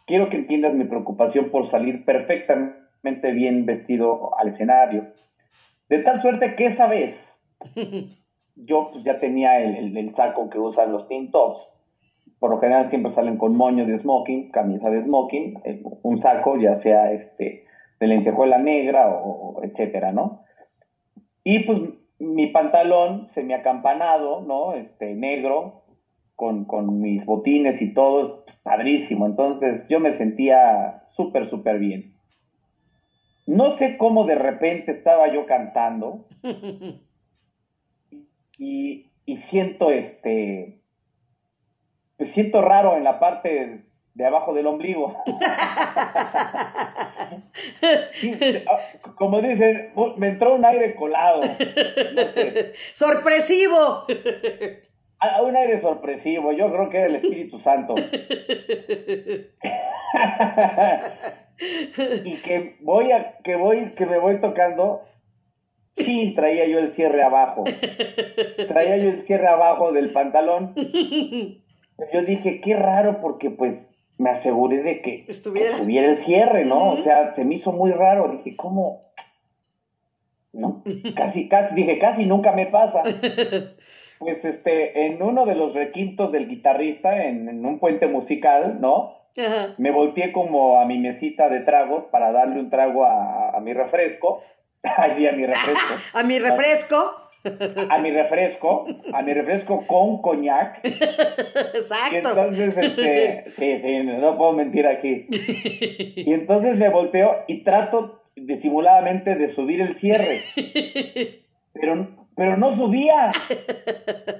quiero 0.05 0.29
que 0.29 0.37
entiendas 0.37 0.73
mi 0.73 0.83
preocupación 0.85 1.49
por 1.49 1.65
salir 1.65 2.03
perfectamente 2.05 2.80
bien 3.33 3.65
vestido 3.65 4.37
al 4.37 4.47
escenario. 4.49 5.07
De 5.89 5.99
tal 5.99 6.19
suerte 6.19 6.55
que 6.55 6.65
esa 6.65 6.87
vez 6.87 7.37
yo 8.55 8.89
pues, 8.91 9.03
ya 9.03 9.19
tenía 9.19 9.59
el, 9.61 9.75
el- 9.75 9.97
el 9.97 10.13
saco 10.13 10.49
que 10.49 10.59
usan 10.59 10.91
los 10.91 11.07
teen 11.07 11.31
tops. 11.31 11.73
Por 12.39 12.49
lo 12.49 12.59
general 12.59 12.85
siempre 12.85 13.11
salen 13.11 13.37
con 13.37 13.55
moño 13.55 13.85
de 13.85 13.97
smoking, 13.97 14.49
camisa 14.51 14.89
de 14.89 15.01
smoking, 15.03 15.59
eh, 15.63 15.83
un 16.01 16.17
saco 16.19 16.57
ya 16.57 16.75
sea 16.75 17.11
este 17.11 17.65
de 17.99 18.07
lentejuela 18.07 18.57
negra 18.57 19.09
o, 19.11 19.57
o 19.59 19.63
etcétera, 19.63 20.11
¿no? 20.11 20.41
Y 21.43 21.59
pues 21.59 21.79
mi 22.19 22.47
pantalón 22.47 23.27
semiacampanado, 23.29 24.41
¿no? 24.41 24.73
Este 24.73 25.13
negro, 25.15 25.83
con, 26.35 26.65
con 26.65 26.99
mis 26.99 27.25
botines 27.25 27.81
y 27.81 27.93
todo, 27.93 28.43
pues, 28.45 28.57
padrísimo. 28.63 29.25
Entonces 29.27 29.87
yo 29.89 29.99
me 29.99 30.11
sentía 30.11 31.03
súper, 31.05 31.45
súper 31.45 31.77
bien. 31.79 32.13
No 33.45 33.71
sé 33.71 33.97
cómo 33.97 34.25
de 34.25 34.35
repente 34.35 34.91
estaba 34.91 35.27
yo 35.27 35.45
cantando 35.45 36.27
y, 38.57 39.11
y 39.25 39.37
siento 39.37 39.91
este, 39.91 40.81
pues 42.17 42.29
siento 42.31 42.61
raro 42.61 42.95
en 42.97 43.03
la 43.03 43.19
parte 43.19 43.85
de 44.13 44.25
abajo 44.25 44.53
del 44.53 44.67
ombligo. 44.67 45.15
Ah, 47.83 48.79
como 49.15 49.41
dicen, 49.41 49.93
me 50.17 50.27
entró 50.29 50.55
un 50.55 50.65
aire 50.65 50.95
colado. 50.95 51.41
No 51.41 52.27
sé. 52.33 52.73
Sorpresivo. 52.93 54.05
Ah, 55.19 55.41
Un 55.41 55.55
aire 55.55 55.79
sorpresivo, 55.79 56.51
yo 56.51 56.71
creo 56.71 56.89
que 56.89 56.97
era 56.97 57.07
el 57.07 57.15
Espíritu 57.15 57.59
Santo. 57.59 57.95
y 62.25 62.35
que 62.37 62.77
voy 62.81 63.11
a, 63.11 63.37
que 63.43 63.55
voy, 63.55 63.93
que 63.95 64.05
me 64.05 64.19
voy 64.19 64.39
tocando, 64.39 65.01
sí, 65.93 66.33
traía 66.35 66.67
yo 66.67 66.79
el 66.79 66.89
cierre 66.89 67.23
abajo. 67.23 67.63
Traía 68.67 68.97
yo 68.97 69.09
el 69.09 69.19
cierre 69.19 69.47
abajo 69.47 69.91
del 69.91 70.11
pantalón. 70.11 70.73
Yo 70.75 72.21
dije, 72.23 72.61
qué 72.61 72.75
raro, 72.75 73.21
porque 73.21 73.49
pues 73.51 73.95
me 74.17 74.29
aseguré 74.29 74.83
de 74.83 75.01
que 75.01 75.25
Estuviera. 75.27 75.69
que 75.69 75.75
estuviera 75.75 76.07
el 76.07 76.17
cierre, 76.17 76.65
¿no? 76.65 76.91
O 76.91 76.97
sea, 76.97 77.33
se 77.33 77.45
me 77.45 77.55
hizo 77.55 77.71
muy 77.71 77.91
raro. 77.91 78.31
Dije, 78.31 78.55
¿cómo? 78.55 79.01
No, 80.53 80.83
casi, 81.15 81.47
casi, 81.47 81.75
dije, 81.75 81.97
casi 81.97 82.25
nunca 82.25 82.51
me 82.51 82.65
pasa. 82.65 83.03
Pues 84.19 84.45
este, 84.45 85.07
en 85.07 85.23
uno 85.23 85.45
de 85.45 85.55
los 85.55 85.73
requintos 85.73 86.31
del 86.31 86.47
guitarrista, 86.47 87.25
en, 87.25 87.49
en 87.49 87.65
un 87.65 87.79
puente 87.79 88.07
musical, 88.07 88.79
¿no? 88.79 89.20
Ajá. 89.37 89.75
Me 89.77 89.91
volteé 89.91 90.31
como 90.31 90.79
a 90.79 90.85
mi 90.85 90.97
mesita 90.99 91.49
de 91.49 91.61
tragos 91.61 92.05
para 92.05 92.31
darle 92.31 92.59
un 92.59 92.69
trago 92.69 93.05
a, 93.05 93.51
a 93.55 93.59
mi 93.61 93.73
refresco. 93.73 94.41
Ay, 94.83 95.11
sí, 95.11 95.27
a 95.27 95.31
mi 95.31 95.45
refresco. 95.45 95.93
A 96.13 96.23
mi 96.23 96.39
refresco. 96.39 97.17
a 97.89 97.97
mi 97.97 98.11
refresco, 98.11 98.85
a 99.13 99.21
mi 99.23 99.33
refresco 99.33 99.87
con 99.87 100.21
coñac. 100.21 100.79
Y 100.83 100.89
Exacto. 101.77 102.29
entonces, 102.29 102.77
este, 102.77 103.45
sí, 103.57 103.79
sí, 103.79 104.03
no 104.03 104.37
puedo 104.37 104.53
mentir 104.53 104.85
aquí. 104.85 105.25
Y 106.15 106.33
entonces 106.33 106.77
me 106.77 106.89
volteo 106.89 107.43
y 107.47 107.63
trato 107.63 108.21
disimuladamente 108.35 109.33
de 109.35 109.47
subir 109.47 109.81
el 109.81 109.95
cierre. 109.95 110.43
Pero, 111.73 112.09
pero 112.35 112.57
no 112.57 112.71
subía. 112.71 113.31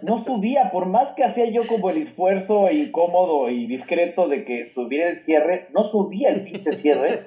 No 0.01 0.17
subía. 0.17 0.71
Por 0.71 0.85
más 0.87 1.13
que 1.13 1.23
hacía 1.23 1.45
yo 1.49 1.67
como 1.67 1.89
el 1.89 1.97
esfuerzo 1.97 2.71
incómodo 2.71 3.49
y 3.49 3.67
discreto 3.67 4.27
de 4.27 4.45
que 4.45 4.65
subiera 4.65 5.09
el 5.09 5.17
cierre, 5.17 5.67
no 5.73 5.83
subía 5.83 6.29
el 6.29 6.41
pinche 6.43 6.73
cierre. 6.75 7.19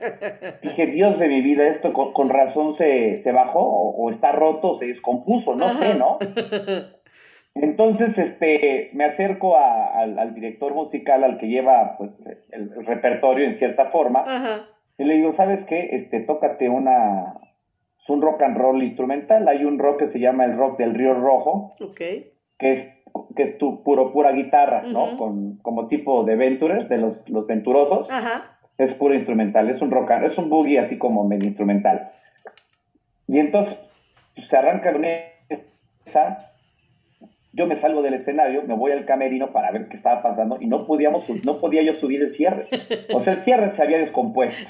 Dije, 0.62 0.87
Dios 0.87 1.19
de 1.19 1.29
mi 1.29 1.41
vida, 1.43 1.67
esto 1.69 1.93
con, 1.93 2.12
con 2.12 2.29
razón 2.31 2.75
se, 2.75 3.19
se 3.19 3.33
bajó 3.33 3.61
o, 3.61 4.05
o 4.05 4.11
está 4.11 4.33
roto 4.33 4.71
o 4.71 4.75
se 4.75 4.87
descompuso, 4.87 5.55
no 5.55 5.69
sé, 5.75 5.95
¿no? 5.95 6.19
Entonces, 7.55 8.19
este, 8.19 8.91
me 8.95 9.05
acerco 9.05 9.57
a- 9.57 9.87
al, 10.01 10.19
al 10.19 10.35
director 10.35 10.75
musical, 10.75 11.23
al 11.23 11.39
que 11.39 11.47
lleva 11.47 11.97
pues, 11.99 12.11
el, 12.51 12.73
el 12.77 12.85
repertorio 12.87 13.45
en 13.45 13.55
cierta 13.55 13.91
forma, 13.91 14.25
Ajá. 14.27 14.67
y 14.99 15.05
le 15.05 15.15
digo, 15.15 15.31
¿sabes 15.31 15.65
qué? 15.65 15.91
Este, 15.93 16.19
tócate 16.21 16.69
una, 16.69 17.35
es 18.05 18.11
un 18.11 18.20
rock 18.20 18.42
and 18.42 18.57
roll 18.59 18.82
instrumental, 18.82 19.48
hay 19.48 19.64
un 19.64 19.78
rock 19.78 20.00
que 20.00 20.07
se 20.07 20.20
llama 20.20 20.44
el 20.44 20.59
rock 20.59 20.78
del 20.78 20.92
Río 20.94 21.14
Rojo, 21.14 21.70
Ok. 21.80 21.96
que 22.59 22.70
es, 22.70 22.94
que 23.34 23.42
es 23.42 23.57
tu 23.57 23.82
puro, 23.82 24.12
pura 24.12 24.32
guitarra, 24.32 24.82
¿no? 24.82 25.05
Ujú. 25.07 25.16
Con, 25.16 25.57
como 25.62 25.88
tipo 25.88 26.22
de 26.24 26.36
Ventures, 26.36 26.90
de 26.90 26.98
los, 26.98 27.26
los 27.30 27.46
venturosos, 27.46 28.11
Ajá. 28.11 28.59
es 28.76 28.92
puro 28.92 29.14
instrumental, 29.14 29.70
es 29.70 29.80
un 29.80 29.90
rock 29.90 30.11
and, 30.11 30.26
es 30.26 30.36
un 30.36 30.50
boogie 30.50 30.78
así 30.80 30.98
como 30.98 31.24
medio 31.24 31.46
instrumental. 31.46 32.11
Y 33.26 33.38
entonces, 33.38 33.82
pues, 34.34 34.48
se 34.48 34.57
arranca 34.59 34.92
con 34.92 35.07
esa, 35.07 36.50
yo 37.55 37.66
me 37.66 37.76
salgo 37.76 38.02
del 38.02 38.12
escenario, 38.12 38.64
me 38.64 38.74
voy 38.74 38.92
al 38.92 39.07
camerino 39.07 39.50
para 39.50 39.70
ver 39.70 39.88
qué 39.88 39.96
estaba 39.96 40.20
pasando 40.22 40.59
y 40.61 40.66
no 40.66 40.86
podíamos, 40.86 41.26
no 41.46 41.59
podía 41.59 41.80
yo 41.80 41.94
subir 41.94 42.20
el 42.20 42.28
cierre. 42.28 42.68
O 43.14 43.20
sea, 43.20 43.32
el 43.32 43.38
cierre 43.38 43.68
se 43.68 43.82
había 43.82 43.96
descompuesto. 43.96 44.62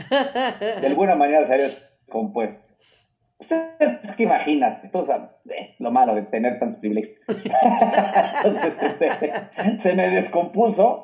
De 0.81 0.87
alguna 0.87 1.17
manera 1.17 1.45
se 1.45 1.55
había 1.55 1.67
descompuesto. 1.67 2.64
Pues 3.49 4.01
es 4.05 4.17
que 4.17 4.23
imagínate, 4.25 4.89
tú 4.89 5.05
sabes, 5.05 5.31
es 5.49 5.81
lo 5.81 5.91
malo 5.91 6.15
de 6.15 6.23
tener 6.23 6.59
tantos 6.59 6.79
privilegios. 6.79 7.21
Entonces, 7.29 8.77
este, 9.01 9.33
se 9.81 9.95
me 9.95 10.11
descompuso. 10.11 11.03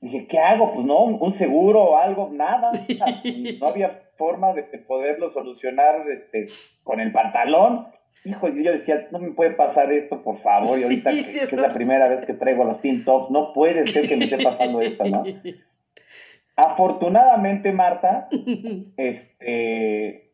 Dije, 0.00 0.26
¿qué 0.26 0.38
hago? 0.38 0.72
Pues 0.72 0.86
no, 0.86 0.98
un 1.04 1.32
seguro 1.34 1.82
o 1.82 1.96
algo, 1.98 2.30
nada. 2.32 2.72
No 3.60 3.66
había 3.66 3.90
forma 4.16 4.52
de 4.52 4.62
poderlo 4.62 5.30
solucionar 5.30 6.06
este, 6.10 6.46
con 6.84 7.00
el 7.00 7.12
pantalón. 7.12 7.88
Hijo, 8.24 8.48
yo 8.48 8.72
decía, 8.72 9.08
no 9.12 9.18
me 9.18 9.30
puede 9.30 9.52
pasar 9.52 9.90
esto, 9.92 10.22
por 10.22 10.38
favor. 10.38 10.78
Y 10.78 10.82
ahorita 10.82 11.10
Sí, 11.10 11.24
que, 11.24 11.32
sí, 11.32 11.48
que 11.48 11.54
es 11.54 11.60
la 11.60 11.70
primera 11.70 12.06
vez 12.08 12.26
que 12.26 12.34
traigo 12.34 12.64
los 12.64 12.82
tin 12.82 13.04
tops, 13.04 13.30
no 13.30 13.54
puede 13.54 13.86
ser 13.86 14.08
que 14.08 14.16
me 14.16 14.24
esté 14.24 14.42
pasando 14.42 14.80
esto, 14.82 15.04
¿no? 15.04 15.24
Afortunadamente, 16.56 17.72
Marta, 17.72 18.28
este, 18.98 20.29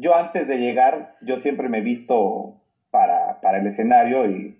yo 0.00 0.14
antes 0.16 0.48
de 0.48 0.58
llegar, 0.58 1.16
yo 1.22 1.38
siempre 1.38 1.68
me 1.68 1.78
he 1.78 1.82
visto 1.82 2.60
para, 2.90 3.40
para 3.40 3.58
el 3.58 3.66
escenario 3.66 4.28
y 4.30 4.58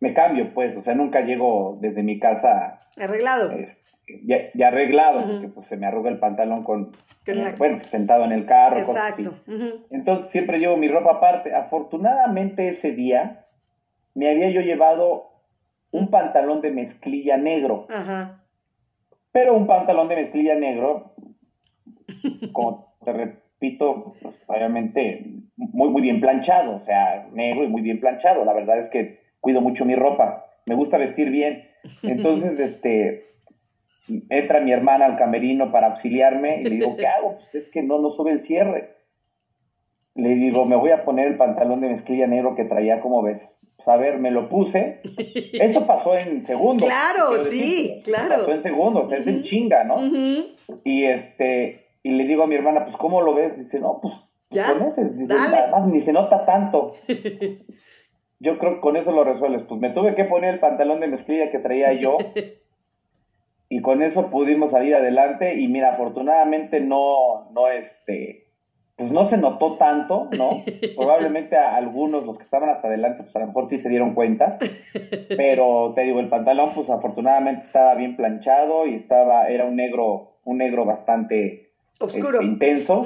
me 0.00 0.14
cambio, 0.14 0.54
pues, 0.54 0.76
o 0.76 0.82
sea, 0.82 0.94
nunca 0.94 1.20
llego 1.20 1.78
desde 1.80 2.02
mi 2.02 2.18
casa 2.18 2.80
Arreglado. 2.96 3.50
ya, 4.24 4.36
ya 4.54 4.68
arreglado, 4.68 5.26
porque 5.26 5.48
pues 5.48 5.66
se 5.66 5.76
me 5.76 5.86
arruga 5.86 6.10
el 6.10 6.18
pantalón 6.18 6.64
con, 6.64 6.92
bueno, 7.58 7.80
sentado 7.82 8.24
en 8.24 8.32
el 8.32 8.46
carro, 8.46 8.76
cosas 8.84 9.12
así. 9.12 9.22
Exacto. 9.22 9.86
Entonces 9.90 10.30
siempre 10.30 10.58
llevo 10.58 10.76
mi 10.76 10.88
ropa 10.88 11.12
aparte. 11.12 11.54
Afortunadamente 11.54 12.68
ese 12.68 12.92
día 12.92 13.46
me 14.14 14.30
había 14.30 14.50
yo 14.50 14.60
llevado 14.60 15.30
un 15.90 16.10
pantalón 16.10 16.60
de 16.60 16.70
mezclilla 16.70 17.36
negro. 17.36 17.86
Ajá. 17.88 18.42
Pero 19.32 19.54
un 19.54 19.66
pantalón 19.66 20.08
de 20.08 20.16
mezclilla 20.16 20.54
negro, 20.56 21.14
como 22.52 22.94
te 23.04 23.12
repito, 23.12 24.14
obviamente 24.48 25.24
muy, 25.56 25.90
muy 25.90 26.02
bien 26.02 26.20
planchado, 26.20 26.76
o 26.76 26.80
sea, 26.80 27.28
negro 27.32 27.64
y 27.64 27.68
muy 27.68 27.82
bien 27.82 28.00
planchado. 28.00 28.44
La 28.44 28.52
verdad 28.52 28.78
es 28.78 28.88
que 28.88 29.20
cuido 29.40 29.60
mucho 29.60 29.84
mi 29.84 29.94
ropa, 29.94 30.46
me 30.66 30.74
gusta 30.74 30.98
vestir 30.98 31.30
bien. 31.30 31.68
Entonces, 32.02 32.58
este, 32.58 33.34
entra 34.28 34.60
mi 34.60 34.72
hermana 34.72 35.06
al 35.06 35.16
camerino 35.16 35.70
para 35.70 35.88
auxiliarme 35.88 36.60
y 36.60 36.64
le 36.64 36.70
digo, 36.70 36.96
¿qué 36.96 37.06
hago? 37.06 37.36
Pues 37.36 37.54
es 37.54 37.70
que 37.70 37.82
no, 37.82 37.98
no 37.98 38.10
sube 38.10 38.32
el 38.32 38.40
cierre. 38.40 38.96
Le 40.14 40.30
digo, 40.30 40.64
me 40.64 40.76
voy 40.76 40.90
a 40.90 41.04
poner 41.04 41.28
el 41.28 41.36
pantalón 41.36 41.80
de 41.80 41.90
mezclilla 41.90 42.26
negro 42.26 42.56
que 42.56 42.64
traía, 42.64 43.00
como 43.00 43.22
ves? 43.22 43.54
Pues 43.76 43.86
a 43.86 43.96
ver, 43.96 44.18
me 44.18 44.32
lo 44.32 44.48
puse. 44.48 45.00
Eso 45.52 45.86
pasó 45.86 46.16
en 46.16 46.44
segundos. 46.44 46.88
Claro, 46.88 47.44
sí, 47.44 48.00
claro. 48.04 48.38
Pasó 48.38 48.52
en 48.52 48.62
segundos, 48.64 49.12
es 49.12 49.26
en 49.28 49.42
chinga, 49.42 49.84
¿no? 49.84 49.98
Y 50.82 51.04
este, 51.04 51.86
y 52.02 52.10
le 52.10 52.24
digo 52.24 52.42
a 52.42 52.46
mi 52.48 52.56
hermana, 52.56 52.84
pues, 52.84 52.96
¿cómo 52.96 53.22
lo 53.22 53.34
ves? 53.34 53.56
Dice, 53.56 53.78
no, 53.78 54.00
pues, 54.02 54.14
Ya, 54.50 54.72
con 54.72 54.82
ese. 54.86 55.04
Dale. 55.26 55.86
ni 55.86 56.00
se 56.00 56.12
nota 56.12 56.44
tanto. 56.46 56.94
Yo 58.40 58.58
creo 58.58 58.74
que 58.74 58.80
con 58.80 58.96
eso 58.96 59.12
lo 59.12 59.24
resuelves. 59.24 59.62
Pues 59.68 59.80
me 59.80 59.90
tuve 59.90 60.14
que 60.14 60.24
poner 60.24 60.54
el 60.54 60.60
pantalón 60.60 61.00
de 61.00 61.08
mezclilla 61.08 61.50
que 61.50 61.58
traía 61.58 61.92
yo. 61.92 62.18
y 63.68 63.82
con 63.82 64.00
eso 64.00 64.30
pudimos 64.30 64.70
salir 64.70 64.94
adelante. 64.94 65.60
Y 65.60 65.66
mira, 65.66 65.94
afortunadamente 65.94 66.80
no, 66.80 67.50
no, 67.50 67.66
este, 67.66 68.46
pues 68.94 69.10
no 69.10 69.24
se 69.24 69.38
notó 69.38 69.76
tanto, 69.76 70.28
¿no? 70.36 70.62
Probablemente 70.96 71.56
a 71.56 71.74
algunos, 71.74 72.24
los 72.24 72.38
que 72.38 72.44
estaban 72.44 72.68
hasta 72.68 72.86
adelante, 72.86 73.24
pues 73.24 73.34
a 73.34 73.40
lo 73.40 73.48
mejor 73.48 73.68
sí 73.68 73.78
se 73.78 73.88
dieron 73.88 74.14
cuenta. 74.14 74.58
Pero 75.36 75.92
te 75.96 76.02
digo, 76.02 76.20
el 76.20 76.28
pantalón, 76.28 76.70
pues 76.76 76.90
afortunadamente 76.90 77.66
estaba 77.66 77.96
bien 77.96 78.14
planchado 78.14 78.86
y 78.86 78.94
estaba, 78.94 79.48
era 79.48 79.64
un 79.64 79.74
negro, 79.74 80.38
un 80.44 80.58
negro 80.58 80.84
bastante 80.84 81.72
Oscuro. 81.98 82.40
este, 82.40 82.44
intenso. 82.44 83.04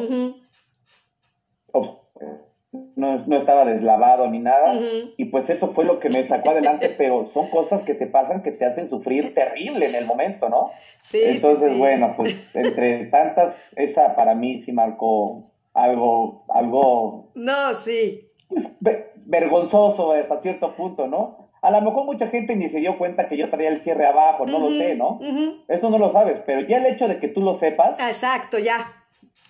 No, 2.96 3.26
no 3.26 3.36
estaba 3.36 3.64
deslavado 3.64 4.28
ni 4.28 4.38
nada. 4.38 4.78
Y 5.16 5.26
pues 5.26 5.50
eso 5.50 5.68
fue 5.68 5.84
lo 5.84 5.98
que 6.00 6.08
me 6.08 6.26
sacó 6.26 6.50
adelante, 6.50 6.88
pero 6.98 7.26
son 7.26 7.48
cosas 7.48 7.82
que 7.84 7.94
te 7.94 8.06
pasan 8.06 8.42
que 8.42 8.52
te 8.52 8.64
hacen 8.64 8.88
sufrir 8.88 9.34
terrible 9.34 9.86
en 9.86 9.94
el 9.94 10.06
momento, 10.06 10.48
¿no? 10.48 10.70
Sí, 11.00 11.18
sí, 11.18 11.24
Entonces, 11.28 11.72
sí. 11.72 11.78
bueno, 11.78 12.14
pues 12.16 12.48
entre 12.54 13.06
tantas, 13.06 13.74
esa 13.76 14.14
para 14.14 14.34
mí 14.34 14.60
sí 14.60 14.72
marcó 14.72 15.50
algo, 15.74 16.44
algo 16.48 17.30
No, 17.34 17.74
sí. 17.74 18.26
pues, 18.48 18.76
ve- 18.80 19.12
vergonzoso 19.16 20.12
hasta 20.12 20.36
cierto 20.38 20.74
punto, 20.74 21.06
¿no? 21.08 21.50
A 21.60 21.70
lo 21.70 21.80
mejor 21.80 22.04
mucha 22.04 22.26
gente 22.26 22.56
ni 22.56 22.68
se 22.68 22.80
dio 22.80 22.96
cuenta 22.96 23.28
que 23.28 23.36
yo 23.36 23.48
traía 23.50 23.68
el 23.68 23.78
cierre 23.78 24.04
abajo, 24.06 24.46
no 24.46 24.58
lo 24.58 24.70
sé, 24.72 24.96
¿no? 24.96 25.20
Eso 25.68 25.90
no 25.90 25.98
lo 25.98 26.10
sabes, 26.10 26.40
pero 26.44 26.60
ya 26.62 26.78
el 26.78 26.86
hecho 26.86 27.06
de 27.06 27.20
que 27.20 27.28
tú 27.28 27.40
lo 27.40 27.54
sepas, 27.54 27.98
Exacto, 28.00 28.58
ya. 28.58 28.92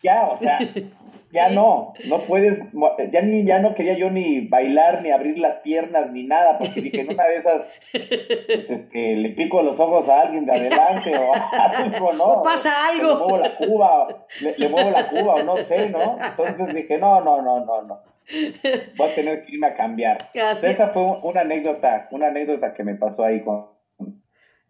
ya, 0.03 0.29
o 0.31 0.37
sea, 0.37 0.59
ya 1.33 1.49
Sí. 1.49 1.55
no, 1.57 1.95
no 2.05 2.19
puedes, 2.21 2.61
ya 3.11 3.23
ni, 3.23 3.45
ya 3.45 3.59
no 3.59 3.75
quería 3.75 3.95
yo 3.95 4.11
ni 4.11 4.47
bailar, 4.47 5.03
ni 5.03 5.11
abrir 5.11 5.39
las 5.39 5.57
piernas, 5.57 6.13
ni 6.13 6.23
nada, 6.25 6.59
porque 6.59 6.81
dije, 6.83 7.01
en 7.01 7.11
una 7.13 7.25
de 7.25 7.37
esas, 7.37 7.63
pues 7.91 8.71
este, 8.71 9.17
le 9.17 9.31
pico 9.31 9.63
los 9.63 9.81
ojos 9.81 10.09
a 10.09 10.21
alguien 10.21 10.45
de 10.47 10.53
adelante, 10.53 11.13
o 11.17 11.33
algo, 11.59 12.13
¿no? 12.13 12.25
O 12.25 12.43
pasa 12.43 12.71
algo. 12.89 13.09
Le 13.09 13.15
muevo 13.17 13.39
la 13.39 13.57
cuba, 13.57 14.03
o 14.05 14.27
le, 14.43 14.55
le 14.59 14.69
muevo 14.69 14.91
la 14.91 15.09
cuba, 15.09 15.35
o 15.35 15.43
no 15.43 15.57
sé, 15.57 15.89
¿no? 15.89 16.19
Entonces 16.25 16.75
dije, 16.75 16.99
no, 16.99 17.21
no, 17.23 17.41
no, 17.43 17.65
no, 17.65 17.83
no. 17.83 18.01
Voy 18.97 19.09
a 19.11 19.15
tener 19.15 19.45
que 19.45 19.53
irme 19.55 19.67
a 19.67 19.75
cambiar. 19.75 20.19
Así- 20.49 20.67
Esa 20.69 20.89
fue 20.91 21.03
una 21.23 21.41
anécdota, 21.41 22.09
una 22.13 22.29
anécdota 22.29 22.73
que 22.75 22.85
me 22.85 22.95
pasó 22.95 23.25
ahí 23.25 23.43
con, 23.43 23.67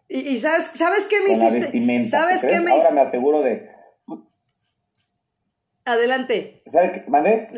Y, 0.08 0.20
y 0.28 0.38
sabes, 0.38 0.64
¿sabes 0.74 1.06
qué 1.06 1.16
me 1.26 1.32
hiciste? 1.32 2.04
¿Sabes 2.04 2.40
¿tú 2.42 2.48
qué 2.48 2.60
me 2.60 2.72
Ahora 2.72 2.90
me 2.92 3.00
aseguro 3.02 3.42
de, 3.42 3.68
Adelante, 5.84 6.62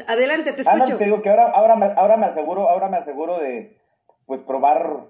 adelante, 0.09 0.53
te 0.55 0.63
Ah, 0.67 0.77
no, 0.77 0.85
escucho. 0.85 0.99
te 0.99 1.05
digo 1.05 1.21
que 1.23 1.29
ahora, 1.31 1.51
ahora, 1.51 1.77
me, 1.77 1.87
ahora 1.87 2.17
me 2.17 2.27
aseguro, 2.27 2.69
ahora 2.71 2.89
me 2.89 2.97
aseguro 2.97 3.39
de 3.39 3.77
pues 4.27 4.41
probar 4.43 5.07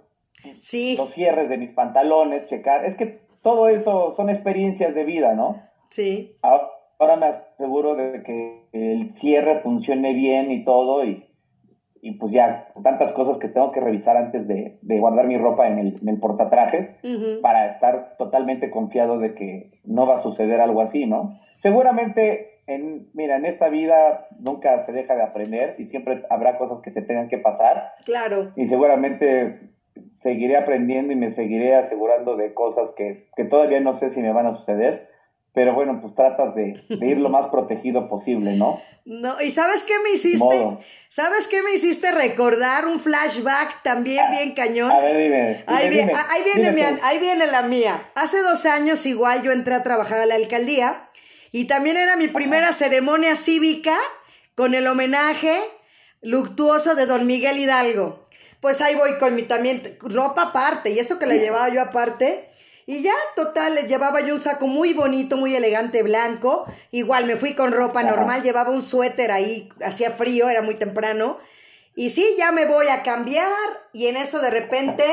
Sí, 0.59 0.97
los 0.99 1.11
cierres 1.13 1.49
de 1.49 1.57
mis 1.57 1.71
pantalones, 1.71 2.47
checar. 2.47 2.85
Es 2.85 2.97
que 2.97 3.21
todo 3.43 3.69
eso 3.69 4.15
son 4.15 4.31
experiencias 4.31 4.95
de 4.95 5.05
vida, 5.05 5.35
¿no? 5.35 5.63
sí. 5.91 6.37
Ahora, 6.43 6.69
ahora 6.99 7.17
me 7.17 7.27
aseguro 7.27 7.95
de 7.95 8.23
que 8.25 8.67
el 8.73 9.09
cierre 9.11 9.61
funcione 9.61 10.13
bien 10.13 10.51
y 10.51 10.65
todo, 10.65 11.05
y, 11.05 11.25
y 12.03 12.13
pues 12.19 12.33
ya, 12.33 12.69
tantas 12.83 13.13
cosas 13.13 13.39
que 13.39 13.49
tengo 13.49 13.71
que 13.73 13.81
revisar 13.81 14.17
antes 14.17 14.47
de, 14.49 14.79
de 14.83 14.99
guardar 14.99 15.27
mi 15.27 15.39
ropa 15.39 15.69
en 15.69 15.79
el, 15.79 15.99
en 16.03 16.09
el 16.09 16.19
portatrajes 16.19 16.99
para 17.43 17.67
estar 17.67 18.17
totalmente 18.19 18.71
confiado 18.71 19.19
de 19.21 19.35
que 19.35 19.71
no 19.85 20.07
va 20.07 20.17
a 20.17 20.19
suceder 20.19 20.61
algo 20.61 20.81
así, 20.81 21.07
¿no? 21.07 21.39
Seguramente, 21.59 22.54
en, 22.67 23.11
mira, 23.13 23.37
en 23.37 23.45
esta 23.45 23.69
vida 23.69 24.29
nunca 24.39 24.81
se 24.81 24.93
deja 24.93 25.15
de 25.15 25.23
aprender 25.23 25.77
y 25.79 25.85
siempre 25.85 26.25
habrá 26.31 26.59
cosas 26.59 26.81
que 26.81 26.91
te 26.91 27.03
tengan 27.03 27.29
que 27.29 27.39
pasar 27.39 27.95
Claro. 28.05 28.53
y 28.57 28.67
seguramente 28.67 29.71
seguiré 30.11 30.57
aprendiendo 30.57 31.13
y 31.13 31.17
me 31.17 31.31
seguiré 31.31 31.75
asegurando 31.77 32.37
de 32.37 32.55
cosas 32.55 32.93
que, 32.97 33.29
que 33.37 33.45
todavía 33.45 33.81
no 33.81 33.95
sé 33.95 34.11
si 34.11 34.21
me 34.21 34.33
van 34.33 34.47
a 34.47 34.55
suceder, 34.55 35.09
pero 35.53 35.73
bueno, 35.73 36.01
pues 36.01 36.15
tratas 36.15 36.55
de, 36.55 36.75
ir 36.89 37.19
lo 37.19 37.29
más 37.29 37.47
protegido 37.49 38.09
posible, 38.09 38.57
¿no? 38.57 38.81
No, 39.05 39.41
¿y 39.41 39.51
sabes 39.51 39.85
qué 39.85 39.93
me 40.03 40.11
hiciste? 40.11 40.79
¿Sabes 41.09 41.47
qué 41.47 41.63
me 41.63 41.75
hiciste 41.75 42.11
recordar 42.11 42.87
un 42.87 42.99
flashback 42.99 43.83
también 43.83 44.25
bien 44.33 44.55
cañón? 44.55 44.91
A 44.91 44.99
ver, 44.99 45.17
dime. 45.17 45.65
ahí, 45.67 45.91
viene, 45.91 46.13
ahí 47.03 47.19
viene 47.21 47.47
la 47.47 47.63
mía. 47.63 48.01
Hace 48.15 48.41
dos 48.43 48.65
años 48.65 49.05
igual 49.07 49.43
yo 49.43 49.53
entré 49.53 49.75
a 49.75 49.83
trabajar 49.83 50.19
a 50.19 50.27
la 50.27 50.35
alcaldía 50.35 51.11
y 51.55 51.67
también 51.67 51.97
era 51.97 52.17
mi 52.17 52.27
primera 52.27 52.73
ceremonia 52.73 53.37
cívica 53.37 53.97
con 54.57 54.75
el 54.75 54.89
homenaje 54.89 55.57
luctuoso 56.21 56.97
de 56.97 57.07
don 57.07 57.29
Miguel 57.29 57.59
Hidalgo. 57.59 58.27
Pues 58.59 58.81
ahí 58.81 58.97
voy 58.97 59.19
con 59.21 59.37
mi 59.37 59.43
también 59.43 59.97
ropa 60.01 60.43
aparte 60.43 60.91
y 60.91 60.99
eso 60.99 61.17
que 61.21 61.27
la 61.27 61.37
llevaba 61.37 61.69
yo 61.69 61.81
aparte 61.81 62.49
y 62.87 63.03
ya, 63.03 63.15
total, 63.37 63.87
llevaba 63.87 64.21
yo 64.23 64.35
un 64.35 64.41
saco 64.41 64.67
muy 64.67 64.95
bonito, 64.95 65.37
muy 65.37 65.55
elegante, 65.55 66.03
blanco. 66.03 66.67
Igual 66.91 67.27
me 67.27 67.37
fui 67.37 67.55
con 67.55 67.71
ropa 67.71 68.03
normal, 68.03 68.43
llevaba 68.43 68.71
un 68.71 68.83
suéter 68.83 69.31
ahí, 69.31 69.69
hacía 69.81 70.11
frío, 70.11 70.49
era 70.49 70.61
muy 70.61 70.75
temprano. 70.75 71.39
Y 71.95 72.11
sí, 72.11 72.35
ya 72.37 72.51
me 72.51 72.67
voy 72.67 72.89
a 72.89 73.05
cambiar 73.05 73.49
y 73.93 74.09
en 74.09 74.17
eso 74.17 74.41
de 74.41 74.51
repente 74.51 75.05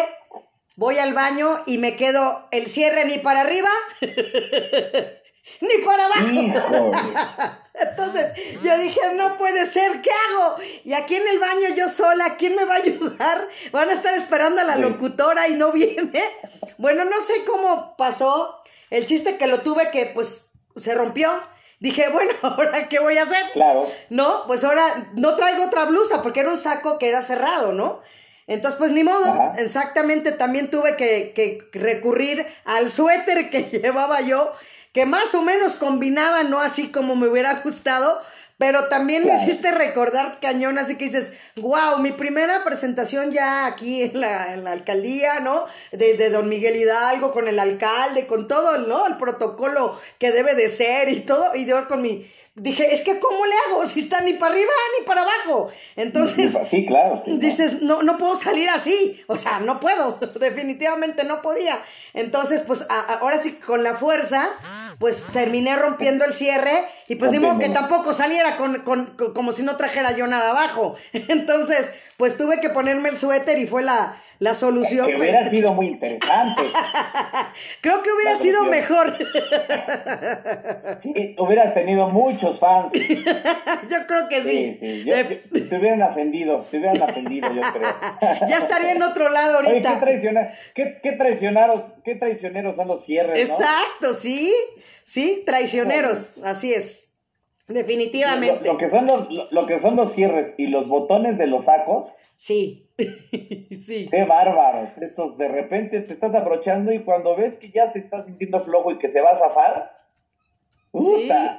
voy 0.76 0.98
al 0.98 1.14
baño 1.14 1.62
y 1.68 1.78
me 1.78 1.96
quedo 1.96 2.48
el 2.50 2.66
cierre 2.66 3.06
ni 3.06 3.20
para 3.20 3.42
arriba 3.42 3.70
ni 5.62 5.86
para 5.86 6.06
abajo. 6.06 6.92
Entonces 7.74 8.62
yo 8.62 8.78
dije, 8.78 9.00
no 9.16 9.38
puede 9.38 9.66
ser, 9.66 10.02
¿qué 10.02 10.10
hago? 10.10 10.58
Y 10.84 10.94
aquí 10.94 11.16
en 11.16 11.28
el 11.28 11.39
baño 11.39 11.76
yo 11.76 11.89
sola, 11.89 12.36
¿quién 12.38 12.56
me 12.56 12.66
va 12.66 12.76
a 12.76 12.78
ayudar? 12.78 13.48
Van 13.72 13.89
a 13.89 13.94
estar 13.94 14.14
esperando 14.14 14.62
a 14.62 14.66
la 14.66 14.76
locutora 14.78 15.48
y 15.48 15.54
no 15.54 15.72
viene. 15.72 16.24
Bueno, 16.78 17.06
no 17.06 17.22
sé 17.22 17.44
cómo 17.46 17.96
pasó. 17.98 18.60
El 18.89 19.06
chiste 19.06 19.38
que 19.38 19.48
lo 19.48 19.62
tuve 19.62 19.89
que, 19.89 20.08
pues, 20.08 20.52
se 20.76 20.94
rompió. 20.96 21.32
Dije, 21.80 22.10
bueno, 22.10 22.34
¿ahora 22.42 22.89
qué 22.89 23.00
voy 23.00 23.18
a 23.18 23.24
hacer? 23.24 23.44
Claro. 23.54 23.88
No, 24.10 24.44
pues 24.48 24.64
ahora 24.64 25.10
no 25.16 25.36
traigo 25.36 25.66
otra 25.66 25.86
blusa 25.86 26.22
porque 26.22 26.42
era 26.42 26.52
un 26.52 26.58
saco 26.58 27.00
que 27.00 27.08
era 27.08 27.22
cerrado, 27.22 27.72
¿no? 27.72 28.02
Entonces, 28.48 28.78
pues 28.78 28.92
ni 28.92 29.04
modo, 29.04 29.54
exactamente 29.58 30.34
también 30.34 30.70
tuve 30.70 30.98
que, 30.98 31.32
que 31.34 31.70
recurrir 31.80 32.46
al 32.66 32.92
suéter 32.92 33.50
que 33.50 33.64
llevaba 33.64 34.20
yo 34.22 34.52
que 34.92 35.06
más 35.06 35.34
o 35.36 35.42
menos 35.42 35.76
combinaba, 35.76 36.44
no 36.44 36.60
así 36.60 36.92
como 36.92 37.16
me 37.16 37.28
hubiera 37.28 37.56
gustado, 37.56 38.22
pero 38.58 38.89
también 38.89 39.26
me 39.26 39.34
hiciste 39.34 39.72
recordar 39.72 40.39
cañón, 40.39 40.78
así 40.78 40.96
que 40.96 41.06
dices, 41.06 41.34
wow, 41.56 41.98
mi 41.98 42.12
primera 42.12 42.64
presentación 42.64 43.32
ya 43.32 43.66
aquí 43.66 44.04
en 44.04 44.22
la, 44.22 44.54
en 44.54 44.64
la 44.64 44.74
alcaldía, 44.74 45.39
¿no? 45.39 45.66
De, 45.92 46.16
de, 46.16 46.30
don 46.30 46.48
Miguel 46.48 46.76
Hidalgo, 46.76 47.32
con 47.32 47.48
el 47.48 47.58
alcalde, 47.58 48.28
con 48.28 48.48
todo, 48.48 48.78
¿no? 48.80 49.08
El 49.08 49.18
protocolo 49.18 50.00
que 50.20 50.32
debe 50.32 50.54
de 50.54 50.70
ser 50.70 51.10
y 51.10 51.22
todo, 51.22 51.56
y 51.56 51.66
yo 51.66 51.88
con 51.88 52.04
mi 52.04 52.28
dije, 52.56 52.94
es 52.94 53.02
que 53.02 53.20
¿cómo 53.20 53.46
le 53.46 53.54
hago? 53.68 53.86
Si 53.86 54.02
está 54.02 54.22
ni 54.22 54.34
para 54.34 54.54
arriba 54.54 54.72
ni 55.00 55.06
para 55.06 55.22
abajo. 55.22 55.72
Entonces, 55.96 56.58
sí, 56.70 56.86
claro. 56.86 57.22
dices, 57.26 57.82
no, 57.82 58.04
no 58.04 58.18
puedo 58.18 58.36
salir 58.36 58.70
así. 58.70 59.24
O 59.28 59.38
sea, 59.38 59.60
no 59.60 59.80
puedo. 59.80 60.20
Definitivamente 60.39 61.24
no 61.24 61.42
podía. 61.42 61.82
Entonces, 62.14 62.62
pues 62.62 62.86
ahora 62.89 63.38
sí, 63.38 63.54
con 63.54 63.84
la 63.84 63.96
fuerza, 63.96 64.50
pues 65.02 65.26
terminé 65.34 65.76
rompiendo 65.76 66.24
el 66.24 66.32
cierre 66.32 66.86
y 67.08 67.16
pues 67.16 67.32
digo 67.32 67.58
que 67.58 67.70
tampoco 67.70 68.14
saliera 68.14 68.56
con, 68.56 68.84
con, 68.84 69.08
como 69.34 69.52
si 69.52 69.64
no 69.64 69.76
trajera 69.76 70.16
yo 70.16 70.28
nada 70.28 70.52
abajo. 70.52 70.95
Entonces, 71.14 71.91
pues 72.18 72.38
tuve 72.38 72.62
que 72.62 72.70
ponerme 72.70 73.10
el 73.10 73.18
suéter 73.18 73.58
y 73.58 73.66
fue 73.66 73.82
la, 73.82 74.16
la 74.42 74.56
solución. 74.56 75.06
Que 75.06 75.18
hubiera 75.18 75.48
sido 75.48 75.72
muy 75.74 75.86
interesante. 75.86 76.64
Creo 77.82 78.02
que 78.02 78.12
hubiera 78.12 78.36
sido 78.36 78.66
mejor. 78.66 79.16
sí, 81.04 81.36
hubieras 81.38 81.76
tenido 81.76 82.10
muchos 82.10 82.58
fans. 82.58 82.92
yo 82.94 83.98
creo 84.08 84.28
que 84.28 84.42
sí. 84.42 84.78
sí, 84.80 85.04
sí. 85.04 85.62
te 85.62 85.78
hubieran 85.78 86.02
ascendido, 86.02 86.66
te 86.72 86.80
hubieran 86.80 87.04
ascendido, 87.04 87.54
yo 87.54 87.62
creo. 87.62 87.96
ya 88.50 88.58
estaría 88.58 88.94
en 88.94 89.04
otro 89.04 89.30
lado 89.30 89.60
ahorita. 89.60 90.02
qué, 90.74 91.00
qué, 91.04 91.12
traicioneros, 91.12 91.84
qué 92.04 92.16
traicioneros 92.16 92.76
son 92.76 92.88
los 92.88 93.06
cierres, 93.06 93.48
Exacto, 93.48 94.16
sí, 94.16 94.52
sí, 95.04 95.44
traicioneros, 95.46 96.39
así 96.44 96.74
es. 96.74 97.14
Definitivamente. 97.68 98.66
Lo, 98.66 98.78
que 98.78 98.89
son 98.89 99.06
los, 99.06 99.52
lo 99.52 99.68
que 99.68 99.78
son 99.78 99.96
los 99.96 100.14
cierres 100.14 100.56
y 100.58 100.66
los 100.66 100.88
botones 100.88 101.38
de 101.38 101.46
los 101.46 101.66
sacos. 101.66 102.18
Sí. 102.36 102.88
sí. 103.72 104.08
Qué 104.10 104.24
bárbaros. 104.26 104.97
Esos 104.97 105.38
de 105.38 105.47
repente 105.47 106.02
te 106.02 106.14
estás 106.14 106.34
abrochando 106.34 106.91
y 106.91 106.99
cuando 106.99 107.36
ves 107.36 107.58
que 107.58 107.70
ya 107.70 107.88
se 107.88 107.99
está 107.99 108.22
sintiendo 108.22 108.60
flojo 108.60 108.91
y 108.91 108.97
que 108.97 109.10
se 109.10 109.22
va 109.22 109.32
a 109.32 109.38
zafar, 109.38 110.02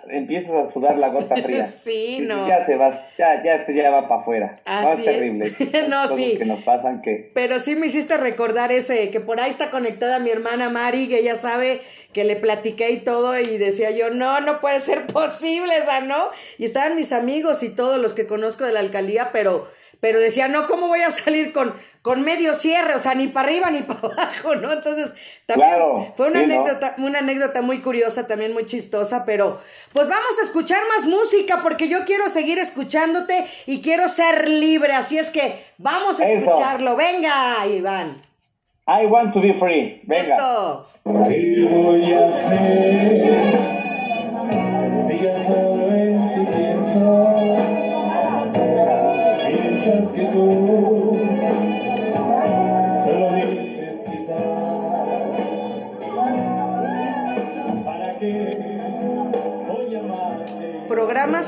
empiezas 0.09 0.53
a 0.53 0.67
sudar 0.71 0.99
la 0.99 1.09
gota 1.09 1.37
fría. 1.37 1.67
sí, 1.77 2.21
no. 2.21 2.47
Ya 2.47 2.65
se 2.65 2.77
va, 2.77 2.91
ya, 3.19 3.43
ya, 3.43 3.67
ya 3.67 3.91
va 3.91 4.09
para 4.09 4.21
afuera. 4.21 4.55
Así 4.65 5.03
es 5.03 5.07
terrible. 5.07 5.53
no, 5.89 6.07
sí. 6.09 6.37
que 6.39 6.45
nos 6.45 6.63
pasan 6.63 7.01
que. 7.03 7.31
Pero 7.35 7.59
sí 7.59 7.75
me 7.75 7.87
hiciste 7.87 8.17
recordar 8.17 8.73
ese, 8.73 9.11
que 9.11 9.21
por 9.21 9.41
ahí 9.41 9.51
está 9.51 9.71
conectada 9.71 10.19
mi 10.19 10.31
hermana 10.31 10.69
Mari, 10.69 11.09
que 11.09 11.21
ella 11.21 11.37
sabe 11.37 11.81
que 12.13 12.25
le 12.25 12.37
platiqué 12.37 12.91
y 12.91 12.99
todo, 12.99 13.39
y 13.39 13.57
decía 13.57 13.91
yo, 13.91 14.11
no, 14.11 14.41
no 14.41 14.61
puede 14.61 14.81
ser 14.81 15.07
posible 15.07 15.77
esa, 15.79 16.01
¿no? 16.01 16.29
Y 16.59 16.67
estaban 16.67 16.95
mis 16.95 17.13
amigos 17.13 17.63
y 17.63 17.75
todos 17.75 17.99
los 17.99 18.13
que 18.13 18.27
conozco 18.27 18.65
de 18.65 18.73
la 18.73 18.81
alcaldía, 18.81 19.31
pero 19.33 19.67
pero 20.03 20.19
decía, 20.19 20.49
no, 20.49 20.67
¿cómo 20.67 20.89
voy 20.89 21.01
a 21.03 21.13
salir 21.13 21.53
con, 21.53 21.73
con 22.03 22.23
medio 22.23 22.55
cierre? 22.57 22.97
O 22.97 22.99
sea, 22.99 23.15
ni 23.15 23.29
para 23.29 23.47
arriba 23.47 23.71
ni 23.71 23.83
para 23.83 24.01
abajo, 24.13 24.57
¿no? 24.57 24.73
Entonces, 24.73 25.15
también 25.47 25.79
fue 26.17 26.27
una 26.27 26.41
anécdota, 26.41 26.97
una 26.99 27.21
anécdota 27.21 27.63
muy 27.63 27.81
curiosa, 27.81 28.27
también 28.27 28.53
muy 28.53 28.65
chistosa, 28.65 29.25
pero 29.25 29.61
pues 29.93 30.09
vamos 30.09 30.41
a 30.41 30.45
escuchar 30.45 30.83
más 30.89 31.07
música 31.07 31.61
porque 31.63 31.89
yo 31.89 32.05
quiero 32.05 32.29
seguir 32.29 32.59
escuchándote 32.59 33.47
y 33.67 33.81
quiero 33.81 34.09
ser 34.09 34.49
libre, 34.49 34.93
así 34.93 35.19
es 35.19 35.31
que 35.31 35.55
vamos 35.79 36.19
a 36.19 36.27
escucharlo. 36.27 36.97
Venga, 36.97 37.65
Iván. 37.69 38.21
I 38.89 39.07
want 39.07 39.33
to 39.35 39.41
be 39.41 39.55
free. 39.55 40.01
Venga. 40.03 40.35
Eso. 40.35 40.87
¿Qué 41.05 41.69
voy 41.71 42.13
a 42.13 42.27
hacer? 42.27 43.57
Si 45.07 45.19
yo 45.21 45.45
solo 45.47 45.93
en 45.93 46.35
ti 46.35 46.53
pienso 46.57 47.32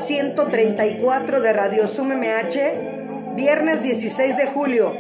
134 0.05 1.41
de 1.41 1.53
Radio 1.55 1.87
Sum 1.87 2.13
MH, 2.13 3.35
viernes 3.37 3.83
16 3.83 4.37
de 4.37 4.47
julio. 4.49 4.95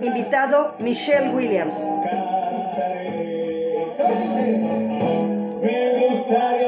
Invitado 0.00 0.76
Michelle 0.78 1.28
Williams. 1.34 1.74
Me 5.60 6.08
gustaría 6.08 6.65